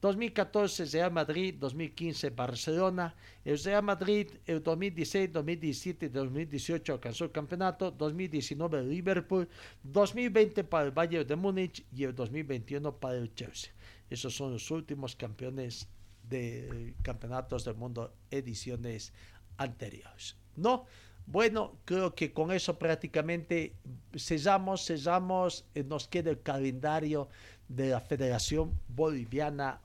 [0.00, 3.14] 2014 Real Madrid, 2015 Barcelona,
[3.44, 9.48] el Real Madrid el 2016, 2017 y 2018 alcanzó el campeonato, 2019 Liverpool,
[9.82, 13.72] 2020 para el Bayern de Múnich y el 2021 para el Chelsea.
[14.10, 15.88] Esos son los últimos campeones
[16.30, 19.12] de campeonatos del mundo ediciones
[19.58, 20.36] anteriores.
[20.56, 20.86] ¿No?
[21.26, 23.74] Bueno, creo que con eso prácticamente
[24.14, 27.28] sellamos, sellamos, eh, nos queda el calendario
[27.70, 29.80] de la Federación Boliviana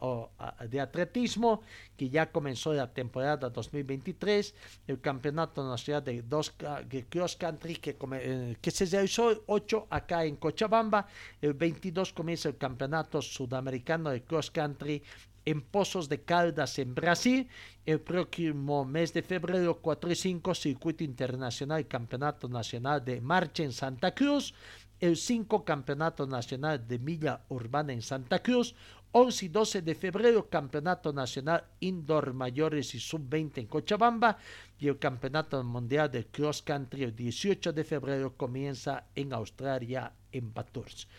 [0.67, 1.61] de Atletismo,
[1.95, 4.55] que ya comenzó la temporada 2023,
[4.87, 6.55] el Campeonato Nacional de, dos,
[7.09, 11.07] Cross Country que, eh, que se realizó el 8 acá en Cochabamba,
[11.39, 15.03] el 22 comienza el Campeonato Sudamericano de Cross Country
[15.45, 17.47] en Pozos de Caldas en Brasil.
[17.85, 23.71] El próximo mes de febrero 4 y 5 Circuito Internacional Campeonato Nacional de Marcha en
[23.71, 24.53] Santa Cruz.
[24.99, 28.75] El 5 Campeonato Nacional de Milla Urbana en Santa Cruz.
[29.11, 34.37] 11 y 12 de febrero Campeonato Nacional Indoor Mayores y Sub-20 en Cochabamba.
[34.77, 40.53] Y el Campeonato Mundial de Cross Country el 18 de febrero comienza en Australia en
[40.53, 41.09] Bathurst.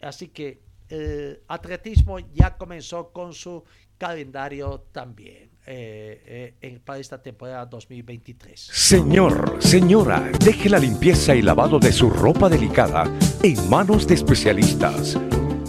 [0.00, 3.64] Así que el atletismo ya comenzó con su
[3.98, 8.60] calendario también eh, eh, para esta temporada 2023.
[8.60, 13.04] Señor, señora, deje la limpieza y lavado de su ropa delicada
[13.42, 15.18] en manos de especialistas.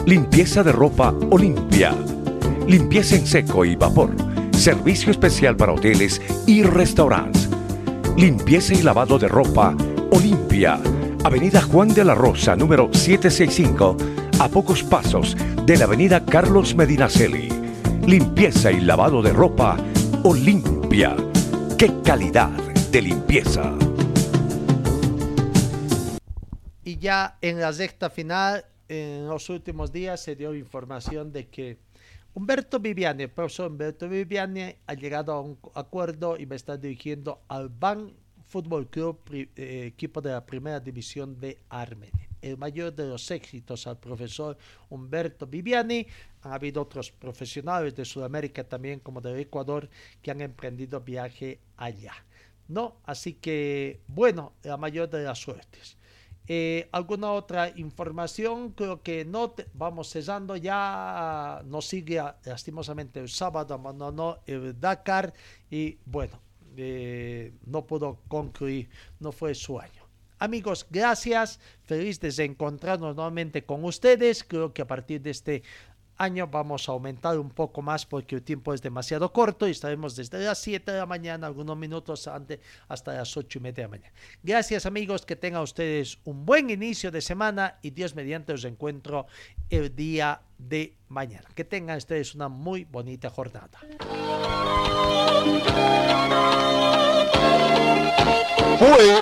[0.06, 1.96] Limpieza de ropa Olimpia.
[2.68, 4.16] Limpieza en seco y vapor.
[4.52, 7.50] Servicio especial para hoteles y restaurantes.
[8.18, 9.76] Limpieza y lavado de ropa
[10.12, 10.80] Olimpia.
[11.24, 13.98] Avenida Juan de la Rosa, número 765
[14.40, 15.36] a pocos pasos
[15.66, 17.48] de la avenida Carlos Medinaceli.
[18.06, 19.78] Limpieza y lavado de ropa
[20.24, 21.16] Olimpia.
[21.78, 22.50] ¡Qué calidad
[22.92, 23.74] de limpieza!
[26.84, 31.78] Y ya en la sexta final, en los últimos días se dio información de que
[32.34, 37.42] Humberto Viviani, el profesor Humberto Viviani, ha llegado a un acuerdo y me está dirigiendo
[37.48, 38.12] al Ban
[38.48, 43.88] Fútbol Club, eh, equipo de la primera división de Armenia el mayor de los éxitos
[43.88, 44.58] al profesor
[44.90, 46.06] Humberto Viviani.
[46.44, 49.90] Ha habido otros profesionales de Sudamérica también, como de Ecuador,
[50.22, 52.14] que han emprendido viaje allá.
[52.68, 52.98] ¿No?
[53.04, 55.98] Así que, bueno, la mayor de las suertes.
[56.48, 58.72] Eh, ¿Alguna otra información?
[58.74, 59.56] Creo que no.
[59.74, 61.64] vamos cesando ya.
[61.66, 65.34] Nos sigue lastimosamente el sábado, abandonó el Dakar
[65.72, 66.40] y bueno,
[66.78, 68.90] eh, no pudo concluir,
[69.20, 70.05] no fue su año.
[70.40, 71.60] Amigos, gracias.
[71.84, 74.44] Feliz de encontrarnos nuevamente con ustedes.
[74.44, 75.64] Creo que a partir de este
[76.18, 80.16] año vamos a aumentar un poco más porque el tiempo es demasiado corto y estaremos
[80.16, 83.82] desde las 7 de la mañana, algunos minutos antes, hasta las 8 y media de
[83.84, 84.14] la mañana.
[84.44, 89.28] Gracias amigos, que tengan ustedes un buen inicio de semana y Dios mediante os encuentro
[89.70, 91.50] el día de mañana.
[91.54, 93.80] Que tengan ustedes una muy bonita jornada.
[98.78, 99.22] Fue